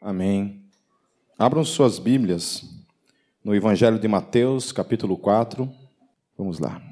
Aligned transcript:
Amém. 0.00 0.64
Abram 1.38 1.62
suas 1.62 1.98
Bíblias 1.98 2.64
no 3.44 3.54
Evangelho 3.54 3.98
de 3.98 4.08
Mateus, 4.08 4.72
capítulo 4.72 5.14
4. 5.18 5.70
Vamos 6.38 6.58
lá. 6.58 6.82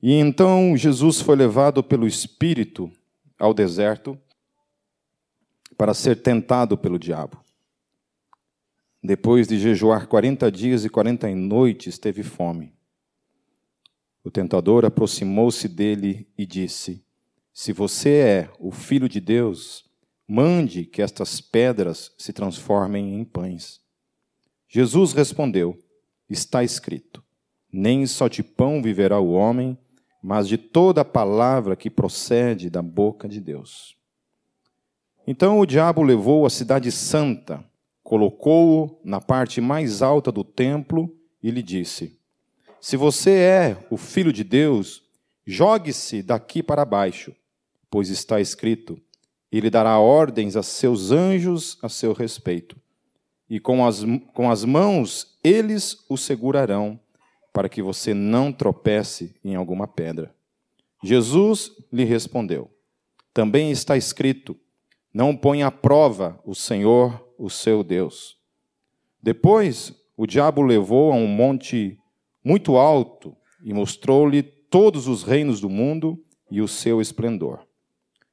E 0.00 0.14
então 0.14 0.76
Jesus 0.76 1.20
foi 1.20 1.34
levado 1.34 1.82
pelo 1.82 2.06
Espírito 2.06 2.88
ao 3.36 3.52
deserto 3.52 4.16
para 5.76 5.92
ser 5.92 6.22
tentado 6.22 6.78
pelo 6.78 7.00
diabo. 7.00 7.42
Depois 9.02 9.48
de 9.48 9.58
jejuar 9.58 10.06
quarenta 10.06 10.52
dias 10.52 10.84
e 10.84 10.88
quarenta 10.88 11.28
noites, 11.34 11.98
teve 11.98 12.22
fome. 12.22 12.72
O 14.22 14.30
tentador 14.30 14.84
aproximou-se 14.84 15.66
dele 15.66 16.28
e 16.38 16.46
disse: 16.46 17.04
Se 17.52 17.72
você 17.72 18.10
é 18.10 18.50
o 18.60 18.70
filho 18.70 19.08
de 19.08 19.20
Deus, 19.20 19.89
mande 20.30 20.84
que 20.84 21.02
estas 21.02 21.40
pedras 21.40 22.12
se 22.16 22.32
transformem 22.32 23.18
em 23.18 23.24
pães. 23.24 23.80
Jesus 24.68 25.12
respondeu: 25.12 25.76
Está 26.28 26.62
escrito: 26.62 27.20
Nem 27.72 28.06
só 28.06 28.28
de 28.28 28.40
pão 28.40 28.80
viverá 28.80 29.18
o 29.18 29.32
homem, 29.32 29.76
mas 30.22 30.46
de 30.46 30.56
toda 30.56 31.00
a 31.00 31.04
palavra 31.04 31.74
que 31.74 31.90
procede 31.90 32.70
da 32.70 32.80
boca 32.80 33.28
de 33.28 33.40
Deus. 33.40 33.96
Então 35.26 35.58
o 35.58 35.66
diabo 35.66 36.00
levou 36.00 36.46
a 36.46 36.50
cidade 36.50 36.92
santa, 36.92 37.64
colocou-o 38.00 39.00
na 39.04 39.20
parte 39.20 39.60
mais 39.60 40.00
alta 40.00 40.30
do 40.30 40.44
templo 40.44 41.12
e 41.42 41.50
lhe 41.50 41.62
disse: 41.62 42.16
Se 42.80 42.96
você 42.96 43.30
é 43.32 43.86
o 43.90 43.96
filho 43.96 44.32
de 44.32 44.44
Deus, 44.44 45.02
jogue-se 45.44 46.22
daqui 46.22 46.62
para 46.62 46.84
baixo, 46.84 47.34
pois 47.90 48.10
está 48.10 48.40
escrito: 48.40 48.96
Ele 49.50 49.68
dará 49.68 49.98
ordens 49.98 50.56
a 50.56 50.62
seus 50.62 51.10
anjos 51.10 51.78
a 51.82 51.88
seu 51.88 52.12
respeito, 52.12 52.76
e 53.48 53.58
com 53.58 53.84
as, 53.84 54.04
com 54.32 54.50
as 54.50 54.64
mãos 54.64 55.38
eles 55.42 56.04
o 56.08 56.16
segurarão 56.16 57.00
para 57.52 57.68
que 57.68 57.82
você 57.82 58.14
não 58.14 58.52
tropece 58.52 59.34
em 59.44 59.56
alguma 59.56 59.88
pedra. 59.88 60.34
Jesus 61.02 61.72
lhe 61.92 62.04
respondeu: 62.04 62.70
Também 63.34 63.70
está 63.70 63.96
escrito: 63.96 64.56
Não 65.12 65.36
ponha 65.36 65.66
à 65.66 65.70
prova 65.70 66.40
o 66.44 66.54
Senhor, 66.54 67.26
o 67.36 67.50
seu 67.50 67.82
Deus. 67.82 68.36
Depois, 69.22 69.92
o 70.16 70.26
diabo 70.26 70.62
levou 70.62 71.12
a 71.12 71.16
um 71.16 71.26
monte 71.26 71.98
muito 72.44 72.76
alto 72.76 73.36
e 73.64 73.72
mostrou-lhe 73.72 74.42
todos 74.42 75.08
os 75.08 75.22
reinos 75.22 75.60
do 75.60 75.68
mundo 75.68 76.22
e 76.50 76.60
o 76.60 76.68
seu 76.68 77.00
esplendor. 77.00 77.66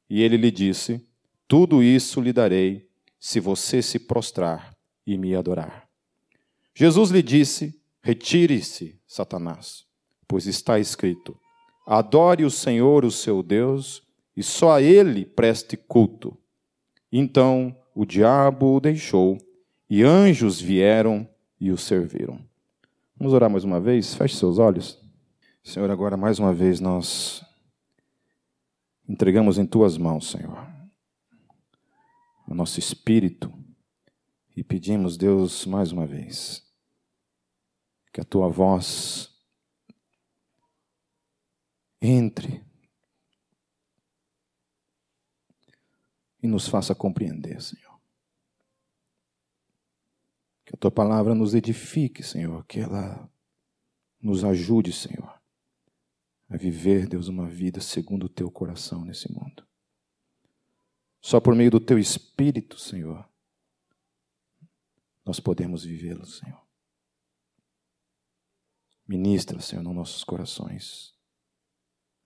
E 0.09 0.21
ele 0.21 0.37
lhe 0.37 0.51
disse: 0.51 1.06
Tudo 1.47 1.81
isso 1.81 2.19
lhe 2.19 2.33
darei 2.33 2.89
se 3.19 3.39
você 3.39 3.81
se 3.81 3.99
prostrar 3.99 4.75
e 5.05 5.17
me 5.17 5.35
adorar. 5.35 5.87
Jesus 6.75 7.09
lhe 7.09 7.23
disse: 7.23 7.79
Retire-se, 8.01 8.99
Satanás, 9.07 9.85
pois 10.27 10.45
está 10.45 10.79
escrito: 10.79 11.37
Adore 11.85 12.43
o 12.43 12.51
Senhor, 12.51 13.05
o 13.05 13.11
seu 13.11 13.41
Deus, 13.41 14.03
e 14.35 14.43
só 14.43 14.73
a 14.73 14.81
ele 14.81 15.25
preste 15.25 15.77
culto. 15.77 16.37
Então 17.11 17.75
o 17.95 18.05
diabo 18.05 18.75
o 18.75 18.79
deixou, 18.79 19.37
e 19.89 20.03
anjos 20.03 20.61
vieram 20.61 21.27
e 21.59 21.71
o 21.71 21.77
serviram. 21.77 22.39
Vamos 23.17 23.33
orar 23.33 23.49
mais 23.49 23.63
uma 23.63 23.79
vez? 23.79 24.13
Feche 24.13 24.35
seus 24.35 24.59
olhos. 24.59 24.99
Senhor, 25.63 25.89
agora 25.89 26.15
mais 26.15 26.37
uma 26.37 26.53
vez 26.53 26.79
nós 26.79 27.43
entregamos 29.09 29.57
em 29.57 29.65
tuas 29.65 29.97
mãos, 29.97 30.29
Senhor, 30.29 30.67
o 32.47 32.55
nosso 32.55 32.79
espírito 32.79 33.53
e 34.55 34.63
pedimos, 34.63 35.17
Deus, 35.17 35.65
mais 35.65 35.91
uma 35.91 36.07
vez 36.07 36.65
que 38.13 38.21
a 38.21 38.23
tua 38.23 38.47
voz 38.47 39.29
entre 42.01 42.65
e 46.41 46.47
nos 46.47 46.67
faça 46.67 46.95
compreender, 46.95 47.61
Senhor. 47.61 47.99
Que 50.65 50.73
a 50.73 50.77
tua 50.77 50.91
palavra 50.91 51.35
nos 51.35 51.53
edifique, 51.53 52.23
Senhor, 52.23 52.65
que 52.65 52.79
ela 52.79 53.29
nos 54.21 54.43
ajude, 54.43 54.93
Senhor, 54.93 55.39
a 56.49 56.57
viver, 56.57 57.07
Deus, 57.07 57.27
uma 57.27 57.47
vida 57.47 57.81
segundo 57.81 58.25
o 58.25 58.29
teu 58.29 58.49
coração 58.49 59.03
nesse 59.03 59.31
mundo. 59.31 59.66
Só 61.21 61.39
por 61.39 61.55
meio 61.55 61.71
do 61.71 61.79
teu 61.79 61.97
espírito, 61.99 62.79
Senhor, 62.79 63.27
nós 65.25 65.39
podemos 65.39 65.83
vivê-lo, 65.83 66.25
Senhor. 66.25 66.61
Ministra, 69.07 69.59
Senhor, 69.59 69.83
nos 69.83 69.95
nossos 69.95 70.23
corações. 70.23 71.13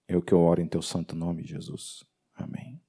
É 0.07 0.17
o 0.17 0.21
que 0.21 0.33
eu 0.33 0.39
oro 0.39 0.61
em 0.61 0.67
teu 0.67 0.81
santo 0.81 1.15
nome, 1.15 1.43
Jesus. 1.43 2.03
Amém. 2.35 2.81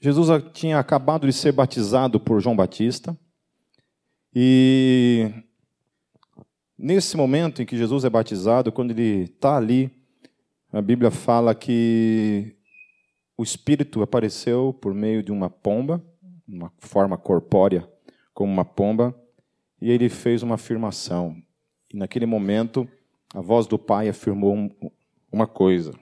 Jesus 0.00 0.28
tinha 0.52 0.78
acabado 0.78 1.26
de 1.26 1.32
ser 1.32 1.50
batizado 1.50 2.20
por 2.20 2.40
João 2.40 2.54
Batista. 2.54 3.18
E 4.34 5.32
nesse 6.76 7.16
momento 7.16 7.62
em 7.62 7.66
que 7.66 7.76
Jesus 7.76 8.04
é 8.04 8.10
batizado, 8.10 8.70
quando 8.70 8.90
ele 8.90 9.24
está 9.24 9.56
ali, 9.56 9.90
a 10.74 10.82
Bíblia 10.82 11.08
fala 11.08 11.54
que 11.54 12.56
o 13.38 13.44
Espírito 13.44 14.02
apareceu 14.02 14.72
por 14.72 14.92
meio 14.92 15.22
de 15.22 15.30
uma 15.30 15.48
pomba, 15.48 16.04
uma 16.48 16.72
forma 16.78 17.16
corpórea 17.16 17.88
como 18.34 18.52
uma 18.52 18.64
pomba, 18.64 19.14
e 19.80 19.88
ele 19.88 20.08
fez 20.08 20.42
uma 20.42 20.56
afirmação. 20.56 21.40
E 21.92 21.96
naquele 21.96 22.26
momento, 22.26 22.88
a 23.32 23.40
voz 23.40 23.68
do 23.68 23.78
pai 23.78 24.08
afirmou 24.08 24.68
uma 25.30 25.46
coisa. 25.46 25.92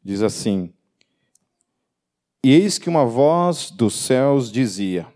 Diz 0.00 0.22
assim: 0.22 0.72
E 2.44 2.52
eis 2.52 2.78
que 2.78 2.88
uma 2.88 3.04
voz 3.04 3.72
dos 3.72 3.94
céus 3.94 4.52
dizia: 4.52 5.08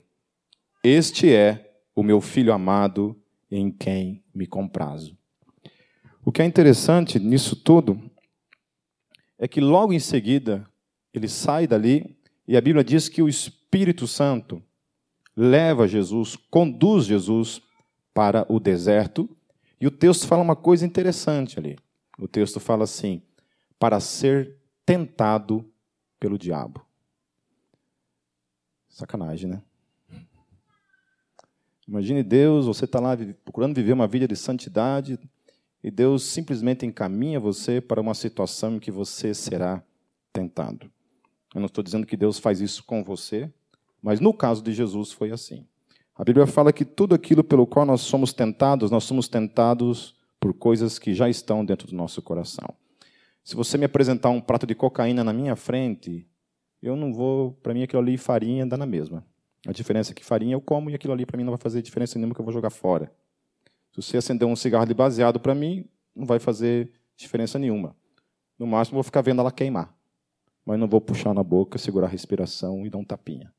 Este 0.82 1.32
é 1.32 1.72
o 1.94 2.02
meu 2.02 2.20
filho 2.20 2.52
amado, 2.52 3.16
em 3.48 3.70
quem 3.70 4.24
me 4.34 4.44
comprazo. 4.44 5.16
O 6.24 6.32
que 6.32 6.42
é 6.42 6.44
interessante 6.44 7.20
nisso 7.20 7.54
tudo 7.54 8.10
é 9.38 9.48
que 9.48 9.60
logo 9.60 9.92
em 9.92 9.98
seguida 9.98 10.68
ele 11.12 11.28
sai 11.28 11.66
dali 11.66 12.16
e 12.46 12.56
a 12.56 12.60
Bíblia 12.60 12.84
diz 12.84 13.08
que 13.08 13.22
o 13.22 13.28
Espírito 13.28 14.06
Santo 14.06 14.62
leva 15.36 15.88
Jesus, 15.88 16.36
conduz 16.50 17.06
Jesus 17.06 17.60
para 18.12 18.46
o 18.48 18.60
deserto. 18.60 19.28
E 19.80 19.86
o 19.86 19.90
texto 19.90 20.26
fala 20.26 20.42
uma 20.42 20.56
coisa 20.56 20.86
interessante 20.86 21.58
ali. 21.58 21.76
O 22.18 22.28
texto 22.28 22.60
fala 22.60 22.84
assim: 22.84 23.22
para 23.78 23.98
ser 24.00 24.56
tentado 24.86 25.68
pelo 26.20 26.38
diabo. 26.38 26.84
Sacanagem, 28.88 29.50
né? 29.50 29.62
Imagine 31.86 32.22
Deus, 32.22 32.66
você 32.66 32.86
está 32.86 32.98
lá 32.98 33.16
procurando 33.44 33.74
viver 33.74 33.92
uma 33.92 34.06
vida 34.06 34.26
de 34.26 34.36
santidade 34.36 35.18
e 35.84 35.90
Deus 35.90 36.22
simplesmente 36.22 36.86
encaminha 36.86 37.38
você 37.38 37.78
para 37.78 38.00
uma 38.00 38.14
situação 38.14 38.76
em 38.76 38.78
que 38.78 38.90
você 38.90 39.34
será 39.34 39.84
tentado. 40.32 40.90
Eu 41.54 41.60
não 41.60 41.66
estou 41.66 41.84
dizendo 41.84 42.06
que 42.06 42.16
Deus 42.16 42.38
faz 42.38 42.62
isso 42.62 42.82
com 42.84 43.04
você, 43.04 43.52
mas 44.00 44.18
no 44.18 44.32
caso 44.32 44.62
de 44.62 44.72
Jesus 44.72 45.12
foi 45.12 45.30
assim. 45.30 45.66
A 46.16 46.24
Bíblia 46.24 46.46
fala 46.46 46.72
que 46.72 46.86
tudo 46.86 47.14
aquilo 47.14 47.44
pelo 47.44 47.66
qual 47.66 47.84
nós 47.84 48.00
somos 48.00 48.32
tentados, 48.32 48.90
nós 48.90 49.04
somos 49.04 49.28
tentados 49.28 50.16
por 50.40 50.54
coisas 50.54 50.98
que 50.98 51.12
já 51.12 51.28
estão 51.28 51.62
dentro 51.62 51.86
do 51.86 51.94
nosso 51.94 52.22
coração. 52.22 52.74
Se 53.44 53.54
você 53.54 53.76
me 53.76 53.84
apresentar 53.84 54.30
um 54.30 54.40
prato 54.40 54.66
de 54.66 54.74
cocaína 54.74 55.22
na 55.22 55.34
minha 55.34 55.54
frente, 55.54 56.26
eu 56.80 56.96
não 56.96 57.12
vou, 57.12 57.52
para 57.62 57.74
mim 57.74 57.82
aquilo 57.82 58.00
ali 58.00 58.16
farinha 58.16 58.64
dá 58.64 58.78
na 58.78 58.86
mesma. 58.86 59.22
A 59.66 59.72
diferença 59.72 60.12
é 60.12 60.14
que 60.14 60.24
farinha 60.24 60.54
eu 60.54 60.62
como 60.62 60.88
e 60.88 60.94
aquilo 60.94 61.12
ali 61.12 61.26
para 61.26 61.36
mim 61.36 61.44
não 61.44 61.52
vai 61.52 61.60
fazer 61.60 61.82
diferença 61.82 62.18
nenhuma 62.18 62.34
que 62.34 62.40
eu 62.40 62.44
vou 62.44 62.54
jogar 62.54 62.70
fora. 62.70 63.12
Se 63.94 64.02
você 64.02 64.16
acender 64.16 64.46
um 64.46 64.56
cigarro 64.56 64.86
de 64.86 64.92
baseado 64.92 65.38
para 65.38 65.54
mim, 65.54 65.88
não 66.16 66.26
vai 66.26 66.40
fazer 66.40 66.90
diferença 67.16 67.60
nenhuma. 67.60 67.94
No 68.58 68.66
máximo, 68.66 68.96
vou 68.96 69.04
ficar 69.04 69.20
vendo 69.20 69.40
ela 69.40 69.52
queimar. 69.52 69.94
Mas 70.66 70.80
não 70.80 70.88
vou 70.88 71.00
puxar 71.00 71.32
na 71.32 71.44
boca, 71.44 71.78
segurar 71.78 72.08
a 72.08 72.10
respiração 72.10 72.84
e 72.84 72.90
dar 72.90 72.98
um 72.98 73.04
tapinha. 73.04 73.52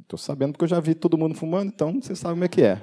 Estou 0.00 0.18
sabendo 0.18 0.52
porque 0.52 0.64
eu 0.64 0.68
já 0.68 0.80
vi 0.80 0.94
todo 0.94 1.18
mundo 1.18 1.34
fumando, 1.34 1.68
então 1.68 2.00
você 2.00 2.16
sabe 2.16 2.34
como 2.34 2.44
é 2.44 2.48
que 2.48 2.62
é. 2.62 2.82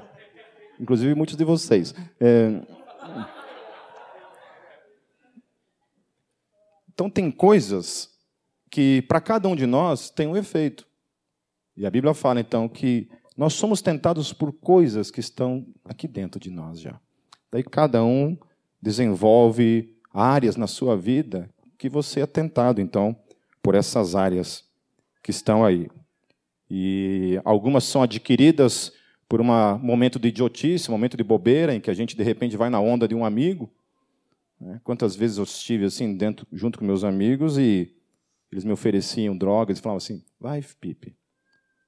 Inclusive 0.80 1.16
muitos 1.16 1.36
de 1.36 1.44
vocês. 1.44 1.96
É... 2.20 2.62
Então 6.94 7.10
tem 7.10 7.32
coisas 7.32 8.12
que 8.70 9.02
para 9.04 9.20
cada 9.20 9.48
um 9.48 9.56
de 9.56 9.66
nós 9.66 10.12
tem 10.12 10.28
um 10.28 10.38
efeito. 10.38 10.88
E 11.76 11.84
a 11.84 11.90
Bíblia 11.90 12.14
fala 12.14 12.40
então 12.40 12.70
que 12.70 13.10
nós 13.38 13.54
somos 13.54 13.82
tentados 13.82 14.34
por 14.34 14.52
coisas 14.52 15.10
que 15.10 15.20
estão 15.20 15.66
aqui 15.86 16.08
dentro 16.08 16.40
de 16.40 16.50
nós 16.50 16.80
já. 16.80 17.00
Daí 17.52 17.64
cada 17.64 18.04
um 18.04 18.38
desenvolve 18.82 19.96
áreas 20.14 20.56
na 20.56 20.68
sua 20.68 20.98
vida 20.98 21.50
que 21.78 21.90
você 21.90 22.22
é 22.22 22.26
tentado 22.26 22.82
então 22.82 23.16
por 23.62 23.76
essas 23.76 24.16
áreas 24.16 24.64
que 25.24 25.32
estão 25.32 25.64
aí. 25.64 25.90
E 26.70 27.40
algumas 27.44 27.84
são 27.84 28.02
adquiridas 28.02 28.94
por 29.28 29.42
um 29.42 29.46
momento 29.80 30.20
de 30.20 30.28
idiotice, 30.28 30.90
um 30.90 30.94
momento 30.94 31.16
de 31.16 31.24
bobeira, 31.24 31.74
em 31.74 31.80
que 31.80 31.90
a 31.90 31.94
gente 31.94 32.16
de 32.16 32.24
repente 32.24 32.58
vai 32.58 32.70
na 32.70 32.80
onda 32.80 33.08
de 33.08 33.16
um 33.16 33.24
amigo. 33.24 33.72
Né? 34.60 34.80
Quantas 34.84 35.16
vezes 35.16 35.38
eu 35.38 35.44
estive 35.44 35.86
assim 35.86 36.16
dentro, 36.16 36.46
junto 36.52 36.78
com 36.78 36.86
meus 36.86 37.04
amigos 37.04 37.58
e 37.58 37.94
eles 38.52 38.64
me 38.64 38.72
ofereciam 38.72 39.38
drogas 39.38 39.80
e 39.80 39.82
falavam 39.82 39.98
assim: 39.98 40.24
vai, 40.40 40.62
Pipe, 40.80 41.16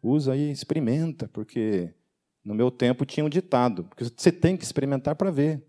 usa 0.03 0.33
aí, 0.33 0.51
experimenta, 0.51 1.27
porque 1.29 1.93
no 2.43 2.53
meu 2.53 2.69
tempo 2.69 3.05
tinha 3.05 3.25
um 3.25 3.29
ditado, 3.29 3.85
porque 3.85 4.03
você 4.03 4.31
tem 4.31 4.57
que 4.57 4.63
experimentar 4.63 5.15
para 5.15 5.31
ver. 5.31 5.63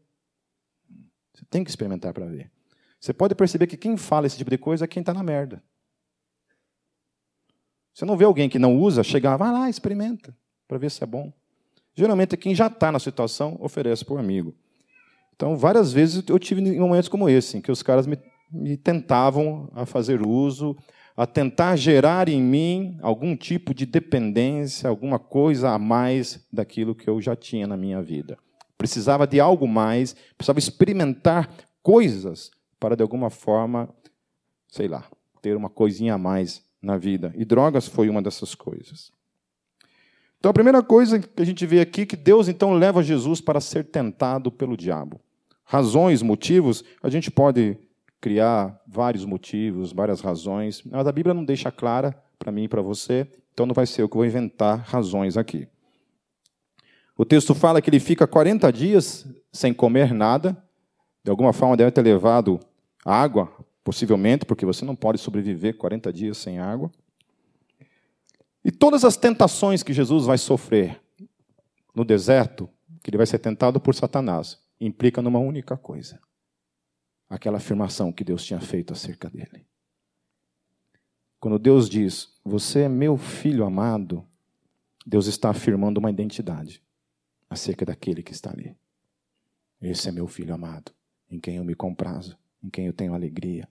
Você 1.33 1.45
tem 1.49 1.63
que 1.63 1.71
experimentar 1.71 2.13
para 2.13 2.27
ver. 2.27 2.51
Você 3.01 3.13
pode 3.13 3.35
perceber 3.35 3.67
que 3.67 3.77
quem 3.77 3.97
fala 3.97 4.27
esse 4.27 4.37
tipo 4.37 4.51
de 4.51 4.59
coisa 4.59 4.85
é 4.85 4.89
quem 4.89 5.01
está 5.01 5.15
na 5.15 5.23
merda. 5.23 5.63
Você 7.93 8.05
não 8.05 8.17
vê 8.17 8.25
alguém 8.25 8.49
que 8.49 8.59
não 8.59 8.77
usa 8.77 9.05
chegar, 9.05 9.37
vai 9.37 9.53
lá, 9.53 9.71
experimenta, 9.71 10.37
para 10.67 10.79
ver 10.79 10.91
se 10.91 11.03
é 11.05 11.07
bom. 11.07 11.33
Geralmente, 11.95 12.37
quem 12.37 12.55
já 12.55 12.67
está 12.67 12.91
na 12.91 12.99
situação 12.99 13.57
oferece 13.61 14.05
para 14.05 14.15
o 14.15 14.19
amigo. 14.19 14.53
Então, 15.35 15.57
várias 15.57 15.93
vezes 15.93 16.25
eu 16.29 16.39
tive 16.39 16.61
momentos 16.79 17.09
como 17.09 17.29
esse, 17.29 17.57
em 17.57 17.61
que 17.61 17.71
os 17.71 17.83
caras 17.83 18.07
me, 18.07 18.19
me 18.51 18.77
tentavam 18.77 19.71
a 19.75 19.87
fazer 19.87 20.27
uso, 20.27 20.77
a 21.17 21.27
tentar 21.27 21.77
gerar 21.77 22.29
em 22.29 22.43
mim 22.43 22.99
algum 23.01 23.37
tipo 23.37 23.73
de 23.73 23.87
dependência, 23.87 24.89
alguma 24.89 25.19
coisa 25.19 25.71
a 25.71 25.79
mais 25.79 26.45
daquilo 26.53 26.95
que 26.95 27.09
eu 27.09 27.21
já 27.21 27.37
tinha 27.37 27.67
na 27.67 27.77
minha 27.77 28.03
vida. 28.03 28.37
Precisava 28.77 29.27
de 29.27 29.39
algo 29.39 29.69
mais, 29.69 30.17
precisava 30.37 30.59
experimentar 30.59 31.49
coisas 31.83 32.51
para, 32.81 32.97
de 32.97 33.03
alguma 33.03 33.31
forma, 33.31 33.89
sei 34.69 34.89
lá, 34.89 35.05
ter 35.41 35.57
uma 35.57 35.71
coisinha 35.71 36.15
a 36.15 36.19
mais 36.19 36.65
na 36.83 36.97
vida. 36.97 37.33
E 37.37 37.45
drogas 37.45 37.87
foi 37.87 38.09
uma 38.09 38.21
dessas 38.21 38.55
coisas. 38.55 39.13
Então, 40.39 40.51
a 40.51 40.55
primeira 40.55 40.83
coisa 40.83 41.21
que 41.21 41.41
a 41.41 41.47
gente 41.47 41.65
vê 41.65 41.81
aqui 41.81 42.03
é 42.03 42.07
que 42.07 42.17
Deus 42.17 42.49
então 42.49 42.75
leva 42.75 43.03
Jesus 43.03 43.41
para 43.41 43.61
ser 43.61 43.85
tentado 43.85 44.51
pelo 44.51 44.77
diabo. 44.77 45.21
Razões, 45.65 46.21
motivos, 46.21 46.85
a 47.03 47.09
gente 47.09 47.31
pode 47.31 47.79
criar 48.25 48.81
vários 48.87 49.27
motivos, 49.27 49.93
várias 49.93 50.23
razões, 50.23 50.83
mas 50.83 51.07
a 51.07 51.13
Bíblia 51.13 51.35
não 51.35 51.45
deixa 51.45 51.71
clara 51.71 52.19
para 52.39 52.51
mim 52.51 52.63
e 52.65 52.69
para 52.69 52.81
você, 52.81 53.31
então 53.53 53.67
não 53.67 53.75
vai 53.75 53.85
ser 53.85 54.01
eu 54.01 54.09
que 54.09 54.17
vou 54.17 54.25
inventar 54.25 54.79
razões 54.79 55.37
aqui. 55.37 55.69
O 57.19 57.27
texto 57.27 57.55
fala 57.55 57.83
que 57.83 57.91
ele 57.91 58.01
fica 58.01 58.27
40 58.27 58.73
dias 58.73 59.27
sem 59.53 59.75
comer 59.75 60.15
nada, 60.15 60.57
de 61.23 61.31
alguma 61.31 61.53
forma 61.53 61.77
deve 61.77 61.91
ter 61.91 62.01
levado 62.01 62.59
água, 63.05 63.53
possivelmente, 63.85 64.47
porque 64.47 64.65
você 64.65 64.87
não 64.87 64.97
pode 64.97 65.19
sobreviver 65.19 65.77
40 65.77 66.11
dias 66.11 66.39
sem 66.39 66.59
água. 66.59 66.91
E 68.65 68.71
todas 68.73 69.05
as 69.05 69.19
tentações 69.19 69.83
que 69.83 69.93
Jesus 69.93 70.25
vai 70.25 70.39
sofrer 70.39 70.99
no 71.95 72.07
deserto, 72.07 72.71
que 73.03 73.11
ele 73.11 73.19
vai 73.19 73.27
ser 73.27 73.39
tentado 73.39 73.79
por 73.79 73.95
Satanás, 73.95 74.59
implica 74.81 75.21
numa 75.21 75.39
única 75.39 75.77
coisa: 75.77 76.19
aquela 77.29 77.59
afirmação 77.59 78.13
que 78.13 78.25
Deus 78.25 78.45
tinha 78.45 78.61
feito 78.61 78.93
acerca 78.93 79.29
dele. 79.29 79.67
Quando 81.41 81.59
Deus 81.59 81.89
diz, 81.89 82.33
Você 82.45 82.81
é 82.81 82.89
meu 82.89 83.17
filho 83.17 83.65
amado, 83.65 84.27
Deus 85.07 85.27
está 85.27 85.51
afirmando 85.51 85.99
uma 85.99 86.11
identidade 86.11 86.83
acerca 87.49 87.85
daquele 87.85 88.23
que 88.23 88.33
está 88.33 88.51
ali. 88.51 88.77
Esse 89.81 90.09
é 90.09 90.13
meu 90.13 90.27
filho 90.27 90.55
amado, 90.55 90.93
em 91.31 91.39
quem 91.39 91.57
eu 91.57 91.65
me 91.65 91.75
comprazo, 91.75 92.39
em 92.63 92.71
quem 92.71 92.87
eu 92.87 92.93
tenho 92.93 93.15
alegria. 93.15 93.69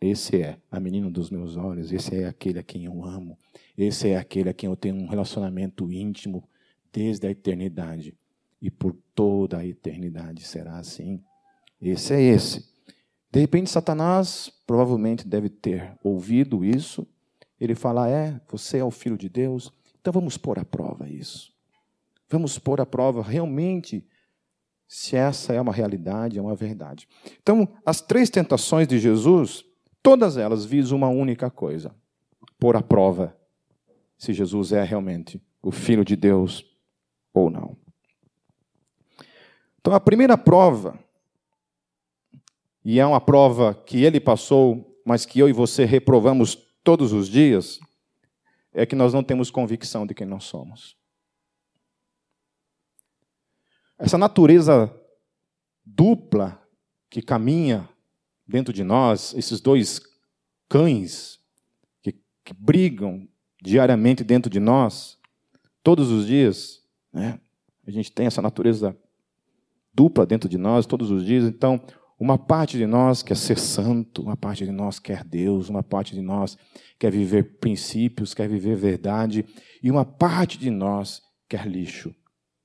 Esse 0.00 0.42
é 0.42 0.58
a 0.70 0.78
menina 0.78 1.08
dos 1.08 1.30
meus 1.30 1.56
olhos, 1.56 1.92
esse 1.92 2.16
é 2.16 2.26
aquele 2.26 2.58
a 2.58 2.62
quem 2.62 2.84
eu 2.84 3.04
amo, 3.04 3.38
esse 3.78 4.08
é 4.08 4.16
aquele 4.16 4.50
a 4.50 4.54
quem 4.54 4.68
eu 4.68 4.76
tenho 4.76 4.96
um 4.96 5.06
relacionamento 5.06 5.90
íntimo 5.90 6.48
desde 6.92 7.26
a 7.26 7.30
eternidade 7.30 8.14
e 8.60 8.70
por 8.70 8.96
toda 9.14 9.58
a 9.58 9.66
eternidade 9.66 10.42
será 10.42 10.78
assim. 10.78 11.22
Esse 11.80 12.14
é 12.14 12.20
esse. 12.20 12.75
De 13.36 13.40
repente, 13.40 13.68
Satanás 13.68 14.50
provavelmente 14.66 15.28
deve 15.28 15.50
ter 15.50 15.92
ouvido 16.02 16.64
isso. 16.64 17.06
Ele 17.60 17.74
fala: 17.74 18.08
É, 18.08 18.40
você 18.50 18.78
é 18.78 18.84
o 18.84 18.90
filho 18.90 19.18
de 19.18 19.28
Deus, 19.28 19.70
então 20.00 20.10
vamos 20.10 20.38
pôr 20.38 20.58
à 20.58 20.64
prova 20.64 21.06
isso. 21.06 21.52
Vamos 22.30 22.58
pôr 22.58 22.80
à 22.80 22.86
prova 22.86 23.22
realmente 23.22 24.08
se 24.88 25.16
essa 25.16 25.52
é 25.52 25.60
uma 25.60 25.74
realidade, 25.74 26.38
é 26.38 26.40
uma 26.40 26.54
verdade. 26.54 27.06
Então, 27.42 27.68
as 27.84 28.00
três 28.00 28.30
tentações 28.30 28.88
de 28.88 28.98
Jesus, 28.98 29.66
todas 30.02 30.38
elas 30.38 30.64
visam 30.64 30.96
uma 30.96 31.10
única 31.10 31.50
coisa: 31.50 31.94
pôr 32.58 32.74
à 32.74 32.80
prova 32.80 33.36
se 34.16 34.32
Jesus 34.32 34.72
é 34.72 34.82
realmente 34.82 35.38
o 35.62 35.70
Filho 35.70 36.06
de 36.06 36.16
Deus 36.16 36.64
ou 37.34 37.50
não. 37.50 37.76
Então, 39.78 39.92
a 39.92 40.00
primeira 40.00 40.38
prova, 40.38 40.98
e 42.88 43.00
é 43.00 43.04
uma 43.04 43.20
prova 43.20 43.74
que 43.74 44.04
ele 44.04 44.20
passou, 44.20 44.96
mas 45.04 45.26
que 45.26 45.40
eu 45.40 45.48
e 45.48 45.52
você 45.52 45.84
reprovamos 45.84 46.54
todos 46.84 47.12
os 47.12 47.28
dias, 47.28 47.80
é 48.72 48.86
que 48.86 48.94
nós 48.94 49.12
não 49.12 49.24
temos 49.24 49.50
convicção 49.50 50.06
de 50.06 50.14
quem 50.14 50.24
nós 50.24 50.44
somos. 50.44 50.96
Essa 53.98 54.16
natureza 54.16 54.94
dupla 55.84 56.62
que 57.10 57.20
caminha 57.20 57.88
dentro 58.46 58.72
de 58.72 58.84
nós, 58.84 59.34
esses 59.34 59.60
dois 59.60 60.00
cães 60.68 61.40
que, 62.00 62.12
que 62.44 62.54
brigam 62.54 63.26
diariamente 63.60 64.22
dentro 64.22 64.48
de 64.48 64.60
nós, 64.60 65.18
todos 65.82 66.08
os 66.12 66.24
dias, 66.24 66.84
né? 67.12 67.40
a 67.84 67.90
gente 67.90 68.12
tem 68.12 68.28
essa 68.28 68.40
natureza 68.40 68.96
dupla 69.92 70.24
dentro 70.24 70.48
de 70.48 70.56
nós 70.56 70.86
todos 70.86 71.10
os 71.10 71.26
dias. 71.26 71.42
Então, 71.42 71.82
uma 72.18 72.38
parte 72.38 72.78
de 72.78 72.86
nós 72.86 73.22
quer 73.22 73.36
ser 73.36 73.58
santo, 73.58 74.22
uma 74.22 74.36
parte 74.36 74.64
de 74.64 74.72
nós 74.72 74.98
quer 74.98 75.22
Deus, 75.22 75.68
uma 75.68 75.82
parte 75.82 76.14
de 76.14 76.22
nós 76.22 76.56
quer 76.98 77.12
viver 77.12 77.58
princípios, 77.58 78.32
quer 78.32 78.48
viver 78.48 78.74
verdade, 78.74 79.44
e 79.82 79.90
uma 79.90 80.04
parte 80.04 80.58
de 80.58 80.70
nós 80.70 81.22
quer 81.48 81.66
lixo, 81.66 82.14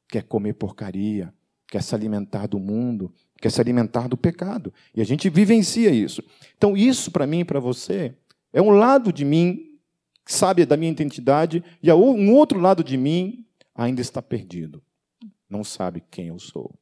quer 0.09 0.24
comer 0.24 0.53
porcaria, 0.53 1.33
quer 1.68 1.83
se 1.83 1.94
alimentar 1.94 2.48
do 2.48 2.59
mundo, 2.59 3.13
quer 3.42 3.51
se 3.51 3.59
alimentar 3.59 4.07
do 4.07 4.15
pecado. 4.15 4.74
E 4.95 5.01
a 5.01 5.03
gente 5.03 5.30
vivencia 5.30 5.89
isso. 5.89 6.24
Então, 6.57 6.77
isso 6.77 7.12
para 7.12 7.27
mim 7.27 7.39
e 7.39 7.45
para 7.45 7.59
você 7.59 8.15
é 8.53 8.62
um 8.62 8.71
lado 8.71 9.12
de 9.12 9.25
mim 9.25 9.68
que 10.25 10.33
sabe 10.33 10.65
da 10.65 10.77
minha 10.77 10.91
identidade, 10.91 11.63
e 11.81 11.91
um 11.91 12.34
outro 12.34 12.60
lado 12.60 12.84
de 12.84 12.96
mim 12.96 13.46
ainda 13.75 14.01
está 14.01 14.22
perdido. 14.22 14.81
Não 15.50 15.63
sabe 15.63 16.03
quem 16.10 16.27
eu 16.27 16.39
sou. 16.39 16.74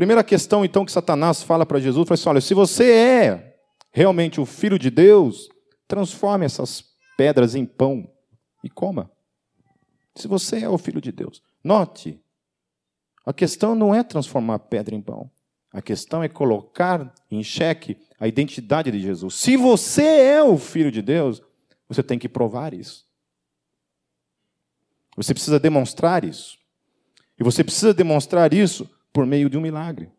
Primeira 0.00 0.24
questão, 0.24 0.64
então, 0.64 0.82
que 0.86 0.90
Satanás 0.90 1.42
fala 1.42 1.66
para 1.66 1.78
Jesus, 1.78 2.08
foi 2.08 2.14
assim, 2.14 2.30
olha, 2.30 2.40
se 2.40 2.54
você 2.54 2.90
é 2.90 3.58
realmente 3.92 4.40
o 4.40 4.46
Filho 4.46 4.78
de 4.78 4.88
Deus, 4.88 5.50
transforme 5.86 6.46
essas 6.46 6.82
pedras 7.18 7.54
em 7.54 7.66
pão 7.66 8.10
e 8.64 8.70
coma. 8.70 9.10
Se 10.14 10.26
você 10.26 10.60
é 10.60 10.68
o 10.70 10.78
Filho 10.78 11.02
de 11.02 11.12
Deus. 11.12 11.42
Note, 11.62 12.18
a 13.26 13.32
questão 13.34 13.74
não 13.74 13.94
é 13.94 14.02
transformar 14.02 14.60
pedra 14.60 14.94
em 14.94 15.02
pão. 15.02 15.30
A 15.70 15.82
questão 15.82 16.22
é 16.22 16.30
colocar 16.30 17.12
em 17.30 17.42
xeque 17.42 17.98
a 18.18 18.26
identidade 18.26 18.90
de 18.90 19.00
Jesus. 19.00 19.34
Se 19.34 19.54
você 19.54 20.02
é 20.02 20.42
o 20.42 20.56
Filho 20.56 20.90
de 20.90 21.02
Deus, 21.02 21.42
você 21.86 22.02
tem 22.02 22.18
que 22.18 22.26
provar 22.26 22.72
isso. 22.72 23.06
Você 25.14 25.34
precisa 25.34 25.60
demonstrar 25.60 26.24
isso. 26.24 26.56
E 27.38 27.44
você 27.44 27.62
precisa 27.62 27.92
demonstrar 27.92 28.54
isso 28.54 28.88
por 29.12 29.26
meio 29.26 29.50
de 29.50 29.58
um 29.58 29.60
milagre. 29.60 30.10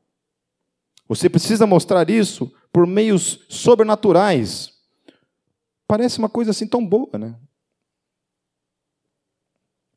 Você 1.08 1.30
precisa 1.30 1.68
mostrar 1.68 2.10
isso 2.10 2.54
por 2.72 2.88
meios 2.88 3.46
sobrenaturais. 3.50 4.74
Parece 5.88 6.20
uma 6.20 6.30
coisa 6.30 6.52
assim 6.52 6.66
tão 6.66 6.86
boa, 6.86 7.18
né? 7.18 7.36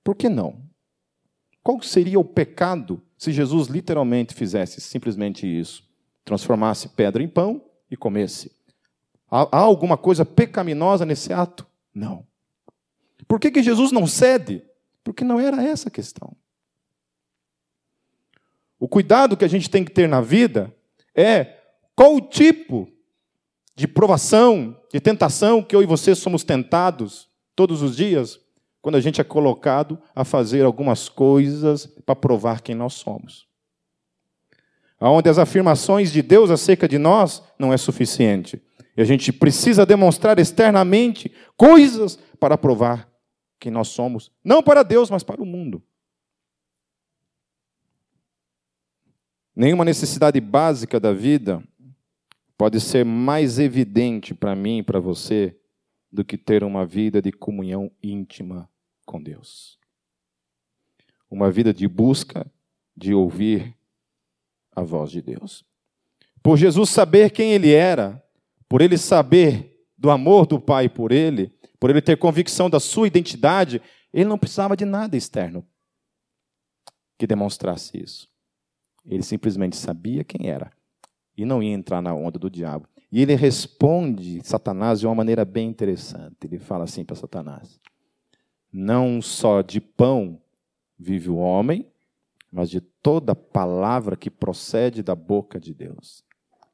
Por 0.02 0.14
que 0.14 0.28
não? 0.28 0.62
Qual 1.62 1.80
seria 1.80 2.20
o 2.20 2.24
pecado 2.24 3.00
se 3.16 3.32
Jesus 3.32 3.68
literalmente 3.68 4.34
fizesse 4.34 4.80
simplesmente 4.80 5.46
isso? 5.46 5.82
Transformasse 6.24 6.88
pedra 6.88 7.22
em 7.22 7.28
pão 7.28 7.64
e 7.90 7.96
comesse. 7.96 8.52
Há, 9.30 9.56
alguma 9.56 9.96
coisa 9.96 10.24
pecaminosa 10.24 11.06
nesse 11.06 11.32
ato? 11.32 11.66
Não. 11.94 12.26
Por 13.26 13.40
que, 13.40 13.50
que 13.50 13.62
Jesus 13.62 13.92
não 13.92 14.06
cede? 14.06 14.62
Porque 15.02 15.24
não 15.24 15.40
era 15.40 15.62
essa 15.62 15.88
a 15.88 15.92
questão. 15.92 16.36
O 18.78 18.88
cuidado 18.88 19.36
que 19.36 19.44
a 19.44 19.48
gente 19.48 19.70
tem 19.70 19.84
que 19.84 19.90
ter 19.90 20.08
na 20.08 20.20
vida 20.20 20.74
é 21.14 21.58
qual 21.94 22.14
o 22.14 22.20
tipo 22.20 22.88
de 23.76 23.88
provação, 23.88 24.76
de 24.92 25.00
tentação 25.00 25.62
que 25.62 25.74
eu 25.74 25.82
e 25.82 25.86
você 25.86 26.14
somos 26.14 26.44
tentados 26.44 27.28
todos 27.56 27.82
os 27.82 27.96
dias, 27.96 28.38
quando 28.80 28.96
a 28.96 29.00
gente 29.00 29.20
é 29.20 29.24
colocado 29.24 29.98
a 30.14 30.24
fazer 30.24 30.64
algumas 30.64 31.08
coisas 31.08 31.86
para 32.04 32.14
provar 32.14 32.60
quem 32.60 32.74
nós 32.74 32.94
somos. 32.94 33.46
onde 35.00 35.28
as 35.28 35.38
afirmações 35.38 36.12
de 36.12 36.22
Deus 36.22 36.50
acerca 36.50 36.88
de 36.88 36.98
nós 36.98 37.42
não 37.58 37.72
é 37.72 37.76
suficiente. 37.76 38.62
E 38.96 39.02
a 39.02 39.04
gente 39.04 39.32
precisa 39.32 39.84
demonstrar 39.84 40.38
externamente 40.38 41.32
coisas 41.56 42.18
para 42.38 42.56
provar 42.56 43.08
quem 43.58 43.72
nós 43.72 43.88
somos, 43.88 44.30
não 44.44 44.62
para 44.62 44.82
Deus, 44.82 45.10
mas 45.10 45.22
para 45.22 45.42
o 45.42 45.46
mundo. 45.46 45.82
Nenhuma 49.54 49.84
necessidade 49.84 50.40
básica 50.40 50.98
da 50.98 51.12
vida 51.12 51.62
pode 52.56 52.80
ser 52.80 53.04
mais 53.04 53.58
evidente 53.58 54.34
para 54.34 54.54
mim 54.56 54.78
e 54.78 54.82
para 54.82 54.98
você 54.98 55.56
do 56.10 56.24
que 56.24 56.36
ter 56.36 56.64
uma 56.64 56.86
vida 56.86 57.20
de 57.20 57.32
comunhão 57.32 57.90
íntima 58.02 58.68
com 59.04 59.22
Deus. 59.22 59.78
Uma 61.30 61.50
vida 61.50 61.72
de 61.72 61.86
busca, 61.88 62.50
de 62.96 63.12
ouvir 63.12 63.76
a 64.74 64.82
voz 64.82 65.10
de 65.10 65.20
Deus. 65.20 65.64
Por 66.42 66.56
Jesus 66.56 66.90
saber 66.90 67.30
quem 67.30 67.52
ele 67.52 67.72
era, 67.72 68.22
por 68.68 68.80
ele 68.80 68.98
saber 68.98 69.86
do 69.96 70.10
amor 70.10 70.46
do 70.46 70.60
Pai 70.60 70.88
por 70.88 71.12
ele, 71.12 71.52
por 71.78 71.90
ele 71.90 72.02
ter 72.02 72.16
convicção 72.16 72.68
da 72.68 72.80
sua 72.80 73.06
identidade, 73.06 73.80
ele 74.12 74.28
não 74.28 74.38
precisava 74.38 74.76
de 74.76 74.84
nada 74.84 75.16
externo 75.16 75.66
que 77.18 77.26
demonstrasse 77.26 78.02
isso. 78.02 78.33
Ele 79.04 79.22
simplesmente 79.22 79.76
sabia 79.76 80.24
quem 80.24 80.48
era 80.48 80.70
e 81.36 81.44
não 81.44 81.62
ia 81.62 81.72
entrar 81.72 82.00
na 82.00 82.14
onda 82.14 82.38
do 82.38 82.48
diabo. 82.50 82.88
E 83.10 83.20
ele 83.20 83.34
responde 83.34 84.40
Satanás 84.42 85.00
de 85.00 85.06
uma 85.06 85.14
maneira 85.14 85.44
bem 85.44 85.68
interessante. 85.68 86.36
Ele 86.44 86.58
fala 86.58 86.84
assim 86.84 87.04
para 87.04 87.14
Satanás: 87.14 87.78
Não 88.72 89.20
só 89.20 89.62
de 89.62 89.80
pão 89.80 90.40
vive 90.98 91.30
o 91.30 91.36
homem, 91.36 91.86
mas 92.50 92.70
de 92.70 92.80
toda 92.80 93.34
palavra 93.34 94.16
que 94.16 94.30
procede 94.30 95.02
da 95.02 95.14
boca 95.14 95.60
de 95.60 95.74
Deus. 95.74 96.24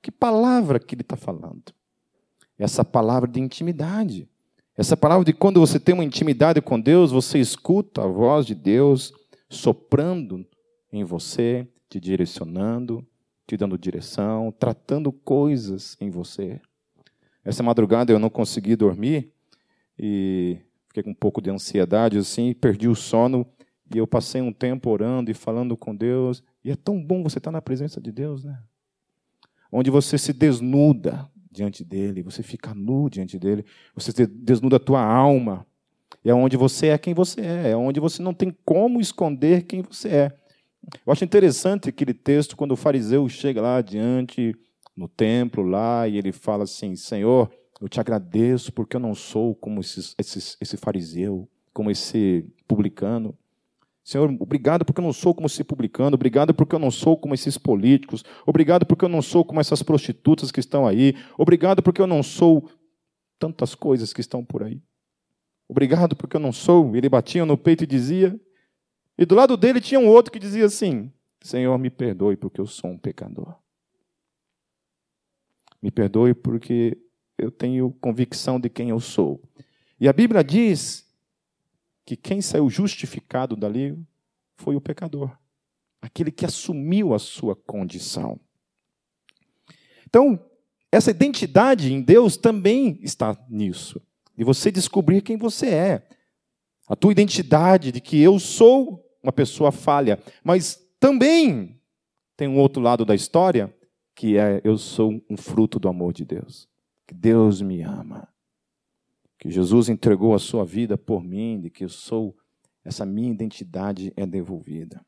Que 0.02 0.10
palavra 0.10 0.78
que 0.78 0.94
ele 0.94 1.02
está 1.02 1.16
falando? 1.16 1.74
Essa 2.58 2.84
palavra 2.84 3.28
de 3.28 3.40
intimidade. 3.40 4.28
Essa 4.76 4.96
palavra 4.96 5.24
de 5.24 5.32
quando 5.32 5.60
você 5.60 5.78
tem 5.78 5.94
uma 5.94 6.04
intimidade 6.04 6.60
com 6.62 6.80
Deus, 6.80 7.10
você 7.10 7.38
escuta 7.38 8.02
a 8.02 8.06
voz 8.06 8.46
de 8.46 8.54
Deus 8.54 9.12
soprando 9.48 10.46
em 10.92 11.04
você, 11.04 11.68
te 11.90 11.98
direcionando, 11.98 13.04
te 13.46 13.56
dando 13.56 13.76
direção, 13.76 14.54
tratando 14.56 15.10
coisas 15.10 15.96
em 16.00 16.08
você. 16.08 16.60
Essa 17.44 17.64
madrugada 17.64 18.12
eu 18.12 18.18
não 18.18 18.30
consegui 18.30 18.76
dormir 18.76 19.32
e 19.98 20.58
fiquei 20.86 21.02
com 21.02 21.10
um 21.10 21.14
pouco 21.14 21.42
de 21.42 21.50
ansiedade 21.50 22.16
assim, 22.16 22.54
perdi 22.54 22.86
o 22.86 22.94
sono 22.94 23.44
e 23.92 23.98
eu 23.98 24.06
passei 24.06 24.40
um 24.40 24.52
tempo 24.52 24.88
orando 24.88 25.32
e 25.32 25.34
falando 25.34 25.76
com 25.76 25.94
Deus. 25.94 26.44
E 26.64 26.70
é 26.70 26.76
tão 26.76 27.02
bom 27.02 27.24
você 27.24 27.38
estar 27.38 27.50
na 27.50 27.60
presença 27.60 28.00
de 28.00 28.12
Deus, 28.12 28.44
né? 28.44 28.56
Onde 29.72 29.90
você 29.90 30.16
se 30.16 30.32
desnuda 30.32 31.28
diante 31.50 31.84
dele, 31.84 32.22
você 32.22 32.42
fica 32.42 32.72
nu 32.72 33.10
diante 33.10 33.36
dele, 33.36 33.64
você 33.94 34.26
desnuda 34.26 34.76
a 34.76 34.80
tua 34.80 35.02
alma. 35.02 35.66
É 36.24 36.32
onde 36.32 36.56
você 36.56 36.88
é 36.88 36.98
quem 36.98 37.14
você 37.14 37.40
é, 37.40 37.70
é 37.70 37.76
onde 37.76 37.98
você 37.98 38.22
não 38.22 38.34
tem 38.34 38.54
como 38.64 39.00
esconder 39.00 39.62
quem 39.62 39.82
você 39.82 40.08
é. 40.08 40.40
Eu 41.06 41.12
acho 41.12 41.24
interessante 41.24 41.88
aquele 41.88 42.14
texto 42.14 42.56
quando 42.56 42.72
o 42.72 42.76
fariseu 42.76 43.28
chega 43.28 43.60
lá 43.60 43.80
diante 43.80 44.54
no 44.96 45.08
templo 45.08 45.62
lá 45.62 46.06
e 46.08 46.16
ele 46.16 46.32
fala 46.32 46.64
assim: 46.64 46.94
Senhor, 46.96 47.50
eu 47.80 47.88
te 47.88 48.00
agradeço 48.00 48.72
porque 48.72 48.96
eu 48.96 49.00
não 49.00 49.14
sou 49.14 49.54
como 49.54 49.80
esses, 49.80 50.14
esses, 50.18 50.56
esse 50.60 50.76
fariseu, 50.76 51.48
como 51.72 51.90
esse 51.90 52.44
publicano. 52.68 53.36
Senhor, 54.04 54.34
obrigado 54.40 54.84
porque 54.84 55.00
eu 55.00 55.04
não 55.04 55.12
sou 55.12 55.34
como 55.34 55.46
esse 55.46 55.62
publicano, 55.62 56.14
obrigado 56.14 56.52
porque 56.52 56.74
eu 56.74 56.78
não 56.78 56.90
sou 56.90 57.16
como 57.16 57.34
esses 57.34 57.56
políticos, 57.56 58.24
obrigado 58.46 58.84
porque 58.84 59.04
eu 59.04 59.08
não 59.08 59.22
sou 59.22 59.44
como 59.44 59.60
essas 59.60 59.82
prostitutas 59.82 60.50
que 60.50 60.58
estão 60.58 60.86
aí, 60.86 61.14
obrigado 61.38 61.82
porque 61.82 62.00
eu 62.00 62.06
não 62.06 62.22
sou 62.22 62.68
tantas 63.38 63.74
coisas 63.74 64.12
que 64.12 64.20
estão 64.20 64.44
por 64.44 64.62
aí. 64.62 64.82
Obrigado 65.68 66.16
porque 66.16 66.36
eu 66.36 66.40
não 66.40 66.52
sou. 66.52 66.96
Ele 66.96 67.08
batia 67.08 67.46
no 67.46 67.56
peito 67.56 67.84
e 67.84 67.86
dizia: 67.86 68.38
e 69.20 69.26
do 69.26 69.34
lado 69.34 69.54
dele 69.54 69.82
tinha 69.82 70.00
um 70.00 70.08
outro 70.08 70.32
que 70.32 70.38
dizia 70.38 70.64
assim: 70.64 71.12
Senhor, 71.42 71.76
me 71.76 71.90
perdoe 71.90 72.38
porque 72.38 72.58
eu 72.58 72.66
sou 72.66 72.90
um 72.90 72.96
pecador. 72.96 73.54
Me 75.82 75.90
perdoe 75.90 76.32
porque 76.32 76.96
eu 77.36 77.50
tenho 77.50 77.92
convicção 78.00 78.58
de 78.58 78.70
quem 78.70 78.88
eu 78.88 78.98
sou. 78.98 79.42
E 80.00 80.08
a 80.08 80.12
Bíblia 80.14 80.42
diz 80.42 81.06
que 82.06 82.16
quem 82.16 82.40
saiu 82.40 82.70
justificado 82.70 83.54
dali 83.54 83.94
foi 84.56 84.74
o 84.74 84.80
pecador, 84.80 85.36
aquele 86.00 86.30
que 86.30 86.46
assumiu 86.46 87.12
a 87.12 87.18
sua 87.18 87.54
condição. 87.54 88.40
Então, 90.06 90.42
essa 90.90 91.10
identidade 91.10 91.92
em 91.92 92.00
Deus 92.00 92.38
também 92.38 92.98
está 93.02 93.36
nisso, 93.50 94.00
de 94.34 94.44
você 94.44 94.70
descobrir 94.70 95.20
quem 95.20 95.36
você 95.36 95.68
é, 95.68 96.08
a 96.88 96.96
tua 96.96 97.12
identidade 97.12 97.92
de 97.92 98.00
que 98.00 98.18
eu 98.18 98.38
sou 98.38 99.09
uma 99.22 99.32
pessoa 99.32 99.70
falha. 99.70 100.18
Mas 100.42 100.76
também 100.98 101.80
tem 102.36 102.48
um 102.48 102.58
outro 102.58 102.80
lado 102.80 103.04
da 103.04 103.14
história, 103.14 103.74
que 104.14 104.36
é 104.36 104.60
eu 104.64 104.76
sou 104.76 105.22
um 105.28 105.36
fruto 105.36 105.78
do 105.78 105.88
amor 105.88 106.12
de 106.12 106.24
Deus. 106.24 106.68
Que 107.06 107.14
Deus 107.14 107.60
me 107.60 107.82
ama. 107.82 108.28
Que 109.38 109.50
Jesus 109.50 109.88
entregou 109.88 110.34
a 110.34 110.38
sua 110.38 110.64
vida 110.64 110.96
por 110.98 111.22
mim, 111.22 111.60
de 111.60 111.70
que 111.70 111.84
eu 111.84 111.88
sou, 111.88 112.36
essa 112.84 113.04
minha 113.04 113.30
identidade 113.30 114.12
é 114.16 114.26
devolvida. 114.26 115.04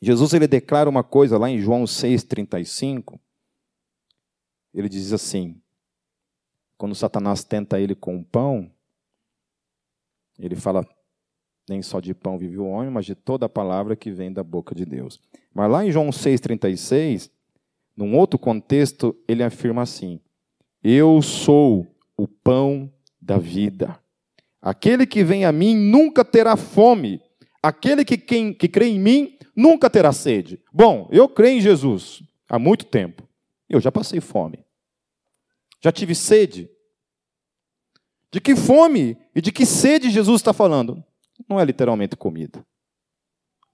Jesus 0.00 0.32
ele 0.32 0.46
declara 0.46 0.88
uma 0.88 1.04
coisa 1.04 1.36
lá 1.36 1.50
em 1.50 1.58
João 1.58 1.84
6:35. 1.84 3.20
Ele 4.72 4.88
diz 4.88 5.12
assim: 5.12 5.60
quando 6.78 6.94
Satanás 6.94 7.44
tenta 7.44 7.78
ele 7.78 7.94
com 7.94 8.16
o 8.16 8.24
pão, 8.24 8.72
ele 10.38 10.56
fala: 10.56 10.82
nem 11.70 11.82
só 11.82 12.00
de 12.00 12.12
pão 12.12 12.36
vive 12.36 12.58
o 12.58 12.66
homem, 12.66 12.90
mas 12.90 13.06
de 13.06 13.14
toda 13.14 13.46
a 13.46 13.48
palavra 13.48 13.94
que 13.94 14.10
vem 14.10 14.32
da 14.32 14.42
boca 14.42 14.74
de 14.74 14.84
Deus. 14.84 15.20
Mas 15.54 15.70
lá 15.70 15.86
em 15.86 15.92
João 15.92 16.10
6,36, 16.10 17.30
num 17.96 18.18
outro 18.18 18.38
contexto, 18.38 19.16
ele 19.28 19.44
afirma 19.44 19.82
assim: 19.82 20.20
Eu 20.82 21.22
sou 21.22 21.86
o 22.16 22.26
pão 22.26 22.92
da 23.22 23.38
vida. 23.38 23.96
Aquele 24.60 25.06
que 25.06 25.22
vem 25.22 25.44
a 25.44 25.52
mim 25.52 25.76
nunca 25.76 26.24
terá 26.24 26.56
fome. 26.56 27.22
Aquele 27.62 28.04
que, 28.04 28.18
quem, 28.18 28.52
que 28.52 28.68
crê 28.68 28.88
em 28.88 28.98
mim 28.98 29.38
nunca 29.54 29.88
terá 29.88 30.12
sede. 30.12 30.60
Bom, 30.72 31.08
eu 31.12 31.28
creio 31.28 31.58
em 31.58 31.60
Jesus 31.60 32.22
há 32.48 32.58
muito 32.58 32.84
tempo. 32.84 33.22
Eu 33.68 33.80
já 33.80 33.92
passei 33.92 34.20
fome. 34.20 34.64
Já 35.80 35.92
tive 35.92 36.16
sede. 36.16 36.68
De 38.32 38.40
que 38.40 38.56
fome 38.56 39.16
e 39.34 39.40
de 39.40 39.52
que 39.52 39.64
sede 39.64 40.10
Jesus 40.10 40.40
está 40.40 40.52
falando? 40.52 41.02
Não 41.48 41.58
é 41.58 41.64
literalmente 41.64 42.16
comida. 42.16 42.64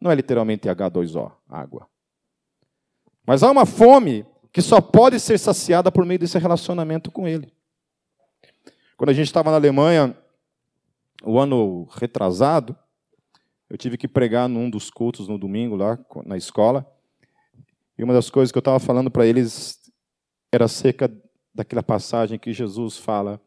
Não 0.00 0.10
é 0.10 0.14
literalmente 0.14 0.68
H2O, 0.68 1.32
água. 1.48 1.88
Mas 3.26 3.42
há 3.42 3.50
uma 3.50 3.66
fome 3.66 4.26
que 4.52 4.62
só 4.62 4.80
pode 4.80 5.18
ser 5.18 5.38
saciada 5.38 5.90
por 5.90 6.04
meio 6.04 6.20
desse 6.20 6.38
relacionamento 6.38 7.10
com 7.10 7.26
Ele. 7.26 7.52
Quando 8.96 9.10
a 9.10 9.12
gente 9.12 9.26
estava 9.26 9.50
na 9.50 9.56
Alemanha, 9.56 10.16
o 11.22 11.38
ano 11.38 11.84
retrasado, 11.92 12.76
eu 13.68 13.76
tive 13.76 13.98
que 13.98 14.06
pregar 14.06 14.48
num 14.48 14.70
dos 14.70 14.90
cultos 14.90 15.28
no 15.28 15.38
domingo 15.38 15.76
lá 15.76 15.98
na 16.24 16.36
escola. 16.36 16.86
E 17.98 18.04
uma 18.04 18.14
das 18.14 18.30
coisas 18.30 18.52
que 18.52 18.58
eu 18.58 18.60
estava 18.60 18.78
falando 18.78 19.10
para 19.10 19.26
eles 19.26 19.80
era 20.52 20.66
acerca 20.66 21.10
daquela 21.54 21.82
passagem 21.82 22.38
que 22.38 22.52
Jesus 22.52 22.96
fala: 22.96 23.40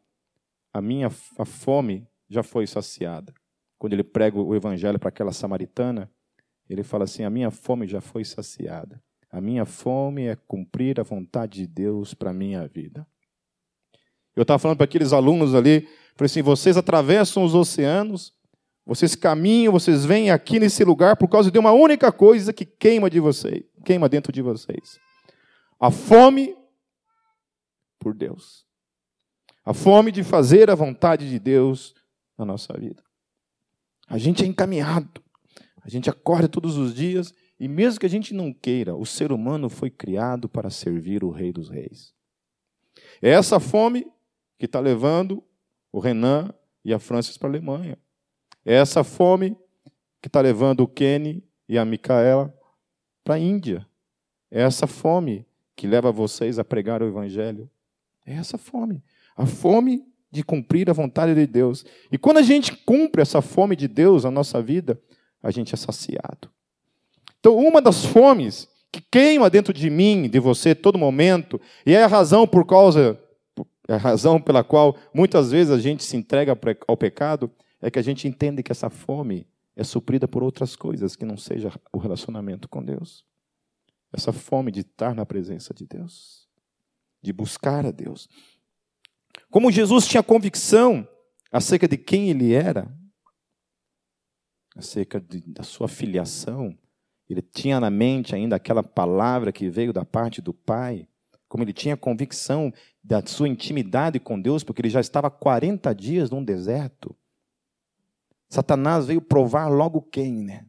a 0.73 0.81
minha 0.81 1.09
a 1.38 1.45
fome 1.45 2.07
já 2.27 2.43
foi 2.43 2.67
saciada 2.67 3.33
quando 3.79 3.93
ele 3.93 4.03
prega 4.03 4.38
o 4.38 4.53
evangelho 4.53 5.00
para 5.00 5.07
aquela 5.07 5.31
samaritana, 5.31 6.12
ele 6.69 6.83
fala 6.83 7.05
assim: 7.05 7.24
A 7.24 7.29
minha 7.29 7.50
fome 7.50 7.88
já 7.88 8.01
foi 8.01 8.25
saciada. 8.25 9.01
A 9.31 9.39
minha 9.39 9.65
fome 9.65 10.25
é 10.25 10.36
cumprir 10.36 11.00
a 11.00 11.03
vontade 11.03 11.62
de 11.62 11.67
Deus 11.67 12.13
para 12.13 12.31
a 12.31 12.33
minha 12.33 12.67
vida. 12.67 13.07
Eu 14.36 14.41
estava 14.41 14.59
falando 14.59 14.77
para 14.77 14.86
aqueles 14.86 15.13
alunos 15.13 15.55
ali, 15.55 15.81
falei 16.15 16.25
assim: 16.25 16.41
vocês 16.41 16.77
atravessam 16.77 17.43
os 17.43 17.55
oceanos, 17.55 18.33
vocês 18.86 19.15
caminham, 19.15 19.71
vocês 19.71 20.03
vêm 20.03 20.29
aqui 20.29 20.59
nesse 20.59 20.83
lugar 20.83 21.15
por 21.15 21.29
causa 21.29 21.50
de 21.50 21.57
uma 21.57 21.71
única 21.71 22.12
coisa 22.12 22.51
que 22.51 22.65
queima 22.65 23.09
de 23.09 23.19
vocês, 23.19 23.63
queima 23.86 24.09
dentro 24.09 24.31
de 24.31 24.41
vocês. 24.41 25.00
A 25.79 25.89
fome 25.89 26.55
por 27.98 28.13
Deus. 28.13 28.65
A 29.63 29.74
fome 29.74 30.12
de 30.12 30.24
fazer 30.24 30.69
a 30.69 30.75
vontade 30.75 31.29
de 31.29 31.39
Deus 31.39 31.93
na 32.38 32.43
nossa 32.43 32.74
vida. 32.74 33.03
A 34.10 34.18
gente 34.18 34.44
é 34.44 34.48
encaminhado. 34.48 35.22
A 35.82 35.88
gente 35.88 36.10
acorda 36.10 36.50
todos 36.50 36.78
os 36.78 36.94
dias 36.94 37.34
e, 37.60 37.68
mesmo 37.68 38.00
que 38.00 38.06
a 38.06 38.10
gente 38.10 38.34
não 38.34 38.51
queira, 38.51 38.96
o 38.96 39.06
ser 39.06 39.32
humano 39.32 39.70
foi 39.70 39.89
criado 39.89 40.50
para 40.50 40.70
servir 40.70 41.24
o 41.24 41.30
Rei 41.30 41.54
dos 41.54 41.70
Reis. 41.70 42.13
É 43.22 43.30
essa 43.30 43.60
fome 43.60 44.12
que 44.58 44.66
está 44.66 44.80
levando 44.80 45.44
o 45.92 46.00
Renan 46.00 46.54
e 46.84 46.94
a 46.94 47.00
Francis 47.00 47.38
para 47.38 47.50
a 47.50 47.51
Alemanha. 47.51 47.98
É 48.66 48.74
essa 48.74 49.04
fome 49.04 49.56
que 50.22 50.28
está 50.28 50.42
levando 50.42 50.82
o 50.82 50.88
Kenny 50.88 51.44
e 51.68 51.78
a 51.78 51.86
Micaela 51.86 52.54
para 53.24 53.36
a 53.36 53.39
Índia. 53.39 53.88
É 54.51 54.62
essa 54.62 54.88
fome 54.88 55.46
que 55.75 55.88
leva 55.88 56.12
vocês 56.12 56.60
a 56.60 56.63
pregar 56.63 57.01
o 57.01 57.08
Evangelho. 57.08 57.70
É 58.25 58.34
essa 58.34 58.58
fome. 58.58 59.04
A 59.36 59.46
fome 59.46 60.04
de 60.31 60.43
cumprir 60.43 60.89
a 60.89 60.93
vontade 60.93 61.33
de 61.33 61.48
Deus. 61.48 61.86
E 62.12 62.17
quando 62.17 62.38
a 62.38 62.41
gente 62.41 62.75
cumpre 62.75 63.21
essa 63.21 63.41
fome 63.41 63.75
de 63.75 63.88
Deus 63.88 64.24
na 64.24 64.31
nossa 64.31 64.62
vida, 64.62 65.00
a 65.41 65.51
gente 65.51 65.74
é 65.74 65.77
saciado. 65.77 66.50
Então, 67.39 67.57
uma 67.57 67.81
das 67.81 68.05
fomes 68.05 68.67
que 68.91 69.01
queima 69.01 69.50
dentro 69.50 69.74
de 69.74 69.89
mim, 69.89 70.29
de 70.29 70.39
você, 70.39 70.75
todo 70.75 70.98
momento, 70.98 71.59
e 71.86 71.93
é 71.93 72.03
a 72.03 72.07
razão 72.07 72.48
por 72.48 72.65
causa, 72.65 73.19
é 73.88 73.93
a 73.93 73.98
razão 73.98 74.41
pela 74.41 74.63
qual 74.63 74.95
muitas 75.13 75.51
vezes 75.51 75.71
a 75.71 75.79
gente 75.79 76.03
se 76.03 76.17
entrega 76.17 76.57
ao 76.88 76.98
pecado, 76.98 77.51
é 77.81 77.89
que 77.89 78.00
a 78.00 78.01
gente 78.01 78.27
entende 78.27 78.62
que 78.62 78.71
essa 78.71 78.89
fome 78.89 79.48
é 79.75 79.83
suprida 79.83 80.27
por 80.27 80.43
outras 80.43 80.75
coisas 80.75 81.15
que 81.15 81.24
não 81.24 81.38
seja 81.38 81.71
o 81.93 81.98
relacionamento 81.98 82.67
com 82.67 82.83
Deus. 82.83 83.25
Essa 84.12 84.33
fome 84.33 84.71
de 84.71 84.81
estar 84.81 85.15
na 85.15 85.25
presença 85.25 85.74
de 85.74 85.86
Deus, 85.86 86.50
de 87.21 87.31
buscar 87.31 87.86
a 87.86 87.91
Deus. 87.91 88.27
Como 89.51 89.72
Jesus 89.72 90.08
tinha 90.08 90.22
convicção 90.22 91.08
acerca 91.51 91.88
de 91.88 91.98
quem 91.98 92.29
ele 92.29 92.53
era, 92.53 92.88
acerca 94.75 95.20
de, 95.20 95.41
da 95.41 95.63
sua 95.63 95.88
filiação, 95.88 96.77
ele 97.27 97.41
tinha 97.41 97.79
na 97.79 97.89
mente 97.89 98.36
ainda 98.36 98.56
aquela 98.56 98.84
palavra 98.84 99.51
que 99.51 99.70
veio 99.70 99.91
da 99.91 100.06
parte 100.06 100.41
do 100.41 100.53
Pai, 100.53 101.08
como 101.48 101.63
ele 101.63 101.74
tinha 101.74 101.98
convicção 101.98 102.72
da 103.03 103.25
sua 103.25 103.48
intimidade 103.48 104.20
com 104.20 104.39
Deus, 104.39 104.63
porque 104.63 104.82
ele 104.82 104.89
já 104.89 105.00
estava 105.00 105.32
40 105.32 105.94
dias 105.94 106.29
num 106.29 106.44
deserto. 106.44 107.15
Satanás 108.48 109.08
veio 109.08 109.22
provar 109.22 109.68
logo 109.68 110.01
quem, 110.01 110.44
né? 110.44 110.65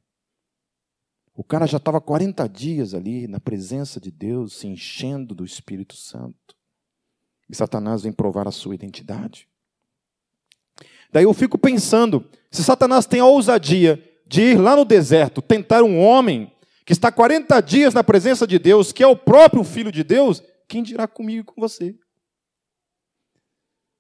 O 1.34 1.44
cara 1.44 1.66
já 1.66 1.78
estava 1.78 2.00
40 2.00 2.46
dias 2.48 2.94
ali 2.94 3.26
na 3.26 3.40
presença 3.40 4.00
de 4.00 4.10
Deus, 4.10 4.54
se 4.54 4.66
enchendo 4.66 5.34
do 5.34 5.44
Espírito 5.44 5.96
Santo. 5.96 6.59
E 7.50 7.56
Satanás 7.56 8.02
vem 8.02 8.12
provar 8.12 8.46
a 8.46 8.52
sua 8.52 8.74
identidade. 8.74 9.48
Daí 11.12 11.24
eu 11.24 11.34
fico 11.34 11.58
pensando, 11.58 12.24
se 12.50 12.62
Satanás 12.62 13.06
tem 13.06 13.20
a 13.20 13.26
ousadia 13.26 14.02
de 14.26 14.42
ir 14.42 14.58
lá 14.58 14.76
no 14.76 14.84
deserto 14.84 15.42
tentar 15.42 15.82
um 15.82 15.98
homem 15.98 16.52
que 16.86 16.92
está 16.92 17.10
40 17.10 17.60
dias 17.60 17.92
na 17.92 18.04
presença 18.04 18.46
de 18.46 18.58
Deus, 18.58 18.92
que 18.92 19.02
é 19.02 19.06
o 19.06 19.16
próprio 19.16 19.64
Filho 19.64 19.90
de 19.90 20.04
Deus, 20.04 20.42
quem 20.68 20.82
dirá 20.82 21.08
comigo 21.08 21.40
e 21.40 21.44
com 21.44 21.60
você? 21.60 21.98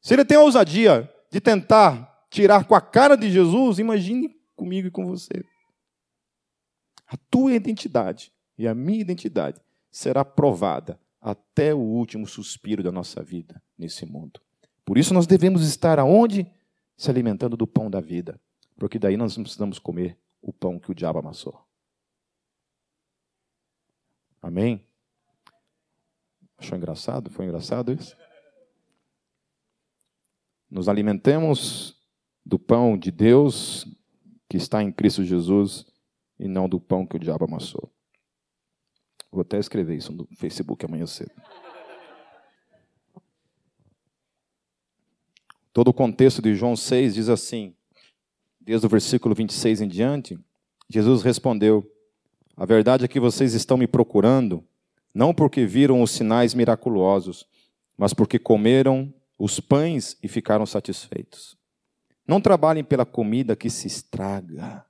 Se 0.00 0.14
ele 0.14 0.24
tem 0.24 0.36
a 0.36 0.42
ousadia 0.42 1.12
de 1.30 1.40
tentar 1.40 2.26
tirar 2.30 2.64
com 2.64 2.76
a 2.76 2.80
cara 2.80 3.16
de 3.16 3.30
Jesus, 3.30 3.80
imagine 3.80 4.36
comigo 4.54 4.86
e 4.86 4.90
com 4.90 5.04
você. 5.04 5.44
A 7.08 7.16
tua 7.28 7.52
identidade 7.52 8.32
e 8.56 8.68
a 8.68 8.74
minha 8.74 9.00
identidade 9.00 9.60
será 9.90 10.24
provada 10.24 10.98
até 11.20 11.74
o 11.74 11.78
último 11.78 12.26
suspiro 12.26 12.82
da 12.82 12.90
nossa 12.90 13.22
vida 13.22 13.62
nesse 13.76 14.06
mundo. 14.06 14.40
Por 14.84 14.96
isso 14.98 15.12
nós 15.12 15.26
devemos 15.26 15.62
estar 15.66 15.98
aonde? 15.98 16.50
Se 16.96 17.10
alimentando 17.10 17.56
do 17.56 17.66
pão 17.66 17.90
da 17.90 18.00
vida 18.00 18.40
porque 18.80 18.98
daí 18.98 19.14
nós 19.14 19.36
não 19.36 19.44
precisamos 19.44 19.78
comer 19.78 20.18
o 20.40 20.54
pão 20.54 20.80
que 20.80 20.90
o 20.90 20.94
diabo 20.94 21.18
amassou. 21.18 21.62
Amém? 24.40 24.82
Achou 26.56 26.78
engraçado? 26.78 27.28
Foi 27.28 27.44
engraçado 27.44 27.92
isso? 27.92 28.16
Nos 30.70 30.88
alimentemos 30.88 31.94
do 32.44 32.58
pão 32.58 32.96
de 32.96 33.10
Deus 33.10 33.84
que 34.48 34.56
está 34.56 34.82
em 34.82 34.90
Cristo 34.90 35.22
Jesus 35.22 35.84
e 36.38 36.48
não 36.48 36.66
do 36.66 36.80
pão 36.80 37.06
que 37.06 37.16
o 37.16 37.20
diabo 37.20 37.44
amassou. 37.44 37.92
Vou 39.30 39.42
até 39.42 39.58
escrever 39.58 39.96
isso 39.96 40.12
no 40.12 40.26
Facebook 40.36 40.84
amanhã 40.84 41.06
cedo. 41.06 41.30
Todo 45.72 45.88
o 45.88 45.94
contexto 45.94 46.42
de 46.42 46.54
João 46.54 46.74
6 46.74 47.14
diz 47.14 47.28
assim: 47.28 47.74
desde 48.60 48.86
o 48.86 48.90
versículo 48.90 49.34
26 49.34 49.80
em 49.80 49.88
diante, 49.88 50.38
Jesus 50.88 51.22
respondeu: 51.22 51.90
A 52.56 52.64
verdade 52.64 53.04
é 53.04 53.08
que 53.08 53.18
vocês 53.18 53.54
estão 53.54 53.76
me 53.76 53.86
procurando, 53.86 54.64
não 55.14 55.34
porque 55.34 55.66
viram 55.66 56.02
os 56.02 56.10
sinais 56.10 56.54
miraculosos, 56.54 57.46
mas 57.96 58.12
porque 58.12 58.38
comeram 58.38 59.12
os 59.38 59.58
pães 59.58 60.16
e 60.22 60.28
ficaram 60.28 60.66
satisfeitos. 60.66 61.56
Não 62.26 62.40
trabalhem 62.40 62.84
pela 62.84 63.04
comida 63.04 63.56
que 63.56 63.70
se 63.70 63.86
estraga, 63.86 64.84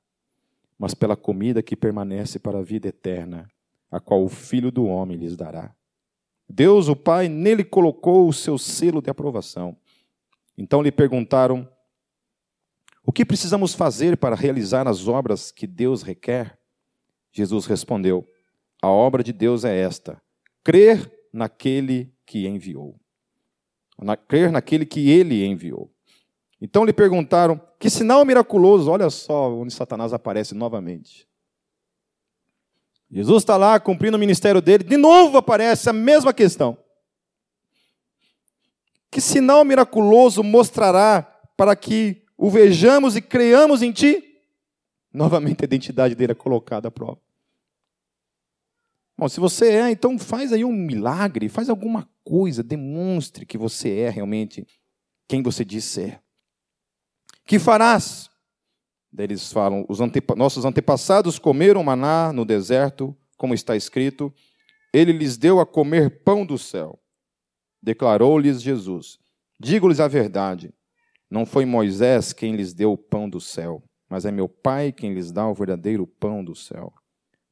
mas 0.79 0.93
pela 0.93 1.17
comida 1.17 1.63
que 1.63 1.77
permanece 1.77 2.39
para 2.39 2.59
a 2.59 2.63
vida 2.63 2.89
eterna, 2.89 3.51
a 3.91 3.99
qual 3.99 4.25
o 4.25 4.29
Filho 4.29 4.71
do 4.71 4.85
Homem 4.87 5.17
lhes 5.17 5.37
dará. 5.37 5.75
Deus, 6.49 6.89
o 6.89 6.97
Pai, 6.97 7.29
nele 7.29 7.65
colocou 7.65 8.29
o 8.29 8.33
seu 8.33 8.59
selo 8.59 9.01
de 9.01 9.11
aprovação. 9.11 9.77
Então 10.57 10.83
lhe 10.83 10.93
perguntaram: 10.93 11.69
o 13.05 13.13
que 13.13 13.25
precisamos 13.25 13.75
fazer 13.75 14.17
para 14.17 14.37
realizar 14.37 14.87
as 14.87 15.09
obras 15.09 15.51
que 15.51 15.67
Deus 15.67 16.03
requer? 16.03 16.59
Jesus 17.33 17.67
respondeu: 17.67 18.27
A 18.83 18.89
obra 18.89 19.23
de 19.23 19.33
Deus 19.33 19.65
é 19.65 19.77
esta: 19.77 20.21
crer 20.63 21.11
naquele 21.33 22.13
que 22.27 22.47
enviou. 22.47 22.99
Na, 23.99 24.17
crer 24.17 24.51
naquele 24.51 24.85
que 24.85 25.09
ele 25.11 25.45
enviou. 25.45 25.91
Então 26.61 26.85
lhe 26.85 26.93
perguntaram: 26.93 27.61
Que 27.79 27.89
sinal 27.89 28.25
miraculoso? 28.25 28.91
Olha 28.91 29.09
só 29.09 29.55
onde 29.55 29.73
Satanás 29.73 30.13
aparece 30.13 30.55
novamente. 30.55 31.30
Jesus 33.11 33.43
está 33.43 33.57
lá 33.57 33.81
cumprindo 33.81 34.17
o 34.17 34.21
ministério 34.21 34.61
dele, 34.61 34.85
de 34.85 34.97
novo 34.97 35.37
aparece 35.37 35.91
a 35.91 35.93
mesma 35.93 36.33
questão. 36.33 36.79
Que 39.11 39.21
sinal 39.21 39.65
miraculoso 39.65 40.45
mostrará 40.45 41.23
para 41.57 41.75
que 41.75 42.23
o 42.39 42.49
vejamos 42.49 43.17
e 43.17 43.21
creamos 43.21 43.83
em 43.83 43.91
Ti, 43.91 44.41
novamente 45.13 45.63
a 45.63 45.65
identidade 45.65 46.15
dele 46.15 46.33
é 46.33 46.35
colocada 46.35 46.89
à 46.89 46.91
prova. 46.91 47.19
Bom, 49.19 49.29
se 49.29 49.39
você 49.41 49.73
é, 49.73 49.91
então 49.91 50.19
faz 50.19 50.53
aí 50.53 50.65
um 50.65 50.73
milagre, 50.73 51.49
faz 51.49 51.69
alguma 51.69 52.09
coisa, 52.25 52.63
demonstre 52.63 53.45
que 53.45 53.59
você 53.59 53.99
é 53.99 54.09
realmente 54.09 54.67
quem 55.29 55.43
você 55.43 55.65
diz 55.65 55.85
ser. 55.85 56.23
Que 57.45 57.59
farás? 57.59 58.30
Daí 59.13 59.27
eles 59.27 59.53
falam: 59.53 59.85
os 59.89 60.01
antepa 60.01 60.37
nossos 60.37 60.65
antepassados 60.65 61.39
comeram 61.39 61.83
maná 61.83 62.33
no 62.33 62.45
deserto, 62.45 63.17
como 63.37 63.55
está 63.55 63.77
escrito, 63.77 64.33
ele 64.93 65.13
lhes 65.13 65.37
deu 65.37 65.61
a 65.61 65.67
comer 65.67 66.23
pão 66.23 66.45
do 66.47 66.59
céu. 66.59 66.99
Declarou-lhes 67.83 68.63
Jesus: 68.63 69.19
Digo-lhes 69.59 70.01
a 70.01 70.09
verdade, 70.09 70.73
não 71.31 71.47
foi 71.47 71.65
Moisés 71.65 72.33
quem 72.33 72.55
lhes 72.55 72.73
deu 72.73 72.93
o 72.93 72.99
pão 72.99 73.29
do 73.29 73.41
céu, 73.41 73.83
mas 74.09 74.25
é 74.25 74.31
meu 74.31 74.49
Pai 74.49 74.93
quem 74.93 75.15
lhes 75.15 75.31
dá 75.31 75.47
o 75.49 75.55
verdadeiro 75.55 76.07
pão 76.07 76.45
do 76.45 76.55
céu. 76.55 76.93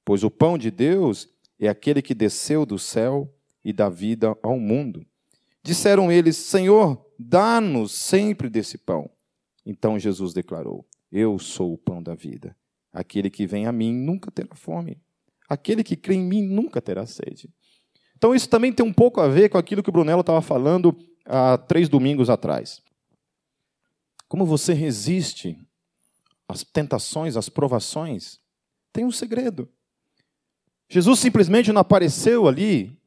Pois 0.05 0.25
o 0.25 0.31
pão 0.31 0.57
de 0.57 0.71
Deus 0.71 1.29
é 1.59 1.69
aquele 1.69 2.01
que 2.01 2.15
desceu 2.15 2.65
do 2.65 2.79
céu 2.79 3.33
e 3.65 3.73
dá 3.73 3.89
vida 3.89 4.37
ao 4.43 4.59
mundo. 4.59 5.05
Disseram 5.63 6.11
eles: 6.11 6.37
Senhor, 6.37 7.05
dá-nos 7.19 7.93
sempre 7.93 8.49
desse 8.49 8.79
pão. 8.79 9.11
Então 9.67 9.99
Jesus 9.99 10.33
declarou: 10.33 10.87
Eu 11.11 11.39
sou 11.39 11.73
o 11.73 11.79
pão 11.79 12.03
da 12.03 12.15
vida. 12.15 12.57
Aquele 12.93 13.31
que 13.31 13.47
vem 13.47 13.67
a 13.67 13.73
mim 13.73 13.93
nunca 13.93 14.31
terá 14.31 14.55
fome. 14.55 15.01
Aquele 15.49 15.83
que 15.83 15.97
crê 15.97 16.15
em 16.15 16.25
mim 16.25 16.43
nunca 16.43 16.81
terá 16.81 17.07
sede. 17.07 17.51
Então, 18.17 18.35
isso 18.35 18.49
também 18.49 18.73
tem 18.73 18.85
um 18.85 18.93
pouco 18.93 19.21
a 19.21 19.29
ver 19.29 19.49
com 19.49 19.57
aquilo 19.57 19.83
que 19.83 19.89
o 19.89 19.93
Brunello 19.93 20.21
estava 20.21 20.43
falando 20.43 20.97
há 21.25 21.57
três 21.57 21.89
domingos 21.89 22.29
atrás. 22.29 22.83
Como 24.29 24.45
você 24.45 24.75
resiste 24.75 25.59
às 26.49 26.65
tentações, 26.65 27.37
às 27.37 27.49
provações? 27.49 28.41
Tem 28.93 29.05
um 29.05 29.13
segredo. 29.13 29.69
Jesus 30.91 31.21
simplesmente 31.21 31.73
não 31.73 31.81
apareceu 31.81 32.49
ali, 32.49 32.99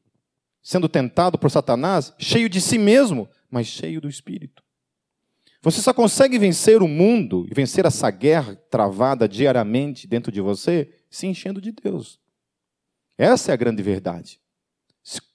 sendo 0.62 0.88
tentado 0.88 1.36
por 1.36 1.50
Satanás, 1.50 2.14
cheio 2.18 2.48
de 2.48 2.60
si 2.60 2.78
mesmo, 2.78 3.28
mas 3.50 3.66
cheio 3.66 4.00
do 4.00 4.08
Espírito. 4.08 4.61
Você 5.62 5.80
só 5.80 5.94
consegue 5.94 6.40
vencer 6.40 6.82
o 6.82 6.88
mundo 6.88 7.46
e 7.48 7.54
vencer 7.54 7.86
essa 7.86 8.10
guerra 8.10 8.56
travada 8.68 9.28
diariamente 9.28 10.08
dentro 10.08 10.32
de 10.32 10.40
você 10.40 10.92
se 11.08 11.28
enchendo 11.28 11.60
de 11.60 11.70
Deus. 11.70 12.18
Essa 13.16 13.52
é 13.52 13.54
a 13.54 13.56
grande 13.56 13.80
verdade. 13.80 14.40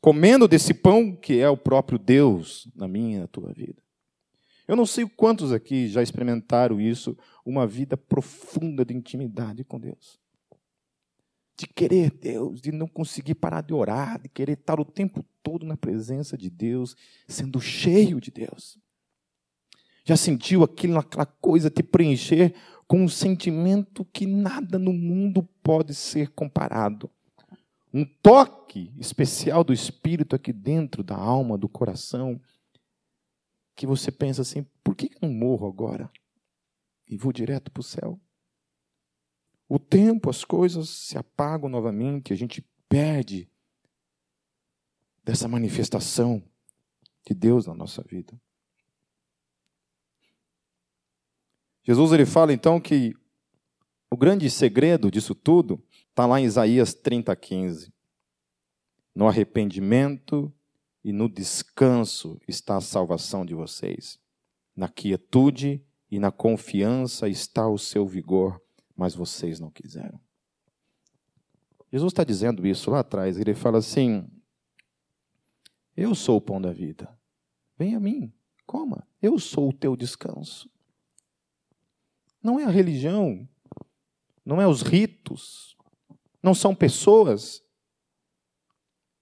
Comendo 0.02 0.46
desse 0.46 0.74
pão 0.74 1.16
que 1.16 1.40
é 1.40 1.50
o 1.50 1.56
próprio 1.56 1.98
Deus 1.98 2.70
na 2.76 2.90
minha 2.90 3.18
e 3.18 3.20
na 3.22 3.28
tua 3.28 3.54
vida. 3.54 3.82
Eu 4.68 4.76
não 4.76 4.86
sei 4.86 5.08
quantos 5.08 5.54
aqui 5.54 5.88
já 5.88 6.04
experimentaram 6.04 6.82
isso, 6.82 7.18
uma 7.46 7.66
vida 7.66 7.96
profunda 7.96 8.84
de 8.84 8.94
intimidade 8.94 9.64
com 9.64 9.80
Deus. 9.80 10.20
De 11.58 11.68
querer 11.68 12.12
Deus, 12.12 12.60
de 12.60 12.74
não 12.74 12.88
conseguir 12.88 13.36
parar 13.36 13.62
de 13.62 13.74
orar, 13.74 14.22
de 14.22 14.28
querer 14.28 14.60
estar 14.60 14.78
o 14.78 14.86
tempo 14.86 15.26
todo 15.42 15.66
na 15.66 15.78
presença 15.78 16.38
de 16.38 16.50
Deus, 16.50 16.98
sendo 17.30 17.62
cheio 17.62 18.20
de 18.20 18.30
Deus. 18.30 18.78
Já 20.08 20.16
sentiu 20.16 20.64
aquilo, 20.64 20.98
aquela 20.98 21.26
coisa 21.26 21.70
te 21.70 21.84
preencher 21.84 22.56
com 22.88 23.04
um 23.04 23.10
sentimento 23.10 24.06
que 24.06 24.26
nada 24.26 24.80
no 24.80 24.94
mundo 24.94 25.44
pode 25.62 25.94
ser 25.94 26.30
comparado. 26.30 27.12
um 27.94 28.06
toque 28.06 28.94
especial 28.98 29.66
do 29.66 29.74
Espírito 29.74 30.34
aqui 30.34 30.54
dentro 30.54 31.04
da 31.04 31.18
alma, 31.18 31.58
do 31.58 31.68
coração, 31.68 32.40
que 33.76 33.86
você 33.86 34.10
pensa 34.10 34.44
assim: 34.44 34.66
por 34.82 34.96
que 34.96 35.12
eu 35.14 35.28
não 35.28 35.34
morro 35.36 35.68
agora 35.68 36.10
e 37.06 37.18
vou 37.18 37.34
direto 37.34 37.70
para 37.70 37.82
o 37.82 37.84
céu? 37.84 38.18
O 39.68 39.78
tempo, 39.78 40.30
as 40.30 40.46
coisas 40.46 40.88
se 40.88 41.18
apagam 41.18 41.68
novamente, 41.68 42.32
a 42.32 42.36
gente 42.38 42.66
perde 42.88 43.52
dessa 45.22 45.50
manifestação 45.50 46.42
de 47.28 47.34
Deus 47.34 47.68
na 47.68 47.74
nossa 47.74 48.02
vida. 48.04 48.40
Jesus 51.88 52.12
ele 52.12 52.26
fala 52.26 52.52
então 52.52 52.82
que 52.82 53.16
o 54.12 54.18
grande 54.18 54.50
segredo 54.50 55.10
disso 55.10 55.34
tudo 55.34 55.82
está 56.10 56.26
lá 56.26 56.38
em 56.38 56.44
Isaías 56.44 56.94
30, 56.94 57.34
15. 57.34 57.94
No 59.16 59.26
arrependimento 59.26 60.54
e 61.02 61.14
no 61.14 61.30
descanso 61.30 62.38
está 62.46 62.76
a 62.76 62.82
salvação 62.82 63.46
de 63.46 63.54
vocês. 63.54 64.20
Na 64.76 64.90
quietude 64.90 65.82
e 66.12 66.20
na 66.20 66.30
confiança 66.30 67.30
está 67.30 67.70
o 67.70 67.78
seu 67.78 68.06
vigor, 68.06 68.62
mas 68.94 69.16
vocês 69.16 69.58
não 69.58 69.72
quiseram. 69.72 70.20
Jesus 71.90 72.12
está 72.12 72.26
dizendo 72.26 72.68
isso 72.68 72.92
lá 72.92 73.00
atrás. 73.00 73.40
Ele 73.40 73.56
fala 73.56 73.78
assim: 73.78 74.30
Eu 75.96 76.14
sou 76.14 76.36
o 76.36 76.42
pão 76.42 76.60
da 76.60 76.74
vida. 76.74 77.18
Venha 77.78 77.96
a 77.96 78.02
mim, 78.02 78.34
coma. 78.66 79.08
Eu 79.22 79.40
sou 79.40 79.70
o 79.70 79.74
teu 79.74 79.96
descanso. 79.96 80.70
Não 82.48 82.58
é 82.58 82.64
a 82.64 82.70
religião, 82.70 83.46
não 84.46 84.62
é 84.62 84.66
os 84.66 84.82
ritos, 84.82 85.76
não 86.42 86.56
são 86.56 86.74
pessoas. 86.74 87.62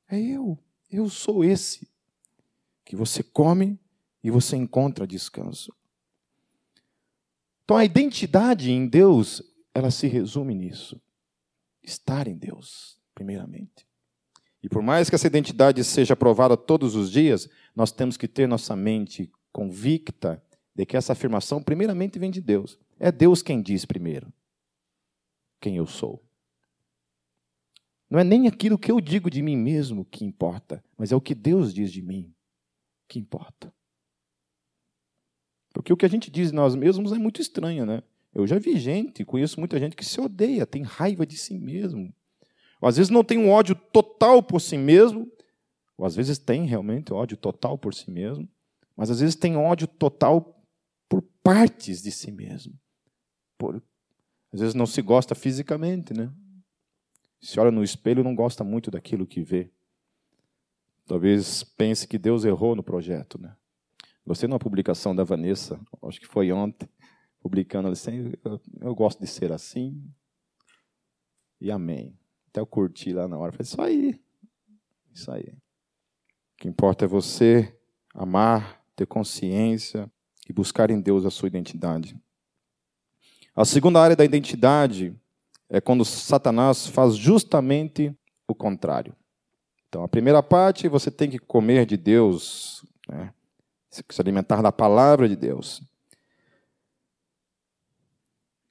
É 0.07 0.21
eu. 0.21 0.59
Eu 0.91 1.09
sou 1.09 1.43
esse 1.43 1.89
que 2.85 2.95
você 2.95 3.23
come 3.23 3.79
e 4.23 4.29
você 4.29 4.55
encontra 4.55 5.07
descanso. 5.07 5.73
Então 7.63 7.75
a 7.75 7.83
identidade 7.83 8.71
em 8.71 8.87
Deus, 8.87 9.41
ela 9.73 9.89
se 9.89 10.05
resume 10.05 10.53
nisso. 10.53 11.01
Estar 11.81 12.27
em 12.27 12.37
Deus, 12.37 12.99
primeiramente. 13.15 13.87
E 14.61 14.69
por 14.69 14.83
mais 14.83 15.09
que 15.09 15.15
essa 15.15 15.25
identidade 15.25 15.83
seja 15.83 16.15
provada 16.15 16.55
todos 16.55 16.93
os 16.93 17.09
dias, 17.09 17.49
nós 17.75 17.91
temos 17.91 18.17
que 18.17 18.27
ter 18.27 18.47
nossa 18.47 18.75
mente 18.75 19.31
convicta 19.51 20.39
de 20.75 20.85
que 20.85 20.95
essa 20.95 21.13
afirmação 21.13 21.63
primeiramente 21.63 22.19
vem 22.19 22.29
de 22.29 22.39
Deus. 22.39 22.77
É 22.99 23.11
Deus 23.11 23.41
quem 23.41 23.61
diz 23.61 23.85
primeiro 23.85 24.31
quem 25.65 25.77
eu 25.77 25.87
sou. 25.87 26.23
Não 28.07 28.19
é 28.19 28.23
nem 28.23 28.47
aquilo 28.47 28.77
que 28.77 28.91
eu 28.91 29.01
digo 29.01 29.31
de 29.31 29.41
mim 29.41 29.57
mesmo 29.57 30.05
que 30.05 30.23
importa, 30.23 30.83
mas 30.95 31.11
é 31.11 31.15
o 31.15 31.21
que 31.21 31.33
Deus 31.33 31.73
diz 31.73 31.91
de 31.91 32.03
mim 32.03 32.31
que 33.07 33.17
importa. 33.17 33.73
Porque 35.73 35.91
o 35.91 35.97
que 35.97 36.05
a 36.05 36.09
gente 36.09 36.29
diz 36.29 36.49
de 36.49 36.55
nós 36.55 36.75
mesmos 36.75 37.11
é 37.11 37.17
muito 37.17 37.41
estranho, 37.41 37.83
né? 37.83 38.03
Eu 38.31 38.45
já 38.45 38.59
vi 38.59 38.77
gente, 38.77 39.25
conheço 39.25 39.59
muita 39.59 39.79
gente 39.79 39.95
que 39.95 40.05
se 40.05 40.21
odeia, 40.21 40.67
tem 40.67 40.83
raiva 40.83 41.25
de 41.25 41.35
si 41.35 41.57
mesmo. 41.57 42.13
Ou 42.79 42.87
às 42.87 42.97
vezes 42.97 43.09
não 43.09 43.23
tem 43.23 43.39
um 43.39 43.49
ódio 43.49 43.73
total 43.73 44.43
por 44.43 44.61
si 44.61 44.77
mesmo, 44.77 45.27
ou 45.97 46.05
às 46.05 46.15
vezes 46.15 46.37
tem 46.37 46.65
realmente 46.65 47.11
ódio 47.11 47.37
total 47.37 47.75
por 47.75 47.93
si 47.95 48.11
mesmo, 48.11 48.47
mas 48.95 49.09
às 49.09 49.19
vezes 49.19 49.35
tem 49.35 49.57
ódio 49.57 49.87
total 49.87 50.63
por 51.09 51.23
partes 51.41 52.03
de 52.03 52.11
si 52.11 52.31
mesmo. 52.31 52.77
Por, 53.57 53.81
às 54.53 54.59
vezes 54.59 54.75
não 54.75 54.85
se 54.85 55.01
gosta 55.01 55.35
fisicamente, 55.35 56.13
né? 56.13 56.31
Se 57.41 57.59
olha 57.59 57.71
no 57.71 57.83
espelho 57.83 58.23
não 58.23 58.33
gosta 58.33 58.63
muito 58.63 58.89
daquilo 58.89 59.27
que 59.27 59.41
vê. 59.41 59.69
Talvez 61.05 61.63
pense 61.63 62.07
que 62.07 62.17
Deus 62.17 62.45
errou 62.45 62.75
no 62.75 62.81
projeto, 62.81 63.39
né? 63.39 63.55
Gostei 64.25 64.47
de 64.47 64.53
uma 64.53 64.59
publicação 64.59 65.15
da 65.15 65.23
Vanessa, 65.23 65.79
acho 66.03 66.19
que 66.19 66.25
foi 66.25 66.51
ontem, 66.51 66.89
publicando 67.39 67.89
assim, 67.89 68.33
eu, 68.81 68.95
gosto 68.95 69.19
de 69.19 69.27
ser 69.27 69.51
assim. 69.51 70.01
E 71.61 71.69
amém. 71.69 72.17
Até 72.47 72.59
eu 72.59 72.65
curti 72.65 73.13
lá 73.13 73.27
na 73.27 73.37
hora, 73.37 73.51
falei, 73.51 73.63
isso 73.63 73.81
aí. 73.81 74.21
Isso 75.13 75.31
aí. 75.31 75.43
O 75.43 76.57
que 76.57 76.67
importa 76.67 77.05
é 77.05 77.07
você 77.07 77.77
amar, 78.15 78.83
ter 78.95 79.05
consciência 79.05 80.11
e 80.49 80.53
buscar 80.53 80.89
em 80.89 80.99
Deus 80.99 81.23
a 81.23 81.29
sua 81.29 81.47
identidade. 81.47 82.19
A 83.55 83.63
segunda 83.63 84.01
área 84.01 84.15
da 84.15 84.25
identidade 84.25 85.15
é 85.69 85.79
quando 85.79 86.03
Satanás 86.03 86.87
faz 86.87 87.15
justamente 87.15 88.13
o 88.47 88.53
contrário. 88.53 89.15
Então, 89.87 90.03
a 90.03 90.07
primeira 90.09 90.43
parte, 90.43 90.89
você 90.89 91.09
tem 91.09 91.29
que 91.29 91.39
comer 91.39 91.85
de 91.85 91.95
Deus, 91.95 92.85
né? 93.07 93.33
se 93.89 94.03
alimentar 94.19 94.61
da 94.61 94.73
palavra 94.73 95.29
de 95.29 95.37
Deus. 95.37 95.81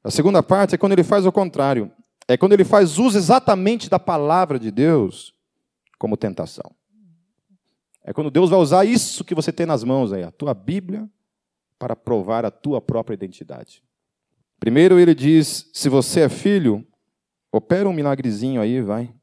A 0.03 0.11
segunda 0.11 0.43
parte 0.43 0.75
é 0.75 0.79
quando 0.79 0.93
ele 0.93 1.03
faz 1.03 1.25
o 1.25 1.33
contrário. 1.33 1.91
É 2.29 2.37
quando 2.37 2.53
ele 2.53 2.65
faz 2.65 2.99
uso 2.99 3.17
exatamente 3.17 3.89
da 3.89 3.99
palavra 3.99 4.59
de 4.59 4.71
Deus 4.71 5.33
como 5.99 6.15
tentação. 6.15 6.71
É 8.03 8.13
quando 8.13 8.31
Deus 8.31 8.51
vai 8.51 8.59
usar 8.59 8.85
isso 8.85 9.25
que 9.25 9.35
você 9.35 9.51
tem 9.51 9.65
nas 9.65 9.83
mãos 9.83 10.13
aí, 10.13 10.23
a 10.23 10.31
tua 10.31 10.53
Bíblia, 10.53 11.09
para 11.79 11.97
provar 11.97 12.45
a 12.45 12.51
tua 12.51 12.83
própria 12.83 13.15
identidade. 13.15 13.83
Primeiro 14.65 14.99
ele 14.99 15.15
diz: 15.15 15.69
se 15.75 15.91
você 15.91 16.21
é 16.21 16.29
filho, 16.31 16.87
opera 17.53 17.87
um 17.87 17.93
milagrezinho 17.93 18.63
aí, 18.63 18.81
vai. 18.81 19.15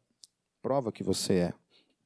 Prova 0.61 0.91
que 0.91 1.03
você 1.03 1.33
é. 1.33 1.53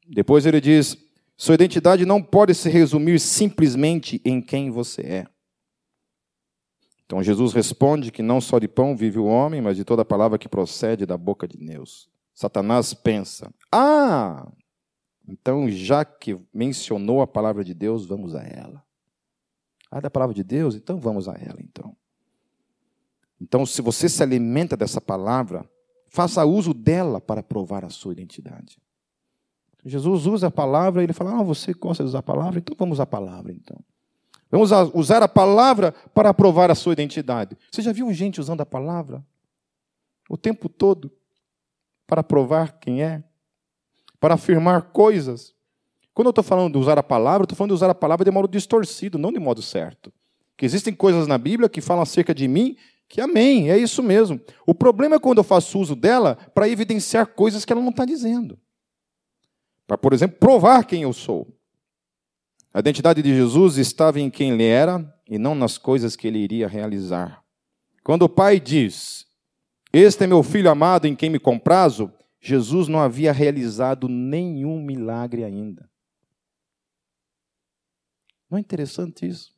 Depois 0.08 0.46
ele 0.46 0.62
diz: 0.62 0.96
sua 1.36 1.56
identidade 1.56 2.06
não 2.06 2.24
pode 2.24 2.56
se 2.56 2.70
resumir 2.70 3.20
simplesmente 3.20 4.22
em 4.24 4.42
quem 4.42 4.72
você 4.72 5.02
é. 5.02 5.28
Então 7.06 7.22
Jesus 7.22 7.52
responde 7.52 8.10
que 8.10 8.24
não 8.24 8.40
só 8.40 8.58
de 8.58 8.70
pão 8.70 8.96
vive 8.96 9.20
o 9.20 9.26
homem, 9.26 9.60
mas 9.60 9.76
de 9.76 9.84
toda 9.84 10.06
palavra 10.06 10.38
que 10.40 10.48
procede 10.48 11.06
da 11.06 11.18
boca 11.18 11.46
de 11.46 11.58
Deus. 11.58 12.10
Satanás 12.34 12.94
pensa: 12.94 13.54
ah, 13.70 14.50
então 15.28 15.70
já 15.70 16.06
que 16.06 16.40
mencionou 16.54 17.22
a 17.22 17.28
palavra 17.28 17.66
de 17.66 17.74
Deus, 17.74 18.06
vamos 18.06 18.34
a 18.34 18.44
ela. 18.44 18.82
Ah, 19.92 20.00
da 20.00 20.10
palavra 20.10 20.34
de 20.34 20.42
Deus? 20.42 20.74
Então 20.74 20.98
vamos 21.02 21.28
a 21.28 21.34
ela, 21.34 21.58
então. 21.60 21.94
Então, 23.42 23.66
se 23.66 23.82
você 23.82 24.08
se 24.08 24.24
alimenta 24.24 24.78
dessa 24.78 25.02
palavra, 25.02 25.70
faça 26.08 26.46
uso 26.46 26.74
dela 26.74 27.20
para 27.20 27.44
provar 27.44 27.84
a 27.84 27.90
sua 27.90 28.14
identidade. 28.14 28.78
Jesus 29.86 30.26
usa 30.26 30.48
a 30.48 30.52
palavra 30.52 31.02
e 31.02 31.06
ele 31.06 31.14
fala: 31.14 31.40
Ah, 31.40 31.44
você 31.44 31.72
gosta 31.74 32.04
de 32.04 32.08
usar 32.08 32.20
a 32.20 32.24
palavra? 32.24 32.58
Então 32.58 32.76
vamos 32.78 33.00
a 33.00 33.06
palavra, 33.06 33.52
então. 33.52 33.78
Vamos 34.50 34.72
usar 34.94 35.22
a 35.22 35.28
palavra 35.28 35.92
para 36.14 36.34
provar 36.34 36.72
a 36.72 36.76
sua 36.76 36.94
identidade. 36.94 37.58
Você 37.72 37.82
já 37.82 37.92
viu 37.92 38.12
gente 38.14 38.40
usando 38.40 38.62
a 38.62 38.66
palavra 38.66 39.24
o 40.30 40.38
tempo 40.38 40.70
todo 40.70 41.12
para 42.08 42.24
provar 42.24 42.80
quem 42.80 43.04
é? 43.04 43.24
Para 44.20 44.36
afirmar 44.36 44.84
coisas? 44.92 45.54
Quando 46.14 46.28
eu 46.28 46.32
estou 46.32 46.44
falando 46.44 46.72
de 46.72 46.80
usar 46.80 46.98
a 46.98 47.04
palavra, 47.04 47.44
estou 47.44 47.58
falando 47.58 47.72
de 47.72 47.76
usar 47.76 47.90
a 47.90 47.96
palavra 47.96 48.24
de 48.24 48.32
modo 48.32 48.48
distorcido, 48.48 49.18
não 49.18 49.32
de 49.32 49.40
modo 49.40 49.62
certo. 49.62 50.12
Que 50.58 50.66
existem 50.66 50.94
coisas 50.94 51.28
na 51.28 51.38
Bíblia 51.38 51.68
que 51.68 51.82
falam 51.82 52.02
acerca 52.02 52.34
de 52.34 52.48
mim 52.48 52.78
que 53.08 53.22
amém, 53.22 53.70
é 53.70 53.78
isso 53.78 54.02
mesmo. 54.02 54.40
O 54.66 54.74
problema 54.74 55.16
é 55.16 55.20
quando 55.20 55.38
eu 55.38 55.44
faço 55.44 55.80
uso 55.80 55.96
dela 55.96 56.36
para 56.54 56.68
evidenciar 56.68 57.28
coisas 57.28 57.64
que 57.64 57.72
ela 57.72 57.82
não 57.82 57.92
está 57.92 58.06
dizendo. 58.06 58.60
Para, 59.88 59.98
por 59.98 60.14
exemplo, 60.14 60.38
provar 60.40 60.84
quem 60.86 61.04
eu 61.04 61.14
sou. 61.14 61.56
A 62.74 62.80
identidade 62.80 63.22
de 63.22 63.34
Jesus 63.34 63.78
estava 63.78 64.20
em 64.20 64.30
quem 64.30 64.52
ele 64.52 64.66
era 64.66 65.14
e 65.30 65.38
não 65.38 65.56
nas 65.56 65.78
coisas 65.78 66.16
que 66.16 66.28
ele 66.28 66.40
iria 66.40 66.68
realizar. 66.68 67.44
Quando 68.04 68.24
o 68.24 68.30
pai 68.30 68.60
diz: 68.60 69.26
Este 69.94 70.26
é 70.26 70.28
meu 70.28 70.44
filho 70.44 70.70
amado 70.70 71.06
em 71.06 71.16
quem 71.16 71.30
me 71.30 71.40
comprazo, 71.40 72.12
Jesus 72.42 72.88
não 72.88 73.00
havia 73.00 73.32
realizado 73.32 74.10
nenhum 74.10 74.82
milagre 74.82 75.44
ainda. 75.44 75.90
Não 78.50 78.58
é 78.58 78.62
interessante 78.62 79.26
isso? 79.26 79.55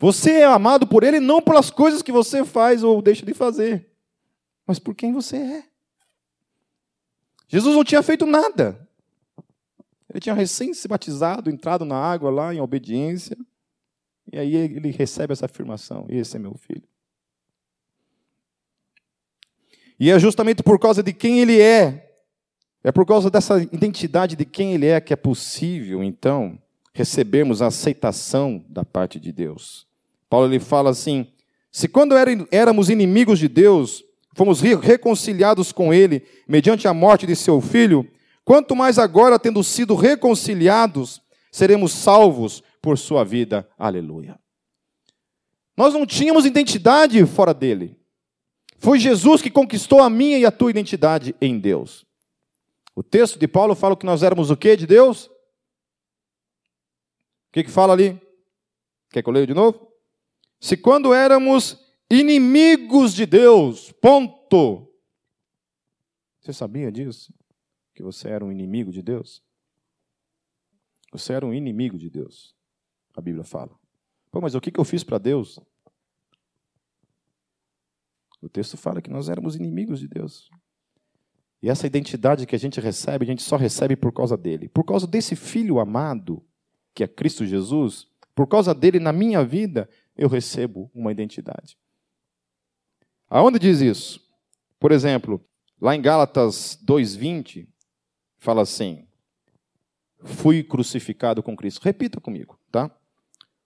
Você 0.00 0.30
é 0.30 0.44
amado 0.46 0.86
por 0.86 1.04
Ele 1.04 1.20
não 1.20 1.42
pelas 1.42 1.70
coisas 1.70 2.00
que 2.00 2.10
você 2.10 2.42
faz 2.42 2.82
ou 2.82 3.02
deixa 3.02 3.26
de 3.26 3.34
fazer, 3.34 3.86
mas 4.66 4.78
por 4.78 4.94
quem 4.94 5.12
você 5.12 5.36
é. 5.36 5.64
Jesus 7.46 7.76
não 7.76 7.84
tinha 7.84 8.02
feito 8.02 8.24
nada. 8.24 8.88
Ele 10.08 10.18
tinha 10.18 10.34
recém 10.34 10.72
se 10.72 10.88
batizado, 10.88 11.50
entrado 11.50 11.84
na 11.84 11.96
água 11.96 12.30
lá 12.30 12.54
em 12.54 12.60
obediência. 12.60 13.36
E 14.32 14.38
aí 14.38 14.56
ele 14.56 14.90
recebe 14.90 15.34
essa 15.34 15.44
afirmação: 15.44 16.06
Esse 16.08 16.36
é 16.36 16.40
meu 16.40 16.54
filho. 16.54 16.88
E 19.98 20.10
é 20.10 20.18
justamente 20.18 20.62
por 20.62 20.78
causa 20.78 21.02
de 21.02 21.12
quem 21.12 21.40
ele 21.40 21.60
é, 21.60 22.10
é 22.82 22.90
por 22.90 23.04
causa 23.04 23.30
dessa 23.30 23.60
identidade 23.62 24.34
de 24.34 24.46
quem 24.46 24.72
ele 24.72 24.86
é 24.86 24.98
que 24.98 25.12
é 25.12 25.16
possível, 25.16 26.02
então, 26.02 26.58
recebermos 26.94 27.60
a 27.60 27.66
aceitação 27.66 28.64
da 28.66 28.82
parte 28.82 29.20
de 29.20 29.30
Deus. 29.30 29.89
Paulo 30.30 30.46
ele 30.46 30.60
fala 30.60 30.90
assim: 30.90 31.26
se 31.72 31.88
quando 31.88 32.14
éramos 32.50 32.88
inimigos 32.88 33.38
de 33.38 33.48
Deus, 33.48 34.04
fomos 34.32 34.60
reconciliados 34.60 35.72
com 35.72 35.92
Ele 35.92 36.24
mediante 36.48 36.86
a 36.86 36.94
morte 36.94 37.26
de 37.26 37.34
seu 37.34 37.60
filho, 37.60 38.08
quanto 38.44 38.76
mais 38.76 38.98
agora, 38.98 39.38
tendo 39.38 39.62
sido 39.64 39.96
reconciliados, 39.96 41.20
seremos 41.50 41.92
salvos 41.92 42.62
por 42.80 42.96
sua 42.96 43.24
vida. 43.24 43.68
Aleluia. 43.76 44.38
Nós 45.76 45.92
não 45.92 46.06
tínhamos 46.06 46.46
identidade 46.46 47.24
fora 47.26 47.52
dele. 47.52 47.98
Foi 48.78 48.98
Jesus 48.98 49.42
que 49.42 49.50
conquistou 49.50 50.00
a 50.00 50.08
minha 50.08 50.38
e 50.38 50.46
a 50.46 50.50
tua 50.50 50.70
identidade 50.70 51.34
em 51.40 51.58
Deus. 51.58 52.06
O 52.94 53.02
texto 53.02 53.38
de 53.38 53.48
Paulo 53.48 53.74
fala 53.74 53.96
que 53.96 54.06
nós 54.06 54.22
éramos 54.22 54.50
o 54.50 54.56
que 54.56 54.76
de 54.76 54.86
Deus? 54.86 55.26
O 55.26 55.30
que, 57.52 57.64
que 57.64 57.70
fala 57.70 57.92
ali? 57.92 58.20
Quer 59.10 59.22
que 59.22 59.28
eu 59.28 59.32
leia 59.32 59.46
de 59.46 59.54
novo? 59.54 59.89
Se 60.60 60.76
quando 60.76 61.14
éramos 61.14 61.82
inimigos 62.10 63.14
de 63.14 63.24
Deus, 63.24 63.90
ponto. 63.92 64.86
Você 66.40 66.52
sabia 66.52 66.92
disso? 66.92 67.32
Que 67.94 68.02
você 68.02 68.28
era 68.28 68.44
um 68.44 68.52
inimigo 68.52 68.92
de 68.92 69.02
Deus? 69.02 69.42
Você 71.12 71.32
era 71.32 71.44
um 71.44 71.52
inimigo 71.52 71.98
de 71.98 72.08
Deus, 72.08 72.54
a 73.16 73.20
Bíblia 73.20 73.42
fala. 73.42 73.74
Pô, 74.30 74.40
mas 74.40 74.54
o 74.54 74.60
que 74.60 74.78
eu 74.78 74.84
fiz 74.84 75.02
para 75.02 75.18
Deus? 75.18 75.58
O 78.40 78.48
texto 78.48 78.76
fala 78.76 79.02
que 79.02 79.10
nós 79.10 79.28
éramos 79.28 79.56
inimigos 79.56 79.98
de 79.98 80.08
Deus. 80.08 80.50
E 81.62 81.68
essa 81.68 81.86
identidade 81.86 82.46
que 82.46 82.54
a 82.54 82.58
gente 82.58 82.80
recebe, 82.80 83.24
a 83.24 83.26
gente 83.26 83.42
só 83.42 83.56
recebe 83.56 83.96
por 83.96 84.12
causa 84.12 84.36
dele. 84.36 84.68
Por 84.68 84.84
causa 84.84 85.06
desse 85.06 85.36
filho 85.36 85.78
amado, 85.78 86.42
que 86.94 87.04
é 87.04 87.08
Cristo 87.08 87.44
Jesus, 87.44 88.08
por 88.34 88.46
causa 88.46 88.74
dele 88.74 88.98
na 88.98 89.12
minha 89.12 89.44
vida, 89.44 89.88
eu 90.20 90.28
recebo 90.28 90.90
uma 90.94 91.10
identidade. 91.10 91.78
Aonde 93.26 93.58
diz 93.58 93.80
isso? 93.80 94.20
Por 94.78 94.92
exemplo, 94.92 95.42
lá 95.80 95.96
em 95.96 96.02
Gálatas 96.02 96.78
2:20 96.84 97.66
fala 98.36 98.60
assim: 98.60 99.08
Fui 100.22 100.62
crucificado 100.62 101.42
com 101.42 101.56
Cristo. 101.56 101.80
Repita 101.82 102.20
comigo, 102.20 102.60
tá? 102.70 102.94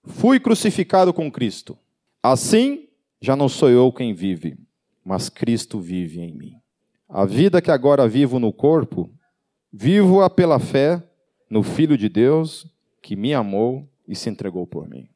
Fui 0.05 0.39
crucificado 0.39 1.13
com 1.13 1.29
Cristo. 1.29 1.77
Assim, 2.23 2.87
já 3.19 3.35
não 3.35 3.49
sou 3.49 3.69
eu 3.69 3.91
quem 3.91 4.13
vive, 4.13 4.57
mas 5.03 5.27
Cristo 5.27 5.81
vive 5.81 6.21
em 6.21 6.33
mim. 6.33 6.61
A 7.09 7.25
vida 7.25 7.61
que 7.61 7.69
agora 7.69 8.07
vivo 8.07 8.39
no 8.39 8.53
corpo, 8.53 9.13
vivo-a 9.73 10.29
pela 10.29 10.57
fé 10.57 11.03
no 11.49 11.61
Filho 11.63 11.97
de 11.97 12.07
Deus 12.07 12.65
que 13.01 13.15
me 13.15 13.33
amou 13.33 13.91
e 14.07 14.15
se 14.15 14.29
entregou 14.29 14.65
por 14.65 14.87
mim. 14.87 15.09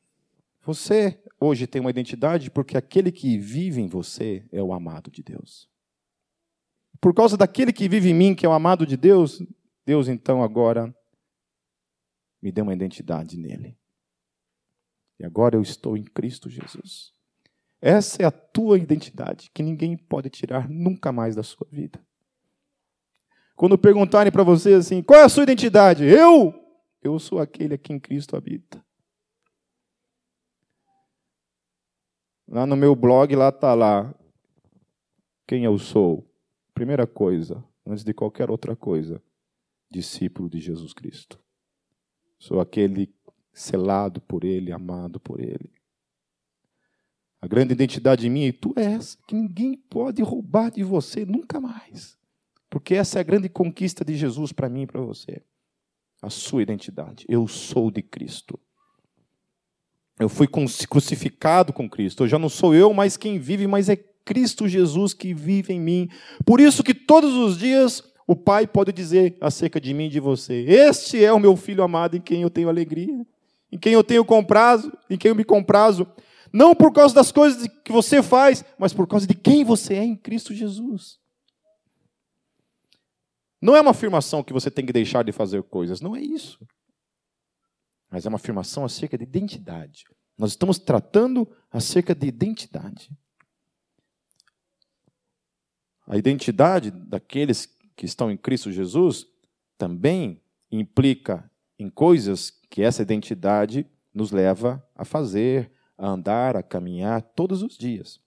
Você 0.70 1.20
hoje 1.40 1.66
tem 1.66 1.82
uma 1.82 1.90
identidade 1.90 2.52
porque 2.52 2.78
aquele 2.78 3.12
que 3.12 3.40
vive 3.40 3.82
em 3.82 3.88
você 3.88 4.46
é 4.52 4.62
o 4.62 4.72
amado 4.72 5.10
de 5.10 5.24
Deus. 5.24 5.68
Por 7.02 7.12
causa 7.12 7.36
daquele 7.36 7.74
que 7.74 7.90
vive 7.90 8.12
em 8.12 8.14
mim, 8.14 8.36
que 8.36 8.46
é 8.46 8.50
o 8.50 8.52
amado 8.52 8.86
de 8.86 8.96
Deus, 8.96 9.42
Deus 9.84 10.08
então 10.08 10.44
agora 10.44 10.96
me 12.40 12.52
deu 12.52 12.64
uma 12.66 12.74
identidade 12.74 13.36
nele. 13.36 13.76
E 15.20 15.26
agora 15.26 15.56
eu 15.56 15.62
estou 15.64 15.98
em 15.98 16.04
Cristo 16.04 16.48
Jesus. 16.52 17.16
Essa 17.82 18.22
é 18.22 18.26
a 18.26 18.32
tua 18.32 18.78
identidade, 18.78 19.50
que 19.52 19.64
ninguém 19.64 19.98
pode 19.98 20.30
tirar 20.30 20.70
nunca 20.70 21.12
mais 21.12 21.36
da 21.36 21.42
sua 21.42 21.68
vida. 21.72 22.00
Quando 23.56 23.76
perguntarem 23.76 24.32
para 24.32 24.44
você 24.44 24.76
assim, 24.76 25.02
qual 25.02 25.20
é 25.20 25.24
a 25.24 25.30
sua 25.30 25.42
identidade? 25.42 26.04
Eu, 26.06 26.54
eu 27.02 27.18
sou 27.18 27.40
aquele 27.40 27.74
a 27.74 27.78
quem 27.80 28.00
Cristo 28.00 28.38
habita. 28.38 28.88
Lá 32.52 32.66
no 32.66 32.76
meu 32.76 32.96
blog, 32.96 33.36
lá 33.36 33.50
está 33.50 33.76
lá 33.76 34.12
quem 35.48 35.66
eu 35.66 35.78
sou. 35.78 36.28
Primeira 36.74 37.06
coisa, 37.06 37.64
antes 37.86 38.04
de 38.04 38.12
qualquer 38.12 38.50
outra 38.50 38.76
coisa, 38.76 39.22
discípulo 39.92 40.50
de 40.50 40.60
Jesus 40.60 40.92
Cristo. 40.92 41.40
Sou 42.40 42.60
aquele 42.60 43.14
selado 43.54 44.20
por 44.20 44.44
Ele, 44.44 44.72
amado 44.72 45.20
por 45.20 45.40
Ele. 45.40 45.72
A 47.40 47.46
grande 47.46 47.74
identidade 47.74 48.28
minha 48.28 48.48
e 48.48 48.54
tu 48.54 48.74
é 48.76 48.94
essa, 48.94 49.16
que 49.28 49.36
ninguém 49.36 49.78
pode 49.78 50.24
roubar 50.24 50.72
de 50.72 50.84
você 50.84 51.26
nunca 51.26 51.60
mais. 51.60 52.18
Porque 52.68 52.96
essa 52.96 53.20
é 53.20 53.22
a 53.22 53.24
grande 53.24 53.48
conquista 53.48 54.04
de 54.04 54.16
Jesus 54.16 54.52
para 54.52 54.70
mim 54.70 54.84
e 54.84 54.88
para 54.88 55.02
você. 55.02 55.44
A 56.20 56.32
sua 56.32 56.64
identidade. 56.64 57.26
Eu 57.30 57.48
sou 57.48 57.92
de 57.92 58.02
Cristo. 58.02 58.60
Eu 60.20 60.28
fui 60.28 60.48
crucificado 60.48 61.72
com 61.72 61.90
Cristo. 61.90 62.24
Eu 62.24 62.28
já 62.28 62.38
não 62.38 62.50
sou 62.50 62.76
eu 62.76 62.94
mais 62.94 63.16
quem 63.16 63.40
vive, 63.40 63.66
mas 63.66 63.88
é 63.88 63.96
Cristo 63.96 64.68
Jesus 64.68 65.14
que 65.14 65.34
vive 65.34 65.74
em 65.74 65.80
mim. 65.80 66.10
Por 66.46 66.60
isso 66.60 66.84
que 66.84 66.94
todos 66.94 67.34
os 67.34 67.58
dias 67.58 68.04
o 68.28 68.36
Pai 68.36 68.68
pode 68.68 68.92
dizer 68.92 69.38
acerca 69.40 69.80
de 69.80 69.94
mim 69.94 70.08
e 70.08 70.10
de 70.10 70.20
você: 70.20 70.66
Este 70.68 71.24
é 71.24 71.32
o 71.32 71.40
meu 71.40 71.56
filho 71.56 71.82
amado 71.82 72.18
em 72.18 72.22
quem 72.22 72.42
eu 72.42 72.50
tenho 72.50 72.68
alegria, 72.68 73.26
em 73.72 73.78
quem 73.78 73.94
eu 73.94 74.04
tenho 74.04 74.26
comprazo, 74.26 74.92
em 75.10 75.18
quem 75.18 75.30
eu 75.30 75.36
me 75.36 75.46
comprazo. 75.46 76.06
Não 76.52 76.76
por 76.76 76.92
causa 76.92 77.16
das 77.16 77.32
coisas 77.32 77.66
que 77.86 77.92
você 77.92 78.22
faz, 78.22 78.66
mas 78.78 78.92
por 78.92 79.08
causa 79.08 79.26
de 79.26 79.34
quem 79.34 79.64
você 79.64 79.94
é 79.94 80.04
em 80.04 80.18
Cristo 80.18 80.54
Jesus. 80.54 81.18
Não 83.62 83.76
é 83.76 83.82
uma 83.82 83.92
afirmação 83.92 84.44
que 84.44 84.52
você 84.52 84.70
tem 84.70 84.86
que 84.86 84.94
deixar 84.94 85.24
de 85.24 85.32
fazer 85.32 85.64
coisas, 85.64 86.02
não 86.02 86.14
é 86.14 86.22
isso 86.22 86.60
mas 88.10 88.26
é 88.26 88.30
uma 88.30 88.38
afirmação 88.38 88.84
acerca 88.84 89.18
de 89.18 89.24
identidade. 89.24 90.06
Nós 90.38 90.52
estamos 90.52 90.80
tratando 90.80 91.48
acerca 91.72 92.16
de 92.16 92.28
identidade. 92.28 93.12
A 96.08 96.18
identidade 96.18 96.90
daqueles 96.90 97.66
que 97.96 98.06
estão 98.06 98.32
em 98.32 98.38
Cristo 98.38 98.72
Jesus 98.72 99.28
também 99.78 100.42
implica 100.72 101.50
em 101.78 101.90
coisas 101.90 102.52
que 102.70 102.82
essa 102.82 103.02
identidade 103.02 103.86
nos 104.14 104.32
leva 104.32 104.84
a 104.96 105.06
fazer, 105.06 105.72
a 105.98 106.08
andar, 106.08 106.56
a 106.56 106.64
caminhar 106.64 107.22
todos 107.22 107.62
os 107.62 107.78
dias. 107.78 108.20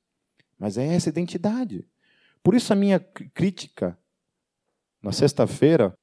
Mas 0.58 0.78
é 0.78 0.86
essa 0.86 1.08
identidade. 1.08 1.86
Por 2.42 2.54
isso 2.54 2.72
a 2.72 2.76
minha 2.76 3.00
crítica 3.00 3.98
na 5.02 5.12
sexta-feira 5.12 5.96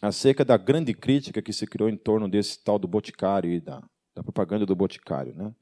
acerca 0.00 0.44
da 0.44 0.56
grande 0.56 0.94
crítica 0.94 1.42
que 1.42 1.52
se 1.52 1.66
criou 1.66 1.88
em 1.88 1.96
torno 1.96 2.28
desse 2.28 2.62
tal 2.62 2.78
do 2.78 2.86
Boticário 2.86 3.50
e 3.50 3.60
da, 3.60 3.82
da 4.14 4.22
propaganda 4.22 4.64
do 4.64 4.76
Boticário. 4.76 5.34
Né? 5.34 5.52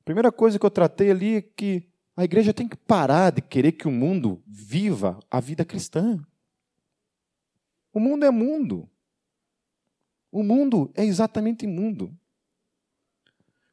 A 0.00 0.04
primeira 0.04 0.32
coisa 0.32 0.58
que 0.58 0.64
eu 0.64 0.70
tratei 0.70 1.10
ali 1.10 1.36
é 1.36 1.42
que 1.42 1.88
a 2.16 2.24
igreja 2.24 2.54
tem 2.54 2.66
que 2.66 2.76
parar 2.76 3.30
de 3.30 3.42
querer 3.42 3.72
que 3.72 3.86
o 3.86 3.90
mundo 3.90 4.42
viva 4.46 5.18
a 5.30 5.38
vida 5.38 5.64
cristã. 5.64 6.18
O 7.92 8.00
mundo 8.00 8.24
é 8.24 8.30
mundo. 8.30 8.88
O 10.32 10.42
mundo 10.42 10.90
é 10.94 11.04
exatamente 11.04 11.66
mundo. 11.66 12.16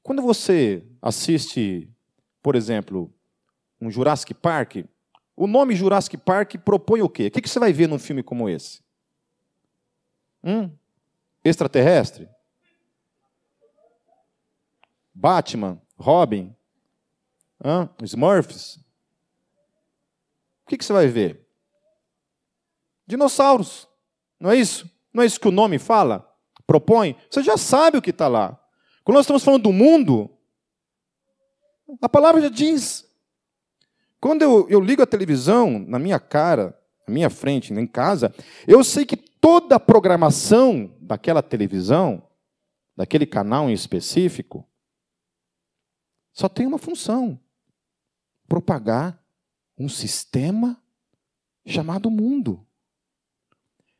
Quando 0.02 0.22
você 0.22 0.86
assiste, 1.02 1.90
por 2.42 2.56
exemplo, 2.56 3.14
um 3.80 3.90
Jurassic 3.90 4.34
Park, 4.34 4.86
o 5.36 5.48
nome 5.48 5.76
Jurassic 5.76 6.18
Park 6.18 6.56
propõe 6.58 7.02
o 7.02 7.10
quê? 7.10 7.28
O 7.28 7.32
que 7.32 7.48
você 7.48 7.60
vai 7.60 7.72
ver 7.72 7.88
num 7.88 7.98
filme 7.98 8.22
como 8.22 8.50
esse? 8.50 8.82
Hum? 10.44 10.70
Extraterrestre? 11.44 12.30
Batman? 15.14 15.82
Robin? 15.98 16.56
Hã? 17.64 17.90
Smurfs? 18.04 18.78
O 20.66 20.70
que, 20.70 20.78
que 20.78 20.86
você 20.86 20.94
vai 20.94 21.08
ver? 21.08 21.46
Dinossauros. 23.06 23.88
Não 24.40 24.52
é 24.52 24.56
isso? 24.58 24.90
Não 25.14 25.24
é 25.24 25.26
isso 25.26 25.40
que 25.40 25.48
o 25.48 25.52
nome 25.52 25.78
fala? 25.78 26.30
Propõe? 26.66 27.16
Você 27.30 27.44
já 27.44 27.58
sabe 27.58 27.98
o 27.98 28.02
que 28.02 28.10
está 28.10 28.28
lá. 28.28 28.60
Quando 29.04 29.16
nós 29.16 29.26
estamos 29.26 29.44
falando 29.44 29.64
do 29.64 29.74
mundo, 29.74 30.30
a 32.02 32.10
palavra 32.10 32.42
já 32.42 32.50
diz. 32.50 33.06
Quando 34.20 34.42
eu, 34.42 34.68
eu 34.70 34.80
ligo 34.80 35.02
a 35.02 35.08
televisão 35.08 35.80
na 35.80 36.00
minha 36.00 36.20
cara, 36.20 36.78
na 37.06 37.14
minha 37.14 37.30
frente, 37.30 37.74
em 37.74 37.88
casa, 37.88 38.34
eu 38.66 38.84
sei 38.84 39.06
que 39.06 39.18
toda 39.44 39.76
a 39.76 39.80
programação 39.80 40.96
daquela 41.02 41.44
televisão, 41.44 42.24
daquele 42.96 43.26
canal 43.26 43.70
em 43.70 43.74
específico, 43.74 44.66
só 46.32 46.48
tem 46.48 46.66
uma 46.66 46.78
função: 46.78 47.38
propagar 48.48 49.22
um 49.78 49.90
sistema 49.90 50.82
chamado 51.66 52.10
mundo. 52.10 52.66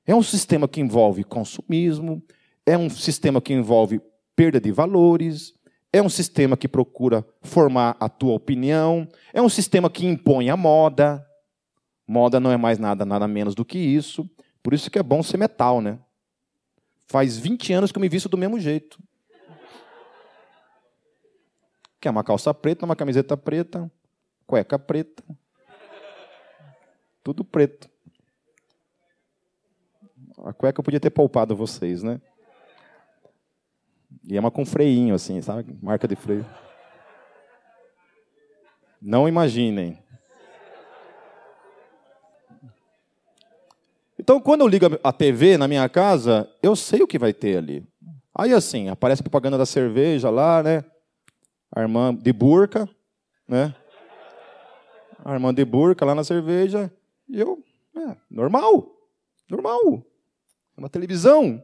É 0.06 0.16
um 0.16 0.24
sistema 0.24 0.66
que 0.66 0.80
envolve 0.80 1.26
consumismo, 1.26 2.24
é 2.66 2.78
um 2.78 2.90
sistema 2.90 3.42
que 3.42 3.52
envolve 3.54 4.02
perda 4.38 4.62
de 4.62 4.72
valores, 4.72 5.54
é 5.92 6.02
um 6.02 6.10
sistema 6.10 6.56
que 6.56 6.70
procura 6.70 7.26
formar 7.42 7.98
a 8.00 8.08
tua 8.08 8.34
opinião, 8.34 9.08
é 9.34 9.42
um 9.42 9.50
sistema 9.50 9.90
que 9.90 10.06
impõe 10.06 10.50
a 10.50 10.56
moda. 10.56 11.26
Moda 12.08 12.40
não 12.40 12.52
é 12.52 12.58
mais 12.58 12.80
nada, 12.80 13.06
nada 13.06 13.28
menos 13.28 13.56
do 13.56 13.66
que 13.66 13.78
isso. 13.78 14.30
Por 14.64 14.74
isso 14.74 14.90
que 14.90 14.98
é 14.98 15.04
bom 15.04 15.22
ser 15.22 15.38
metal, 15.38 15.82
né? 15.82 16.00
Faz 17.06 17.38
20 17.38 17.74
anos 17.74 17.92
que 17.92 17.98
eu 17.98 18.02
me 18.02 18.08
visto 18.08 18.30
do 18.30 18.38
mesmo 18.38 18.58
jeito. 18.58 18.98
Que 22.00 22.08
é 22.08 22.12
uma 22.12 22.24
calça 22.24 22.54
preta, 22.54 22.86
uma 22.86 22.96
camiseta 22.96 23.36
preta, 23.36 23.92
cueca 24.48 24.80
preta. 24.80 25.24
Tudo 27.22 27.44
preto. 27.44 27.90
A 30.46 30.54
cueca 30.54 30.80
eu 30.80 30.84
podia 30.84 31.00
ter 31.00 31.10
poupado 31.10 31.56
vocês, 31.56 32.02
né? 32.02 32.22
E 34.26 34.38
é 34.38 34.40
uma 34.40 34.52
com 34.52 34.66
freinho, 34.66 35.16
assim, 35.16 35.42
sabe? 35.42 35.78
Marca 35.82 36.08
de 36.08 36.16
freio. 36.16 36.46
Não 39.02 39.28
imaginem. 39.28 40.03
Então, 44.24 44.40
quando 44.40 44.62
eu 44.62 44.70
ligo 44.70 44.86
a 45.04 45.12
TV 45.12 45.58
na 45.58 45.68
minha 45.68 45.90
casa, 45.90 46.50
eu 46.64 46.78
sei 46.78 47.02
o 47.02 47.08
que 47.08 47.20
vai 47.20 47.34
ter 47.34 47.58
ali. 47.58 47.86
Aí, 48.34 48.54
assim, 48.54 48.88
aparece 48.88 49.20
a 49.20 49.24
propaganda 49.24 49.58
da 49.58 49.66
cerveja 49.66 50.30
lá, 50.30 50.64
né? 50.64 50.86
A 51.70 51.82
irmã 51.82 52.16
de 52.16 52.32
burca, 52.32 52.88
né? 53.46 53.76
A 55.26 55.34
irmã 55.34 55.54
de 55.54 55.66
burca 55.66 56.06
lá 56.06 56.16
na 56.16 56.24
cerveja. 56.24 56.90
E 57.28 57.38
eu, 57.38 57.62
é, 57.98 58.16
normal. 58.32 58.96
Normal. 59.52 60.06
É 60.78 60.80
uma 60.80 60.90
televisão. 60.90 61.62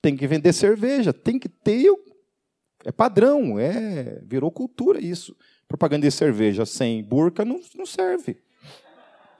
Tem 0.00 0.16
que 0.16 0.28
vender 0.28 0.52
cerveja. 0.52 1.12
Tem 1.12 1.40
que 1.40 1.48
ter. 1.48 1.90
É 2.84 2.92
padrão. 2.92 3.58
É, 3.58 4.20
virou 4.22 4.52
cultura 4.52 5.04
isso. 5.04 5.36
Propaganda 5.66 6.06
de 6.06 6.12
cerveja 6.12 6.64
sem 6.64 7.02
burca 7.02 7.44
não, 7.44 7.60
não 7.74 7.84
serve. 7.84 8.40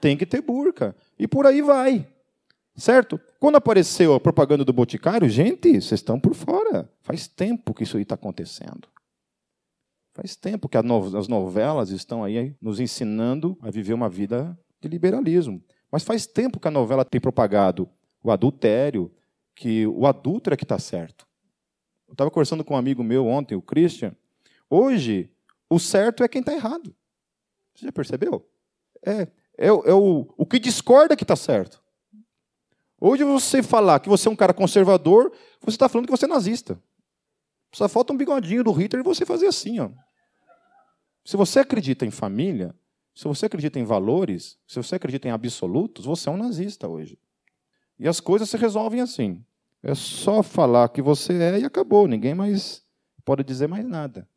Tem 0.01 0.17
que 0.17 0.25
ter 0.25 0.41
burca. 0.41 0.93
E 1.17 1.29
por 1.29 1.45
aí 1.45 1.61
vai. 1.61 2.05
Certo? 2.77 3.19
Quando 3.39 3.55
apareceu 3.55 4.13
a 4.13 4.19
propaganda 4.19 4.63
do 4.63 4.71
Boticário, 4.71 5.27
gente, 5.27 5.69
vocês 5.69 5.93
estão 5.93 6.19
por 6.19 6.35
fora. 6.35 6.87
Faz 7.01 7.27
tempo 7.27 7.73
que 7.73 7.83
isso 7.83 7.97
aí 7.97 8.03
está 8.03 8.13
acontecendo. 8.13 8.87
Faz 10.13 10.35
tempo 10.35 10.69
que 10.69 10.77
as 10.77 11.27
novelas 11.27 11.89
estão 11.89 12.23
aí 12.23 12.55
nos 12.61 12.79
ensinando 12.79 13.57
a 13.61 13.71
viver 13.71 13.93
uma 13.93 14.07
vida 14.07 14.57
de 14.79 14.87
liberalismo. 14.87 15.61
Mas 15.91 16.03
faz 16.03 16.27
tempo 16.27 16.59
que 16.59 16.67
a 16.67 16.71
novela 16.71 17.03
tem 17.03 17.19
propagado 17.19 17.89
o 18.23 18.29
adultério, 18.29 19.11
que 19.55 19.87
o 19.87 20.05
adulto 20.05 20.53
é 20.53 20.57
que 20.57 20.63
está 20.63 20.77
certo. 20.77 21.27
Eu 22.07 22.11
estava 22.11 22.29
conversando 22.29 22.63
com 22.63 22.75
um 22.75 22.77
amigo 22.77 23.03
meu 23.03 23.25
ontem, 23.25 23.55
o 23.55 23.61
Christian. 23.61 24.15
Hoje, 24.69 25.31
o 25.67 25.79
certo 25.79 26.23
é 26.23 26.27
quem 26.27 26.41
está 26.41 26.53
errado. 26.53 26.95
Você 27.73 27.85
já 27.85 27.91
percebeu? 27.91 28.47
É, 29.03 29.21
é, 29.57 29.67
é 29.67 29.93
o, 29.93 30.31
o 30.37 30.45
que 30.45 30.59
discorda 30.59 31.15
que 31.15 31.23
está 31.23 31.35
certo. 31.35 31.81
Hoje 32.99 33.23
você 33.23 33.61
falar 33.61 33.99
que 33.99 34.09
você 34.09 34.27
é 34.27 34.31
um 34.31 34.35
cara 34.35 34.53
conservador, 34.53 35.31
você 35.61 35.75
está 35.75 35.87
falando 35.87 36.07
que 36.07 36.11
você 36.11 36.25
é 36.25 36.27
nazista. 36.27 36.81
Só 37.71 37.87
falta 37.87 38.11
um 38.11 38.17
bigodinho 38.17 38.63
do 38.63 38.71
Hitler 38.71 39.01
e 39.01 39.07
você 39.07 39.25
fazer 39.25 39.47
assim. 39.47 39.79
Ó. 39.79 39.89
Se 41.23 41.37
você 41.37 41.59
acredita 41.59 42.05
em 42.05 42.11
família, 42.11 42.73
se 43.13 43.25
você 43.25 43.45
acredita 43.45 43.79
em 43.79 43.83
valores, 43.83 44.57
se 44.67 44.75
você 44.77 44.95
acredita 44.95 45.27
em 45.27 45.31
absolutos, 45.31 46.05
você 46.05 46.29
é 46.29 46.31
um 46.31 46.37
nazista 46.37 46.87
hoje. 46.87 47.19
E 47.99 48.07
as 48.07 48.19
coisas 48.19 48.49
se 48.49 48.57
resolvem 48.57 49.01
assim. 49.01 49.43
É 49.83 49.93
só 49.93 50.41
falar 50.41 50.89
que 50.89 51.01
você 51.01 51.33
é 51.33 51.59
e 51.59 51.65
acabou. 51.65 52.07
Ninguém 52.07 52.33
mais 52.33 52.83
pode 53.23 53.43
dizer 53.43 53.67
mais 53.67 53.85
nada. 53.85 54.27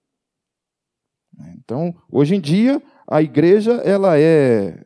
Então, 1.54 1.94
hoje 2.10 2.34
em 2.34 2.40
dia, 2.40 2.82
a 3.06 3.22
igreja 3.22 3.74
ela 3.84 4.18
é 4.18 4.82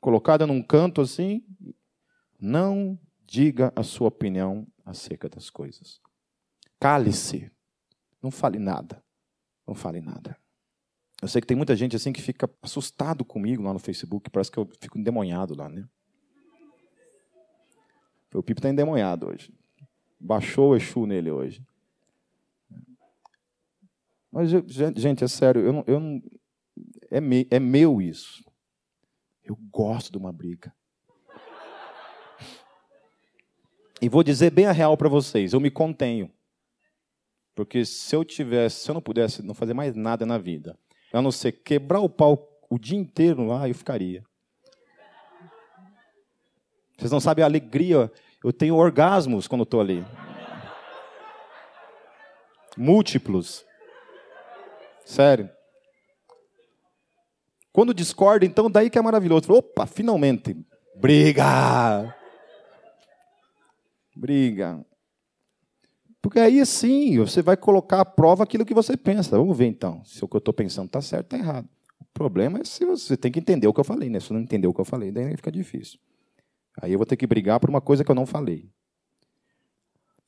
colocada 0.00 0.46
num 0.46 0.62
canto 0.62 1.00
assim, 1.00 1.44
não 2.42 2.98
diga 3.24 3.72
a 3.76 3.84
sua 3.84 4.08
opinião 4.08 4.66
acerca 4.84 5.28
das 5.28 5.48
coisas. 5.48 6.00
Cale-se. 6.80 7.50
Não 8.20 8.32
fale 8.32 8.58
nada. 8.58 9.02
Não 9.64 9.76
fale 9.76 10.00
nada. 10.00 10.36
Eu 11.22 11.28
sei 11.28 11.40
que 11.40 11.46
tem 11.46 11.56
muita 11.56 11.76
gente 11.76 11.94
assim 11.94 12.12
que 12.12 12.20
fica 12.20 12.50
assustado 12.60 13.24
comigo 13.24 13.62
lá 13.62 13.72
no 13.72 13.78
Facebook, 13.78 14.28
parece 14.28 14.50
que 14.50 14.58
eu 14.58 14.68
fico 14.80 14.98
endemoniado 14.98 15.54
lá, 15.54 15.68
né? 15.68 15.88
O 18.34 18.42
Pipo 18.42 18.58
está 18.58 18.68
endemoniado 18.68 19.28
hoje. 19.28 19.54
Baixou 20.18 20.70
o 20.70 20.76
Exu 20.76 21.06
nele 21.06 21.30
hoje. 21.30 21.64
Mas, 24.32 24.50
gente, 24.50 25.22
é 25.22 25.28
sério, 25.28 25.60
eu 25.60 25.72
não, 25.72 25.84
eu 25.86 26.00
não, 26.00 26.22
é, 27.10 27.20
me, 27.20 27.46
é 27.50 27.60
meu 27.60 28.00
isso. 28.00 28.42
Eu 29.44 29.54
gosto 29.70 30.10
de 30.10 30.18
uma 30.18 30.32
briga. 30.32 30.74
E 34.02 34.08
vou 34.08 34.24
dizer 34.24 34.50
bem 34.50 34.66
a 34.66 34.72
real 34.72 34.96
para 34.96 35.08
vocês, 35.08 35.52
eu 35.52 35.60
me 35.60 35.70
contenho. 35.70 36.28
Porque 37.54 37.84
se 37.84 38.16
eu 38.16 38.24
tivesse, 38.24 38.80
se 38.80 38.90
eu 38.90 38.94
não 38.94 39.00
pudesse 39.00 39.42
não 39.42 39.54
fazer 39.54 39.74
mais 39.74 39.94
nada 39.94 40.26
na 40.26 40.38
vida, 40.38 40.76
a 41.12 41.22
não 41.22 41.30
ser 41.30 41.52
quebrar 41.52 42.00
o 42.00 42.08
pau 42.08 42.48
o 42.68 42.80
dia 42.80 42.98
inteiro 42.98 43.46
lá, 43.46 43.68
eu 43.68 43.74
ficaria. 43.76 44.24
Vocês 46.98 47.12
não 47.12 47.20
sabem 47.20 47.44
a 47.44 47.46
alegria, 47.46 48.10
eu 48.42 48.52
tenho 48.52 48.74
orgasmos 48.74 49.46
quando 49.46 49.62
estou 49.62 49.80
ali. 49.80 50.04
Múltiplos. 52.76 53.64
Sério. 55.04 55.48
Quando 57.72 57.94
discorda, 57.94 58.44
então 58.44 58.68
daí 58.68 58.90
que 58.90 58.98
é 58.98 59.02
maravilhoso. 59.02 59.52
Opa, 59.52 59.86
finalmente. 59.86 60.56
Briga! 60.96 62.21
Briga. 64.14 64.84
Porque 66.20 66.38
aí 66.38 66.64
sim, 66.64 67.18
você 67.18 67.42
vai 67.42 67.56
colocar 67.56 68.00
à 68.00 68.04
prova 68.04 68.44
aquilo 68.44 68.64
que 68.64 68.74
você 68.74 68.96
pensa. 68.96 69.36
Vamos 69.36 69.56
ver 69.56 69.66
então, 69.66 70.04
se 70.04 70.24
o 70.24 70.28
que 70.28 70.36
eu 70.36 70.38
estou 70.38 70.54
pensando 70.54 70.86
está 70.86 71.00
certo 71.00 71.32
ou 71.32 71.38
está 71.38 71.38
errado. 71.38 71.68
O 72.00 72.04
problema 72.12 72.60
é 72.60 72.64
se 72.64 72.84
você 72.84 73.16
tem 73.16 73.32
que 73.32 73.40
entender 73.40 73.66
o 73.66 73.72
que 73.72 73.80
eu 73.80 73.84
falei, 73.84 74.08
né? 74.08 74.20
Se 74.20 74.32
não 74.32 74.40
entender 74.40 74.66
o 74.66 74.74
que 74.74 74.80
eu 74.80 74.84
falei, 74.84 75.10
daí 75.10 75.36
fica 75.36 75.50
difícil. 75.50 75.98
Aí 76.80 76.92
eu 76.92 76.98
vou 76.98 77.06
ter 77.06 77.16
que 77.16 77.26
brigar 77.26 77.58
por 77.58 77.68
uma 77.68 77.80
coisa 77.80 78.04
que 78.04 78.10
eu 78.10 78.14
não 78.14 78.26
falei. 78.26 78.70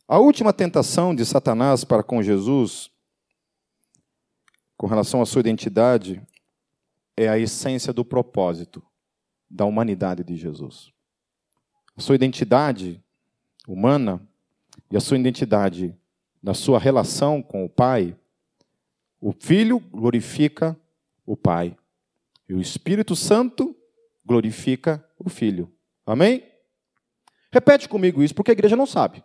A 0.06 0.18
última 0.18 0.52
tentação 0.52 1.14
de 1.14 1.24
Satanás 1.24 1.84
para 1.84 2.02
com 2.02 2.22
Jesus, 2.22 2.90
com 4.76 4.86
relação 4.86 5.22
à 5.22 5.26
sua 5.26 5.40
identidade, 5.40 6.20
é 7.16 7.28
a 7.28 7.38
essência 7.38 7.92
do 7.92 8.04
propósito 8.04 8.82
da 9.48 9.64
humanidade 9.64 10.24
de 10.24 10.36
Jesus. 10.36 10.92
A 11.96 12.00
sua 12.00 12.16
identidade 12.16 13.02
humana 13.66 14.20
e 14.90 14.96
a 14.96 15.00
sua 15.00 15.18
identidade 15.18 15.96
na 16.42 16.52
sua 16.52 16.78
relação 16.78 17.42
com 17.42 17.64
o 17.64 17.68
Pai, 17.68 18.16
o 19.20 19.32
Filho 19.32 19.80
glorifica 19.80 20.78
o 21.24 21.36
Pai 21.36 21.76
e 22.48 22.52
o 22.52 22.60
Espírito 22.60 23.16
Santo 23.16 23.74
glorifica 24.24 25.02
o 25.18 25.30
Filho. 25.30 25.72
Amém? 26.04 26.46
Repete 27.50 27.88
comigo 27.88 28.22
isso, 28.22 28.34
porque 28.34 28.50
a 28.50 28.52
igreja 28.52 28.76
não 28.76 28.86
sabe. 28.86 29.24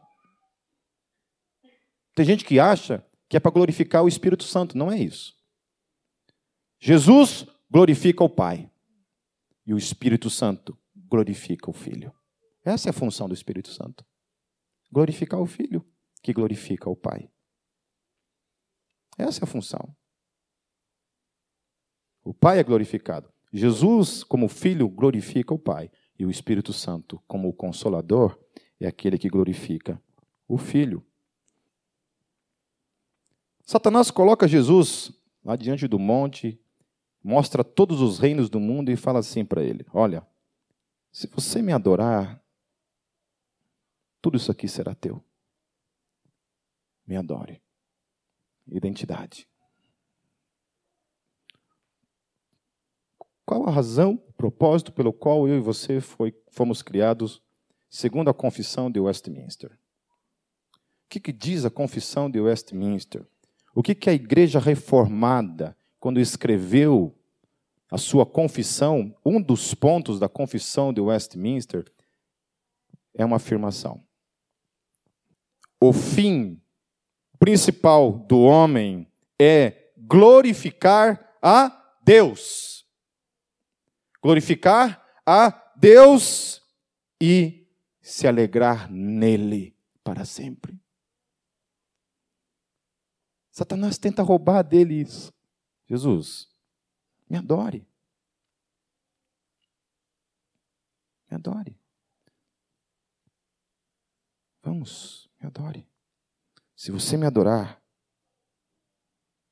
Tem 2.15 2.25
gente 2.25 2.45
que 2.45 2.59
acha 2.59 3.05
que 3.27 3.35
é 3.35 3.39
para 3.39 3.51
glorificar 3.51 4.03
o 4.03 4.07
Espírito 4.07 4.43
Santo. 4.43 4.77
Não 4.77 4.91
é 4.91 4.97
isso. 4.97 5.35
Jesus 6.79 7.45
glorifica 7.69 8.23
o 8.23 8.29
Pai 8.29 8.69
e 9.65 9.73
o 9.73 9.77
Espírito 9.77 10.29
Santo 10.29 10.77
glorifica 10.95 11.69
o 11.69 11.73
Filho. 11.73 12.13
Essa 12.63 12.89
é 12.89 12.91
a 12.91 12.93
função 12.93 13.27
do 13.27 13.33
Espírito 13.33 13.69
Santo 13.69 14.05
glorificar 14.91 15.39
o 15.39 15.45
Filho, 15.45 15.85
que 16.21 16.33
glorifica 16.33 16.89
o 16.89 16.95
Pai. 16.95 17.29
Essa 19.17 19.41
é 19.41 19.43
a 19.43 19.47
função. 19.47 19.95
O 22.23 22.33
Pai 22.33 22.59
é 22.59 22.63
glorificado. 22.63 23.31
Jesus, 23.51 24.23
como 24.23 24.47
Filho, 24.47 24.87
glorifica 24.87 25.53
o 25.53 25.59
Pai. 25.59 25.91
E 26.17 26.25
o 26.25 26.29
Espírito 26.29 26.73
Santo, 26.73 27.21
como 27.27 27.47
o 27.47 27.53
Consolador, 27.53 28.37
é 28.79 28.87
aquele 28.87 29.17
que 29.17 29.29
glorifica 29.29 30.01
o 30.47 30.57
Filho. 30.57 31.05
Satanás 33.63 34.11
coloca 34.11 34.47
Jesus 34.47 35.11
lá 35.43 35.55
diante 35.55 35.87
do 35.87 35.99
monte, 35.99 36.59
mostra 37.23 37.63
todos 37.63 38.01
os 38.01 38.19
reinos 38.19 38.49
do 38.49 38.59
mundo 38.59 38.91
e 38.91 38.95
fala 38.95 39.19
assim 39.19 39.45
para 39.45 39.63
ele: 39.63 39.85
Olha, 39.93 40.25
se 41.11 41.27
você 41.27 41.61
me 41.61 41.71
adorar, 41.71 42.38
tudo 44.21 44.37
isso 44.37 44.51
aqui 44.51 44.67
será 44.67 44.93
teu. 44.93 45.23
Me 47.07 47.15
adore. 47.15 47.61
Identidade. 48.67 49.47
Qual 53.45 53.67
a 53.67 53.71
razão, 53.71 54.21
o 54.27 54.33
propósito 54.33 54.91
pelo 54.91 55.11
qual 55.11 55.47
eu 55.47 55.57
e 55.57 55.61
você 55.61 55.99
foi, 55.99 56.35
fomos 56.51 56.83
criados 56.83 57.41
segundo 57.89 58.29
a 58.29 58.33
confissão 58.33 58.91
de 58.91 58.99
Westminster? 58.99 59.71
O 59.71 61.09
que, 61.09 61.19
que 61.19 61.33
diz 61.33 61.65
a 61.65 61.71
confissão 61.71 62.29
de 62.29 62.39
Westminster? 62.39 63.25
O 63.73 63.81
que, 63.81 63.95
que 63.95 64.09
a 64.09 64.13
igreja 64.13 64.59
reformada, 64.59 65.75
quando 65.99 66.19
escreveu 66.19 67.15
a 67.89 67.97
sua 67.97 68.23
confissão, 68.23 69.15
um 69.25 69.41
dos 69.41 69.73
pontos 69.73 70.19
da 70.19 70.29
confissão 70.29 70.93
de 70.93 71.01
Westminster 71.01 71.91
é 73.15 73.25
uma 73.25 73.37
afirmação 73.37 74.03
o 75.81 75.93
fim 75.93 76.61
principal 77.39 78.11
do 78.11 78.41
homem 78.41 79.11
é 79.39 79.91
glorificar 79.97 81.37
a 81.41 81.97
Deus. 82.03 82.85
Glorificar 84.21 85.05
a 85.25 85.49
Deus 85.77 86.61
e 87.21 87.67
se 88.01 88.27
alegrar 88.27 88.91
nele 88.91 89.77
para 90.03 90.25
sempre. 90.25 90.77
Satanás 93.51 93.97
tenta 93.97 94.23
roubar 94.23 94.63
dele 94.63 95.01
isso. 95.01 95.33
Jesus, 95.87 96.49
me 97.29 97.37
adore. 97.37 97.87
Me 101.29 101.35
adore. 101.35 101.79
Vamos, 104.61 105.28
me 105.39 105.47
adore. 105.47 105.87
Se 106.75 106.91
você 106.91 107.17
me 107.17 107.25
adorar, 107.25 107.81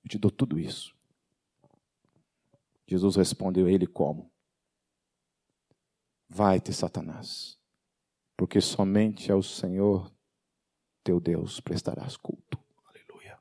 eu 0.03 0.09
te 0.09 0.17
dou 0.17 0.31
tudo 0.31 0.59
isso. 0.59 0.95
Jesus 2.87 3.15
respondeu 3.15 3.65
a 3.65 3.71
ele 3.71 3.85
como? 3.85 4.31
Vai-te, 6.29 6.73
Satanás, 6.73 7.57
porque 8.35 8.61
somente 8.61 9.31
ao 9.31 9.41
Senhor 9.41 10.11
teu 11.03 11.19
Deus 11.19 11.59
prestarás 11.59 12.17
culto. 12.17 12.59
Aleluia. 12.85 13.39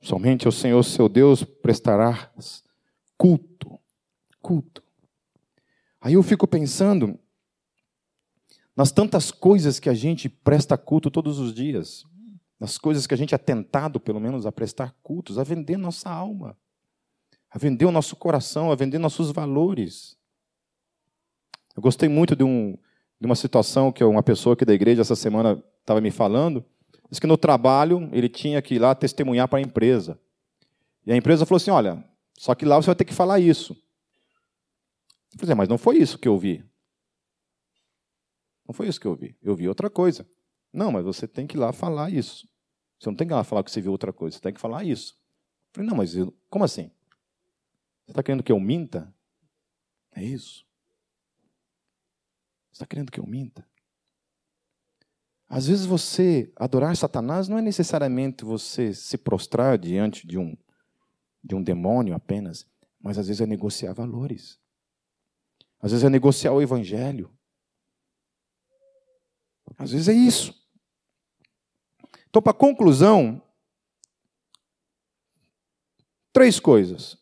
Somente 0.00 0.46
ao 0.46 0.52
Senhor 0.52 0.82
seu 0.82 1.08
Deus 1.08 1.44
prestarás 1.44 2.62
culto. 3.16 3.78
Culto. 4.40 4.82
Aí 6.00 6.14
eu 6.14 6.22
fico 6.22 6.46
pensando 6.46 7.18
nas 8.78 8.92
tantas 8.92 9.32
coisas 9.32 9.80
que 9.80 9.88
a 9.88 9.94
gente 9.94 10.28
presta 10.28 10.78
culto 10.78 11.10
todos 11.10 11.40
os 11.40 11.52
dias, 11.52 12.04
nas 12.60 12.78
coisas 12.78 13.08
que 13.08 13.14
a 13.14 13.16
gente 13.16 13.34
é 13.34 13.38
tentado, 13.38 13.98
pelo 13.98 14.20
menos, 14.20 14.46
a 14.46 14.52
prestar 14.52 14.94
cultos, 15.02 15.36
a 15.36 15.42
vender 15.42 15.76
nossa 15.76 16.08
alma, 16.08 16.56
a 17.50 17.58
vender 17.58 17.86
o 17.86 17.90
nosso 17.90 18.14
coração, 18.14 18.70
a 18.70 18.76
vender 18.76 18.98
nossos 18.98 19.32
valores. 19.32 20.16
Eu 21.76 21.82
gostei 21.82 22.08
muito 22.08 22.36
de, 22.36 22.44
um, 22.44 22.78
de 23.20 23.26
uma 23.26 23.34
situação 23.34 23.90
que 23.90 24.04
uma 24.04 24.22
pessoa 24.22 24.52
aqui 24.52 24.64
da 24.64 24.74
igreja 24.74 25.00
essa 25.00 25.16
semana 25.16 25.60
estava 25.80 26.00
me 26.00 26.12
falando. 26.12 26.64
Diz 27.10 27.18
que 27.18 27.26
no 27.26 27.36
trabalho 27.36 28.08
ele 28.12 28.28
tinha 28.28 28.62
que 28.62 28.76
ir 28.76 28.78
lá 28.78 28.94
testemunhar 28.94 29.48
para 29.48 29.58
a 29.58 29.62
empresa. 29.62 30.20
E 31.04 31.10
a 31.10 31.16
empresa 31.16 31.44
falou 31.44 31.56
assim: 31.56 31.72
olha, 31.72 32.04
só 32.38 32.54
que 32.54 32.64
lá 32.64 32.76
você 32.76 32.86
vai 32.86 32.94
ter 32.94 33.06
que 33.06 33.14
falar 33.14 33.40
isso. 33.40 33.76
Eu 35.32 35.40
falei, 35.40 35.56
mas 35.56 35.68
não 35.68 35.78
foi 35.78 35.96
isso 35.96 36.16
que 36.16 36.28
eu 36.28 36.38
vi. 36.38 36.64
Não 38.68 38.74
foi 38.74 38.86
isso 38.86 39.00
que 39.00 39.06
eu 39.06 39.16
vi. 39.16 39.36
Eu 39.42 39.56
vi 39.56 39.66
outra 39.66 39.90
coisa. 39.90 40.28
Não, 40.72 40.92
mas 40.92 41.04
você 41.04 41.26
tem 41.26 41.46
que 41.46 41.56
ir 41.56 41.60
lá 41.60 41.72
falar 41.72 42.12
isso. 42.12 42.46
Você 43.00 43.08
não 43.08 43.16
tem 43.16 43.26
que 43.26 43.32
ir 43.32 43.36
lá 43.36 43.42
falar 43.42 43.64
que 43.64 43.70
você 43.70 43.80
viu 43.80 43.90
outra 43.90 44.12
coisa, 44.12 44.36
você 44.36 44.42
tem 44.42 44.52
que 44.52 44.60
falar 44.60 44.84
isso. 44.84 45.14
Eu 45.14 45.74
falei, 45.74 45.88
não, 45.90 45.96
mas 45.96 46.14
eu, 46.14 46.32
como 46.50 46.64
assim? 46.64 46.90
Você 48.04 48.12
está 48.12 48.22
querendo 48.22 48.42
que 48.42 48.52
eu 48.52 48.60
minta? 48.60 49.12
É 50.14 50.22
isso 50.22 50.68
está 52.78 52.86
querendo 52.86 53.10
que 53.10 53.20
eu 53.20 53.26
minta? 53.26 53.66
Às 55.48 55.66
vezes 55.66 55.86
você 55.86 56.52
adorar 56.56 56.96
Satanás 56.96 57.48
não 57.48 57.58
é 57.58 57.62
necessariamente 57.62 58.44
você 58.44 58.94
se 58.94 59.16
prostrar 59.18 59.78
diante 59.78 60.26
de 60.26 60.38
um, 60.38 60.56
de 61.42 61.54
um 61.54 61.62
demônio 61.62 62.14
apenas, 62.14 62.66
mas 63.00 63.18
às 63.18 63.26
vezes 63.26 63.40
é 63.40 63.46
negociar 63.46 63.94
valores. 63.94 64.58
Às 65.80 65.90
vezes 65.92 66.04
é 66.04 66.10
negociar 66.10 66.52
o 66.52 66.62
evangelho. 66.62 67.30
Às 69.76 69.92
vezes 69.92 70.08
é 70.08 70.12
isso. 70.12 70.54
Então, 72.28 72.40
para 72.40 72.52
conclusão, 72.52 73.42
três 76.32 76.60
coisas. 76.60 77.18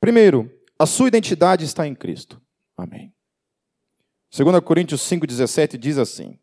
Primeiro, 0.00 0.50
a 0.78 0.86
sua 0.86 1.08
identidade 1.08 1.64
está 1.64 1.86
em 1.86 1.94
Cristo. 1.94 2.40
Amém. 2.76 3.12
2 4.36 4.60
Coríntios 4.60 5.00
5,17 5.02 5.76
diz 5.76 5.98
assim: 5.98 6.38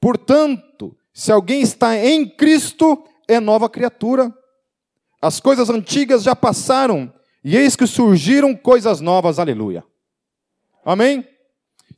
Portanto, 0.00 0.96
se 1.12 1.30
alguém 1.30 1.62
está 1.62 1.96
em 1.96 2.28
Cristo, 2.28 3.06
é 3.28 3.38
nova 3.38 3.68
criatura. 3.68 4.34
As 5.22 5.38
coisas 5.38 5.68
antigas 5.68 6.22
já 6.22 6.34
passaram, 6.34 7.12
e 7.44 7.56
eis 7.56 7.76
que 7.76 7.86
surgiram 7.86 8.56
coisas 8.56 9.00
novas. 9.00 9.38
Aleluia. 9.38 9.84
Amém? 10.84 11.26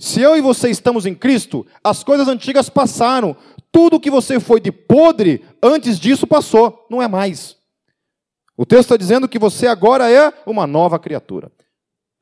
Se 0.03 0.21
eu 0.21 0.37
e 0.37 0.41
você 0.41 0.69
estamos 0.69 1.07
em 1.07 1.15
Cristo, 1.15 1.65
as 1.83 2.03
coisas 2.03 2.27
antigas 2.27 2.69
passaram. 2.69 3.37
Tudo 3.71 4.01
que 4.01 4.11
você 4.11 4.41
foi 4.41 4.61
de 4.61 4.73
podre, 4.73 5.47
antes 5.63 5.97
disso 5.97 6.27
passou, 6.27 6.85
não 6.91 7.01
é 7.01 7.07
mais. 7.07 7.57
O 8.57 8.67
texto 8.67 8.87
está 8.87 8.97
dizendo 8.97 9.29
que 9.29 9.39
você 9.39 9.69
agora 9.69 10.11
é 10.11 10.35
uma 10.45 10.67
nova 10.67 10.99
criatura. 10.99 11.53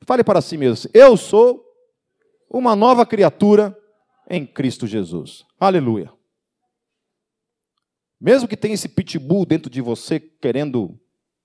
Fale 0.05 0.23
para 0.23 0.41
si 0.41 0.59
mesmo: 0.59 0.91
Eu 0.93 1.17
sou 1.17 1.65
uma 2.47 2.75
nova 2.75 3.03
criatura 3.03 3.75
em 4.29 4.45
Cristo 4.45 4.85
Jesus. 4.85 5.43
Aleluia. 5.59 6.13
Mesmo 8.19 8.47
que 8.47 8.55
tenha 8.55 8.75
esse 8.75 8.89
pitbull 8.89 9.43
dentro 9.43 9.71
de 9.71 9.81
você 9.81 10.19
querendo 10.19 10.99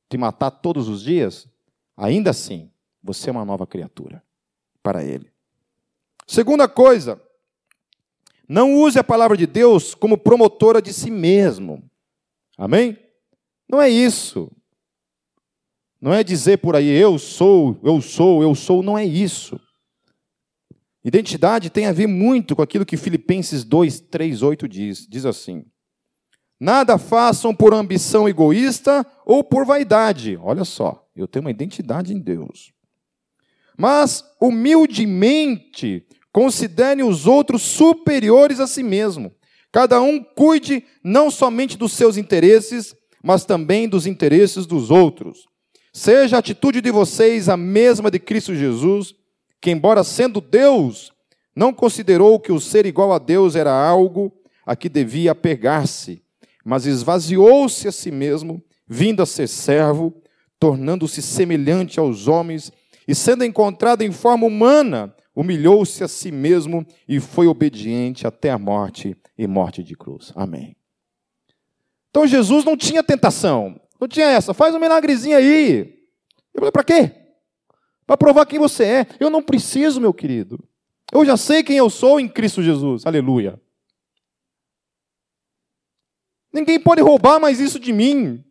te 0.06 0.18
matar 0.18 0.50
todos 0.50 0.86
os 0.86 1.02
dias, 1.02 1.48
ainda 1.96 2.28
assim, 2.28 2.70
você 3.02 3.30
é 3.30 3.32
uma 3.32 3.46
nova 3.46 3.66
criatura 3.66 4.22
para 4.82 5.02
ele. 5.02 5.34
Segunda 6.26 6.68
coisa, 6.68 7.20
não 8.48 8.74
use 8.74 8.98
a 8.98 9.04
palavra 9.04 9.36
de 9.36 9.46
Deus 9.46 9.94
como 9.94 10.18
promotora 10.18 10.82
de 10.82 10.92
si 10.92 11.10
mesmo. 11.10 11.88
Amém? 12.58 12.98
Não 13.68 13.80
é 13.80 13.88
isso. 13.88 14.50
Não 16.00 16.12
é 16.12 16.22
dizer 16.22 16.58
por 16.58 16.76
aí, 16.76 16.88
eu 16.88 17.18
sou, 17.18 17.78
eu 17.82 18.00
sou, 18.00 18.42
eu 18.42 18.54
sou, 18.54 18.82
não 18.82 18.96
é 18.96 19.04
isso. 19.04 19.60
Identidade 21.04 21.70
tem 21.70 21.86
a 21.86 21.92
ver 21.92 22.06
muito 22.06 22.56
com 22.56 22.62
aquilo 22.62 22.84
que 22.84 22.96
Filipenses 22.96 23.64
2, 23.64 24.00
3, 24.00 24.42
8 24.42 24.68
diz. 24.68 25.06
Diz 25.06 25.24
assim: 25.24 25.64
Nada 26.58 26.98
façam 26.98 27.54
por 27.54 27.72
ambição 27.72 28.28
egoísta 28.28 29.06
ou 29.24 29.44
por 29.44 29.64
vaidade. 29.64 30.36
Olha 30.36 30.64
só, 30.64 31.08
eu 31.14 31.28
tenho 31.28 31.44
uma 31.44 31.50
identidade 31.50 32.12
em 32.12 32.18
Deus. 32.18 32.72
Mas, 33.78 34.24
humildemente, 34.40 36.06
considere 36.36 37.02
os 37.02 37.26
outros 37.26 37.62
superiores 37.62 38.60
a 38.60 38.66
si 38.66 38.82
mesmo. 38.82 39.32
Cada 39.72 40.02
um 40.02 40.22
cuide 40.22 40.84
não 41.02 41.30
somente 41.30 41.78
dos 41.78 41.94
seus 41.94 42.18
interesses, 42.18 42.94
mas 43.24 43.46
também 43.46 43.88
dos 43.88 44.06
interesses 44.06 44.66
dos 44.66 44.90
outros. 44.90 45.46
Seja 45.94 46.36
a 46.36 46.40
atitude 46.40 46.82
de 46.82 46.90
vocês 46.90 47.48
a 47.48 47.56
mesma 47.56 48.10
de 48.10 48.18
Cristo 48.18 48.54
Jesus 48.54 49.14
que, 49.62 49.70
embora 49.70 50.04
sendo 50.04 50.42
Deus, 50.42 51.10
não 51.56 51.72
considerou 51.72 52.38
que 52.38 52.52
o 52.52 52.60
ser 52.60 52.84
igual 52.84 53.14
a 53.14 53.18
Deus 53.18 53.56
era 53.56 53.72
algo 53.72 54.30
a 54.66 54.76
que 54.76 54.90
devia 54.90 55.32
apegar-se, 55.32 56.22
mas 56.62 56.84
esvaziou-se 56.84 57.88
a 57.88 57.92
si 57.92 58.10
mesmo, 58.10 58.62
vindo 58.86 59.22
a 59.22 59.26
ser 59.26 59.48
servo, 59.48 60.12
tornando-se 60.60 61.22
semelhante 61.22 61.98
aos 61.98 62.28
homens, 62.28 62.70
e 63.08 63.14
sendo 63.14 63.42
encontrado 63.42 64.02
em 64.02 64.12
forma 64.12 64.46
humana, 64.46 65.14
humilhou-se 65.36 66.02
a 66.02 66.08
si 66.08 66.32
mesmo 66.32 66.84
e 67.06 67.20
foi 67.20 67.46
obediente 67.46 68.26
até 68.26 68.50
a 68.50 68.58
morte 68.58 69.16
e 69.38 69.46
morte 69.46 69.84
de 69.84 69.94
cruz. 69.94 70.32
Amém. 70.34 70.74
Então 72.10 72.26
Jesus 72.26 72.64
não 72.64 72.76
tinha 72.76 73.04
tentação, 73.04 73.78
não 74.00 74.08
tinha 74.08 74.26
essa, 74.26 74.54
faz 74.54 74.74
um 74.74 74.80
milagrezinho 74.80 75.36
aí. 75.36 75.94
Eu 76.52 76.60
falei, 76.60 76.72
para 76.72 76.82
quê? 76.82 77.26
para 78.06 78.16
provar 78.16 78.46
quem 78.46 78.58
você 78.58 78.84
é. 78.84 79.06
Eu 79.18 79.28
não 79.28 79.42
preciso, 79.42 80.00
meu 80.00 80.14
querido. 80.14 80.62
Eu 81.12 81.24
já 81.24 81.36
sei 81.36 81.62
quem 81.62 81.76
eu 81.76 81.90
sou 81.90 82.20
em 82.20 82.28
Cristo 82.28 82.62
Jesus. 82.62 83.04
Aleluia. 83.04 83.60
Ninguém 86.52 86.80
pode 86.80 87.02
roubar 87.02 87.40
mais 87.40 87.60
isso 87.60 87.78
de 87.78 87.92
mim. 87.92 88.44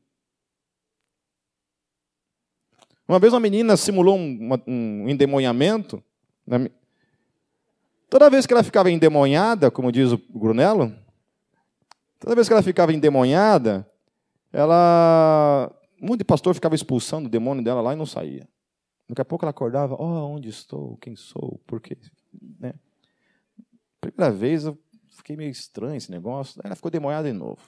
Uma 3.07 3.19
vez 3.19 3.33
uma 3.33 3.39
menina 3.39 3.77
simulou 3.77 4.17
um, 4.17 4.49
um 4.67 5.09
endemonhamento. 5.09 6.03
Toda 8.09 8.29
vez 8.29 8.45
que 8.45 8.53
ela 8.53 8.63
ficava 8.63 8.91
endemonhada, 8.91 9.71
como 9.71 9.91
diz 9.91 10.11
o 10.11 10.17
Grunello, 10.29 10.95
toda 12.19 12.35
vez 12.35 12.47
que 12.47 12.53
ela 12.53 12.63
ficava 12.63 12.93
endemonhada, 12.93 13.89
ela. 14.51 15.71
Um 16.01 16.07
monte 16.07 16.19
de 16.19 16.25
pastor 16.25 16.53
ficava 16.53 16.75
expulsando 16.75 17.27
o 17.27 17.31
demônio 17.31 17.63
dela 17.63 17.81
lá 17.81 17.93
e 17.93 17.95
não 17.95 18.05
saía. 18.05 18.47
Daqui 19.07 19.21
a 19.21 19.25
pouco 19.25 19.45
ela 19.45 19.51
acordava, 19.51 19.95
oh, 19.99 20.33
onde 20.33 20.49
estou, 20.49 20.97
quem 20.97 21.15
sou, 21.15 21.61
por 21.65 21.79
quê? 21.79 21.97
Né? 22.59 22.73
Primeira 24.01 24.31
vez 24.31 24.65
eu 24.65 24.77
fiquei 25.09 25.35
meio 25.35 25.51
estranho 25.51 25.95
esse 25.95 26.09
negócio, 26.09 26.59
aí 26.63 26.67
ela 26.67 26.75
ficou 26.75 26.89
demorada 26.89 27.31
de 27.31 27.37
novo. 27.37 27.61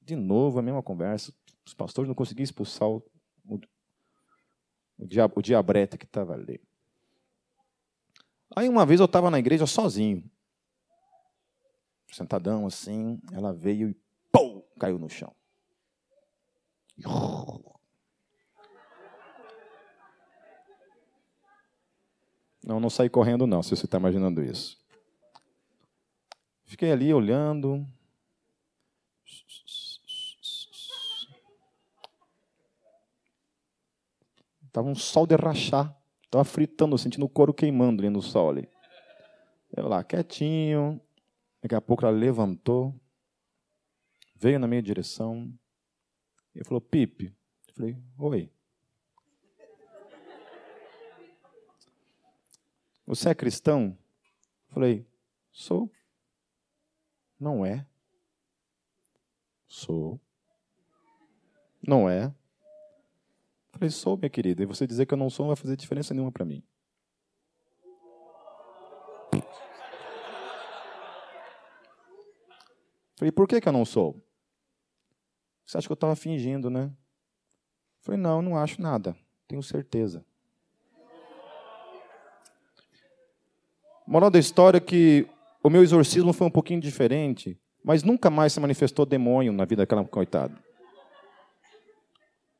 De 0.00 0.16
novo 0.16 0.58
a 0.58 0.62
mesma 0.62 0.82
conversa, 0.82 1.32
os 1.64 1.74
pastores 1.74 2.08
não 2.08 2.14
conseguiam 2.14 2.44
expulsar 2.44 2.88
o, 2.88 3.02
o, 3.46 3.60
o, 4.98 5.06
diab, 5.06 5.32
o 5.36 5.42
diabrete 5.42 5.98
que 5.98 6.06
estava 6.06 6.32
ali. 6.32 6.60
Aí 8.54 8.68
uma 8.68 8.84
vez 8.84 9.00
eu 9.00 9.06
estava 9.06 9.30
na 9.30 9.38
igreja 9.38 9.66
sozinho, 9.66 10.22
sentadão 12.10 12.66
assim, 12.66 13.20
ela 13.32 13.52
veio 13.52 13.90
e 13.90 13.96
pum, 14.30 14.62
caiu 14.78 14.98
no 14.98 15.08
chão. 15.08 15.34
Não, 22.64 22.78
não 22.78 22.90
saí 22.90 23.08
correndo, 23.08 23.46
não, 23.46 23.62
se 23.62 23.74
você 23.74 23.86
está 23.86 23.98
imaginando 23.98 24.42
isso. 24.42 24.78
Fiquei 26.64 26.92
ali 26.92 27.12
olhando. 27.12 27.86
Estava 34.66 34.88
um 34.88 34.94
sol 34.94 35.26
de 35.26 35.36
rachar. 35.36 35.94
Estava 36.32 36.44
fritando, 36.44 36.96
sentindo 36.96 37.26
o 37.26 37.28
couro 37.28 37.52
queimando 37.52 38.00
ali 38.00 38.08
no 38.08 38.22
sol. 38.22 38.48
Ali. 38.48 38.66
Eu 39.76 39.86
lá, 39.86 40.02
quietinho. 40.02 40.98
Daqui 41.60 41.74
a 41.74 41.80
pouco 41.80 42.06
ela 42.06 42.16
levantou, 42.16 42.98
veio 44.34 44.58
na 44.58 44.66
minha 44.66 44.80
direção 44.80 45.52
e 46.54 46.64
falou: 46.64 46.80
Pipe. 46.80 47.26
Eu 47.68 47.74
falei: 47.74 48.02
Oi. 48.18 48.50
Você 53.06 53.28
é 53.28 53.34
cristão? 53.34 53.98
Eu 54.68 54.74
falei: 54.74 55.06
Sou. 55.52 55.92
Não 57.38 57.66
é. 57.66 57.86
Sou. 59.68 60.18
Não 61.86 62.08
é. 62.08 62.34
Falei: 63.82 63.90
Sou, 63.90 64.16
minha 64.16 64.30
querida. 64.30 64.62
E 64.62 64.66
você 64.66 64.86
dizer 64.86 65.06
que 65.06 65.14
eu 65.14 65.18
não 65.18 65.28
sou 65.28 65.44
não 65.44 65.48
vai 65.48 65.60
fazer 65.60 65.76
diferença 65.76 66.14
nenhuma 66.14 66.30
para 66.30 66.44
mim. 66.44 66.62
Falei, 73.16 73.32
por 73.32 73.48
que, 73.48 73.60
que 73.60 73.68
eu 73.68 73.72
não 73.72 73.84
sou? 73.84 74.24
Você 75.66 75.78
acha 75.78 75.88
que 75.88 75.92
eu 75.92 75.94
estava 75.94 76.14
fingindo, 76.14 76.70
né? 76.70 76.92
Falei, 78.02 78.20
não, 78.20 78.40
não 78.40 78.56
acho 78.56 78.80
nada. 78.80 79.16
Tenho 79.48 79.62
certeza. 79.64 80.24
Moral 84.06 84.30
da 84.30 84.38
história 84.38 84.78
é 84.78 84.80
que 84.80 85.26
o 85.62 85.68
meu 85.68 85.82
exorcismo 85.82 86.32
foi 86.32 86.46
um 86.46 86.50
pouquinho 86.50 86.80
diferente, 86.80 87.58
mas 87.82 88.04
nunca 88.04 88.30
mais 88.30 88.52
se 88.52 88.60
manifestou 88.60 89.04
demônio 89.04 89.52
na 89.52 89.64
vida 89.64 89.82
daquela 89.82 90.04
coitada. 90.04 90.56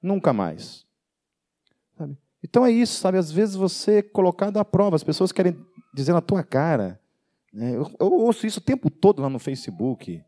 Nunca 0.02 0.32
mais. 0.32 0.84
Então 2.42 2.66
é 2.66 2.70
isso, 2.70 2.98
sabe? 3.00 3.18
Às 3.18 3.30
vezes 3.30 3.54
você 3.54 3.98
é 3.98 4.02
colocado 4.02 4.58
à 4.58 4.64
prova, 4.64 4.96
as 4.96 5.04
pessoas 5.04 5.32
querem 5.32 5.56
dizer 5.94 6.12
na 6.12 6.20
tua 6.20 6.42
cara. 6.42 7.00
Né? 7.52 7.76
Eu, 7.76 7.90
eu 8.00 8.12
ouço 8.12 8.46
isso 8.46 8.58
o 8.58 8.62
tempo 8.62 8.90
todo 8.90 9.22
lá 9.22 9.28
no 9.28 9.38
Facebook 9.38 10.24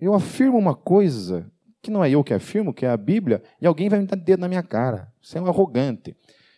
eu 0.00 0.14
afirmo 0.14 0.56
uma 0.56 0.74
coisa 0.74 1.50
que 1.82 1.90
não 1.90 2.02
é 2.02 2.10
eu 2.10 2.24
que 2.24 2.32
afirmo, 2.32 2.72
que 2.72 2.86
é 2.86 2.90
a 2.90 2.96
Bíblia, 2.96 3.42
e 3.60 3.66
alguém 3.66 3.88
vai 3.88 3.98
me 4.00 4.06
dar 4.06 4.16
dedo 4.16 4.40
na 4.40 4.48
minha 4.48 4.62
cara. 4.62 5.12
Você 5.20 5.38
é 5.38 5.40
um 5.40 5.46
arrogante. 5.46 6.16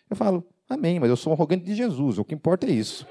Eu 0.09 0.15
falo, 0.15 0.45
amém, 0.69 0.99
mas 0.99 1.09
eu 1.09 1.15
sou 1.15 1.31
um 1.31 1.35
arrogante 1.35 1.65
de 1.65 1.75
Jesus, 1.75 2.17
o 2.17 2.25
que 2.25 2.33
importa 2.33 2.65
é 2.65 2.71
isso. 2.71 3.05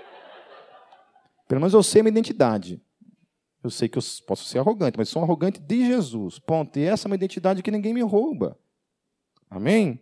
Pelo 1.47 1.61
menos 1.61 1.75
eu 1.75 1.83
sei 1.83 2.01
a 2.01 2.05
minha 2.05 2.13
identidade. 2.13 2.81
Eu 3.63 3.71
sei 3.71 3.89
que 3.89 3.99
eu 3.99 4.03
posso 4.27 4.45
ser 4.45 4.59
arrogante, 4.59 4.99
mas 4.99 5.09
sou 5.09 5.23
um 5.23 5.25
arrogante 5.25 5.61
de 5.61 5.87
Jesus. 5.87 6.39
Ponto. 6.39 6.79
E 6.79 6.83
essa 6.83 7.07
é 7.07 7.09
uma 7.09 7.15
identidade 7.15 7.63
que 7.63 7.71
ninguém 7.71 7.95
me 7.95 8.03
rouba. 8.03 8.59
Amém? 9.49 10.01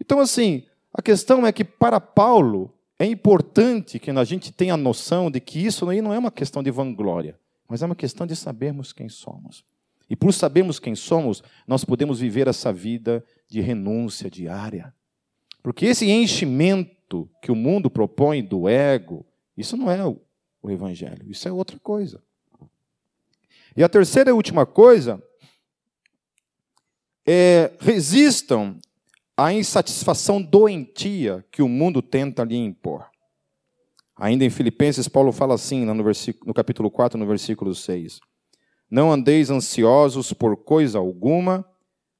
Então, 0.00 0.20
assim, 0.20 0.64
a 0.92 1.00
questão 1.00 1.46
é 1.46 1.52
que 1.52 1.64
para 1.64 2.00
Paulo 2.00 2.72
é 2.98 3.04
importante 3.04 3.98
que 3.98 4.10
a 4.10 4.24
gente 4.24 4.52
tenha 4.52 4.74
a 4.74 4.78
noção 4.78 5.30
de 5.30 5.40
que 5.40 5.58
isso 5.58 5.88
aí 5.88 6.00
não 6.00 6.12
é 6.12 6.18
uma 6.18 6.30
questão 6.30 6.62
de 6.62 6.70
vanglória 6.70 7.38
mas 7.68 7.82
é 7.82 7.86
uma 7.86 7.96
questão 7.96 8.26
de 8.26 8.36
sabermos 8.36 8.92
quem 8.92 9.08
somos. 9.08 9.64
E 10.08 10.14
por 10.14 10.32
sabermos 10.32 10.78
quem 10.78 10.94
somos, 10.94 11.42
nós 11.66 11.84
podemos 11.84 12.20
viver 12.20 12.46
essa 12.46 12.72
vida 12.72 13.24
de 13.48 13.60
renúncia 13.60 14.30
diária. 14.30 14.94
Porque 15.62 15.86
esse 15.86 16.08
enchimento 16.08 17.28
que 17.40 17.50
o 17.50 17.56
mundo 17.56 17.90
propõe 17.90 18.44
do 18.44 18.68
ego, 18.68 19.26
isso 19.56 19.76
não 19.76 19.90
é 19.90 20.04
o, 20.04 20.20
evangelho, 20.70 21.30
isso 21.30 21.48
é 21.48 21.52
outra 21.52 21.78
coisa. 21.78 22.22
E 23.76 23.82
a 23.82 23.88
terceira 23.88 24.30
e 24.30 24.32
última 24.32 24.66
coisa 24.66 25.22
é 27.26 27.72
resistam 27.80 28.78
à 29.36 29.52
insatisfação 29.52 30.40
doentia 30.40 31.44
que 31.50 31.62
o 31.62 31.68
mundo 31.68 32.00
tenta 32.00 32.44
lhe 32.44 32.56
impor. 32.56 33.06
Ainda 34.16 34.44
em 34.44 34.50
Filipenses, 34.50 35.08
Paulo 35.08 35.32
fala 35.32 35.54
assim 35.54 35.84
no, 35.84 35.94
no 35.94 36.54
capítulo 36.54 36.90
4, 36.90 37.18
no 37.18 37.26
versículo 37.26 37.74
6. 37.74 38.20
Não 38.88 39.10
andeis 39.10 39.50
ansiosos 39.50 40.32
por 40.32 40.56
coisa 40.56 40.98
alguma, 40.98 41.64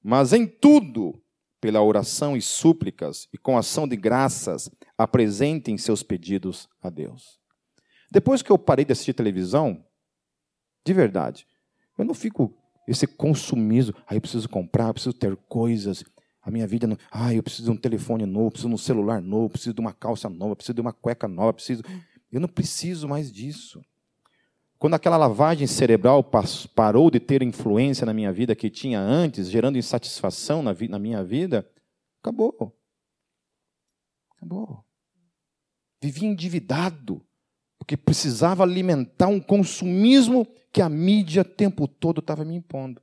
mas 0.03 0.33
em 0.33 0.45
tudo, 0.47 1.23
pela 1.61 1.81
oração 1.81 2.37
e 2.37 2.43
súplicas 2.43 3.29
e 3.33 3.39
com 3.39 3.57
ação 3.57 3.87
de 3.87 3.97
graças, 3.97 4.69
apresentem 4.99 5.79
seus 5.79 6.03
pedidos 6.03 6.69
a 6.83 6.91
Deus. 6.91 7.39
Depois 8.11 8.43
que 8.43 8.51
eu 8.51 8.59
parei 8.59 8.85
de 8.85 8.93
assistir 8.93 9.15
televisão, 9.15 9.85
de 10.85 10.93
verdade, 10.93 11.47
eu 11.97 12.05
não 12.05 12.13
fico 12.13 12.53
esse 12.87 13.07
consumismo, 13.07 13.95
ah, 14.07 14.15
eu 14.15 14.21
preciso 14.21 14.49
comprar, 14.49 14.93
preciso 14.93 15.15
ter 15.15 15.37
coisas, 15.49 16.05
a 16.45 16.51
minha 16.51 16.67
vida 16.67 16.87
não. 16.87 16.99
Ah, 17.11 17.33
eu 17.33 17.43
preciso 17.43 17.65
de 17.65 17.71
um 17.71 17.77
telefone 17.77 18.27
novo, 18.27 18.51
preciso 18.51 18.69
de 18.69 18.75
um 18.75 18.79
celular 18.79 19.23
novo, 19.23 19.49
preciso 19.49 19.73
de 19.73 19.81
uma 19.81 19.95
calça 19.95 20.29
nova, 20.29 20.55
preciso 20.55 20.75
de 20.75 20.81
uma 20.81 20.93
cueca 20.93 21.27
nova, 21.27 21.55
preciso. 21.55 21.83
Eu 22.31 22.39
não 22.39 22.49
preciso 22.49 23.09
mais 23.09 23.33
disso. 23.33 23.83
Quando 24.79 24.93
aquela 24.93 25.17
lavagem 25.17 25.67
cerebral 25.67 26.23
parou 26.75 27.11
de 27.11 27.19
ter 27.19 27.43
influência 27.43 28.05
na 28.05 28.13
minha 28.13 28.31
vida 28.31 28.55
que 28.55 28.69
tinha 28.69 29.01
antes, 29.01 29.49
gerando 29.49 29.79
insatisfação 29.79 30.63
na, 30.63 30.77
na 30.91 30.99
minha 30.99 31.25
vida, 31.25 31.67
acabou. 32.21 32.77
Acabou. 34.37 34.85
Vivia 36.03 36.29
endividado, 36.29 37.25
porque 37.79 37.97
precisava 37.97 38.63
alimentar 38.63 39.29
um 39.29 39.41
consumismo 39.41 40.47
que 40.71 40.83
a 40.83 40.89
mídia 40.91 41.41
o 41.41 41.45
tempo 41.47 41.89
todo 41.89 42.19
estava 42.19 42.45
me 42.45 42.55
impondo. 42.55 43.01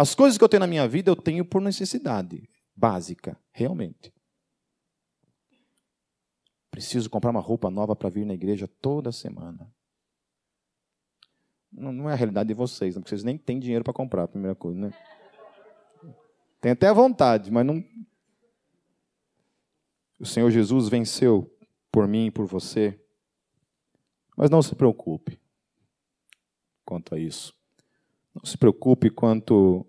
As 0.00 0.14
coisas 0.14 0.38
que 0.38 0.42
eu 0.42 0.48
tenho 0.48 0.62
na 0.62 0.66
minha 0.66 0.88
vida, 0.88 1.10
eu 1.10 1.14
tenho 1.14 1.44
por 1.44 1.60
necessidade 1.60 2.48
básica, 2.74 3.38
realmente. 3.52 4.10
Preciso 6.70 7.10
comprar 7.10 7.30
uma 7.30 7.40
roupa 7.40 7.68
nova 7.68 7.94
para 7.94 8.08
vir 8.08 8.24
na 8.24 8.32
igreja 8.32 8.66
toda 8.66 9.12
semana. 9.12 9.70
Não, 11.70 11.92
não, 11.92 12.08
é 12.08 12.14
a 12.14 12.16
realidade 12.16 12.48
de 12.48 12.54
vocês, 12.54 12.94
porque 12.94 13.10
vocês 13.10 13.22
nem 13.22 13.36
têm 13.36 13.60
dinheiro 13.60 13.84
para 13.84 13.92
comprar, 13.92 14.26
primeira 14.26 14.54
coisa, 14.54 14.80
né? 14.80 14.90
Tem 16.62 16.72
até 16.72 16.86
a 16.86 16.94
vontade, 16.94 17.50
mas 17.50 17.66
não. 17.66 17.84
O 20.18 20.24
Senhor 20.24 20.50
Jesus 20.50 20.88
venceu 20.88 21.54
por 21.92 22.08
mim 22.08 22.28
e 22.28 22.30
por 22.30 22.46
você. 22.46 22.98
Mas 24.34 24.48
não 24.48 24.62
se 24.62 24.74
preocupe 24.74 25.38
quanto 26.86 27.14
a 27.14 27.18
isso. 27.18 27.54
Não 28.34 28.46
se 28.46 28.56
preocupe 28.56 29.10
quanto 29.10 29.86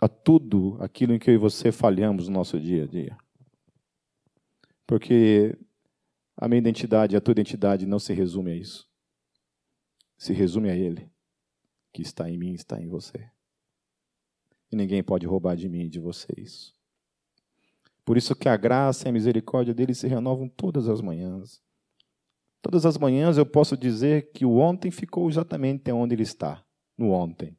a 0.00 0.08
tudo 0.08 0.78
aquilo 0.80 1.12
em 1.12 1.18
que 1.18 1.28
eu 1.28 1.34
e 1.34 1.38
você 1.38 1.70
falhamos 1.70 2.26
no 2.26 2.34
nosso 2.34 2.58
dia 2.58 2.84
a 2.84 2.86
dia. 2.86 3.16
Porque 4.86 5.56
a 6.36 6.48
minha 6.48 6.58
identidade, 6.58 7.14
a 7.14 7.20
tua 7.20 7.32
identidade 7.32 7.84
não 7.84 7.98
se 7.98 8.14
resume 8.14 8.52
a 8.52 8.56
isso. 8.56 8.88
Se 10.16 10.32
resume 10.32 10.70
a 10.70 10.76
Ele, 10.76 11.10
que 11.92 12.00
está 12.00 12.30
em 12.30 12.38
mim, 12.38 12.54
está 12.54 12.80
em 12.80 12.88
você. 12.88 13.30
E 14.72 14.76
ninguém 14.76 15.02
pode 15.02 15.26
roubar 15.26 15.54
de 15.54 15.68
mim 15.68 15.84
e 15.84 15.88
de 15.88 16.00
vocês. 16.00 16.74
Por 18.04 18.16
isso 18.16 18.34
que 18.34 18.48
a 18.48 18.56
graça 18.56 19.06
e 19.06 19.10
a 19.10 19.12
misericórdia 19.12 19.74
dele 19.74 19.94
se 19.94 20.08
renovam 20.08 20.48
todas 20.48 20.88
as 20.88 21.02
manhãs. 21.02 21.62
Todas 22.62 22.86
as 22.86 22.96
manhãs 22.96 23.36
eu 23.36 23.46
posso 23.46 23.76
dizer 23.76 24.32
que 24.32 24.46
o 24.46 24.56
ontem 24.56 24.90
ficou 24.90 25.28
exatamente 25.28 25.90
onde 25.92 26.14
ele 26.14 26.22
está, 26.22 26.64
no 26.96 27.10
ontem 27.10 27.56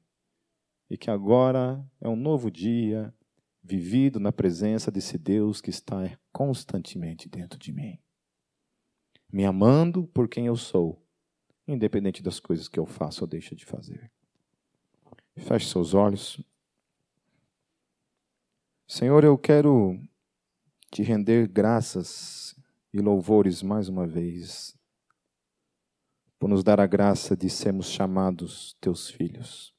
e 0.92 0.98
que 0.98 1.10
agora 1.10 1.82
é 2.02 2.10
um 2.10 2.18
novo 2.18 2.52
dia, 2.52 3.16
vivido 3.64 4.20
na 4.20 4.30
presença 4.30 4.92
desse 4.92 5.18
Deus 5.18 5.62
que 5.62 5.70
está 5.70 6.20
constantemente 6.34 7.30
dentro 7.30 7.58
de 7.58 7.72
mim, 7.72 7.98
me 9.32 9.46
amando 9.46 10.06
por 10.08 10.28
quem 10.28 10.48
eu 10.48 10.58
sou, 10.58 11.02
independente 11.66 12.22
das 12.22 12.42
coisas 12.42 12.68
que 12.68 12.78
eu 12.78 12.86
faço 12.86 13.24
ou 13.24 13.28
deixo 13.28 13.56
de 13.56 13.64
fazer. 13.64 14.12
Feche 15.38 15.70
seus 15.70 15.94
olhos. 15.94 16.44
Senhor, 18.86 19.24
eu 19.24 19.38
quero 19.38 19.98
te 20.92 21.04
render 21.04 21.48
graças 21.48 22.54
e 22.94 23.00
louvores 23.00 23.64
mais 23.64 23.88
uma 23.88 24.06
vez, 24.06 24.78
por 26.38 26.50
nos 26.50 26.66
dar 26.66 26.82
a 26.82 26.86
graça 26.86 27.34
de 27.38 27.50
sermos 27.50 27.90
chamados 27.90 28.76
teus 28.82 29.10
filhos. 29.10 29.74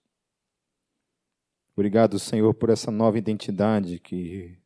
Obrigado, 1.75 2.19
Senhor, 2.19 2.53
por 2.53 2.69
essa 2.69 2.91
nova 2.91 3.17
identidade 3.17 3.99
que, 3.99 4.59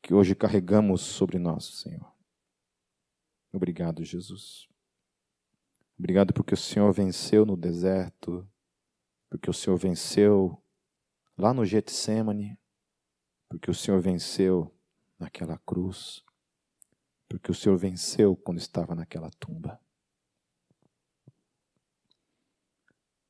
que 0.00 0.14
hoje 0.14 0.34
carregamos 0.34 1.02
sobre 1.02 1.38
nós, 1.38 1.80
Senhor. 1.82 2.10
Obrigado, 3.52 4.02
Jesus. 4.02 4.66
Obrigado 5.98 6.32
porque 6.32 6.54
o 6.54 6.56
Senhor 6.56 6.90
venceu 6.92 7.44
no 7.44 7.56
deserto, 7.56 8.48
porque 9.28 9.50
o 9.50 9.52
Senhor 9.52 9.76
venceu 9.76 10.62
lá 11.36 11.52
no 11.52 11.66
Getsemane, 11.66 12.58
porque 13.48 13.70
o 13.70 13.74
Senhor 13.74 14.00
venceu 14.00 14.74
naquela 15.18 15.58
cruz, 15.58 16.24
porque 17.28 17.50
o 17.50 17.54
Senhor 17.54 17.76
venceu 17.76 18.34
quando 18.34 18.58
estava 18.58 18.94
naquela 18.94 19.30
tumba. 19.38 19.78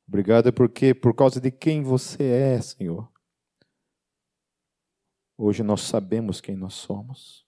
Obrigado 0.08 0.50
porque, 0.54 0.94
por 0.94 1.14
causa 1.14 1.38
de 1.38 1.50
quem 1.50 1.82
você 1.82 2.22
é, 2.24 2.60
Senhor, 2.62 3.12
hoje 5.36 5.62
nós 5.62 5.82
sabemos 5.82 6.40
quem 6.40 6.56
nós 6.56 6.72
somos. 6.72 7.46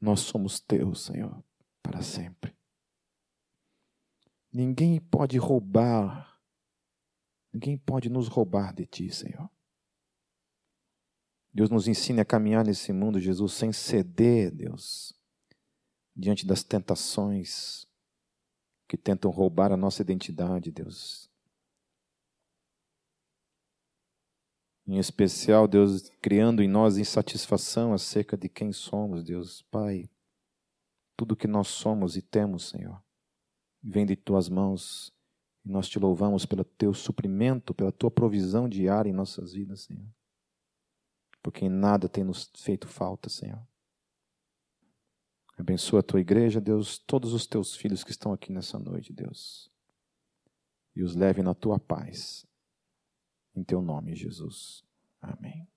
Nós 0.00 0.20
somos 0.20 0.60
teus, 0.60 1.06
Senhor, 1.06 1.42
para 1.82 2.02
sempre. 2.02 2.56
Ninguém 4.52 5.00
pode 5.00 5.38
roubar, 5.38 6.40
ninguém 7.52 7.76
pode 7.76 8.08
nos 8.08 8.28
roubar 8.28 8.72
de 8.72 8.86
ti, 8.86 9.10
Senhor. 9.10 9.50
Deus 11.52 11.68
nos 11.68 11.88
ensina 11.88 12.22
a 12.22 12.24
caminhar 12.24 12.64
nesse 12.64 12.92
mundo, 12.92 13.18
Jesus, 13.18 13.54
sem 13.54 13.72
ceder, 13.72 14.52
Deus, 14.54 15.12
diante 16.14 16.46
das 16.46 16.62
tentações 16.62 17.90
que 18.88 18.96
tentam 18.96 19.30
roubar 19.30 19.72
a 19.72 19.76
nossa 19.76 20.02
identidade, 20.02 20.70
Deus. 20.70 21.30
Em 24.86 24.98
especial, 24.98 25.68
Deus, 25.68 26.10
criando 26.20 26.62
em 26.62 26.68
nós 26.68 26.98
insatisfação 26.98 27.92
acerca 27.92 28.36
de 28.36 28.48
quem 28.48 28.72
somos, 28.72 29.22
Deus. 29.22 29.62
Pai, 29.70 30.10
tudo 31.16 31.36
que 31.36 31.46
nós 31.46 31.68
somos 31.68 32.16
e 32.16 32.22
temos, 32.22 32.68
Senhor, 32.68 33.02
vem 33.82 34.04
de 34.04 34.16
tuas 34.16 34.48
mãos. 34.48 35.12
E 35.64 35.68
nós 35.68 35.88
te 35.88 35.98
louvamos 35.98 36.44
pelo 36.44 36.64
teu 36.64 36.92
suprimento, 36.92 37.72
pela 37.72 37.92
tua 37.92 38.10
provisão 38.10 38.68
diária 38.68 39.08
em 39.08 39.14
nossas 39.14 39.52
vidas, 39.52 39.82
Senhor 39.82 40.12
porque 41.42 41.64
em 41.64 41.68
nada 41.68 42.08
tem 42.08 42.22
nos 42.22 42.50
feito 42.56 42.86
falta, 42.86 43.28
Senhor. 43.28 43.60
Abençoa 45.56 46.00
a 46.00 46.02
tua 46.02 46.20
igreja, 46.20 46.60
Deus, 46.60 46.98
todos 46.98 47.32
os 47.32 47.46
teus 47.46 47.76
filhos 47.76 48.02
que 48.02 48.10
estão 48.10 48.32
aqui 48.32 48.52
nessa 48.52 48.78
noite, 48.78 49.12
Deus. 49.12 49.70
E 50.94 51.02
os 51.02 51.14
leve 51.14 51.42
na 51.42 51.54
tua 51.54 51.78
paz. 51.78 52.46
Em 53.54 53.62
teu 53.62 53.82
nome, 53.82 54.14
Jesus. 54.14 54.82
Amém. 55.20 55.71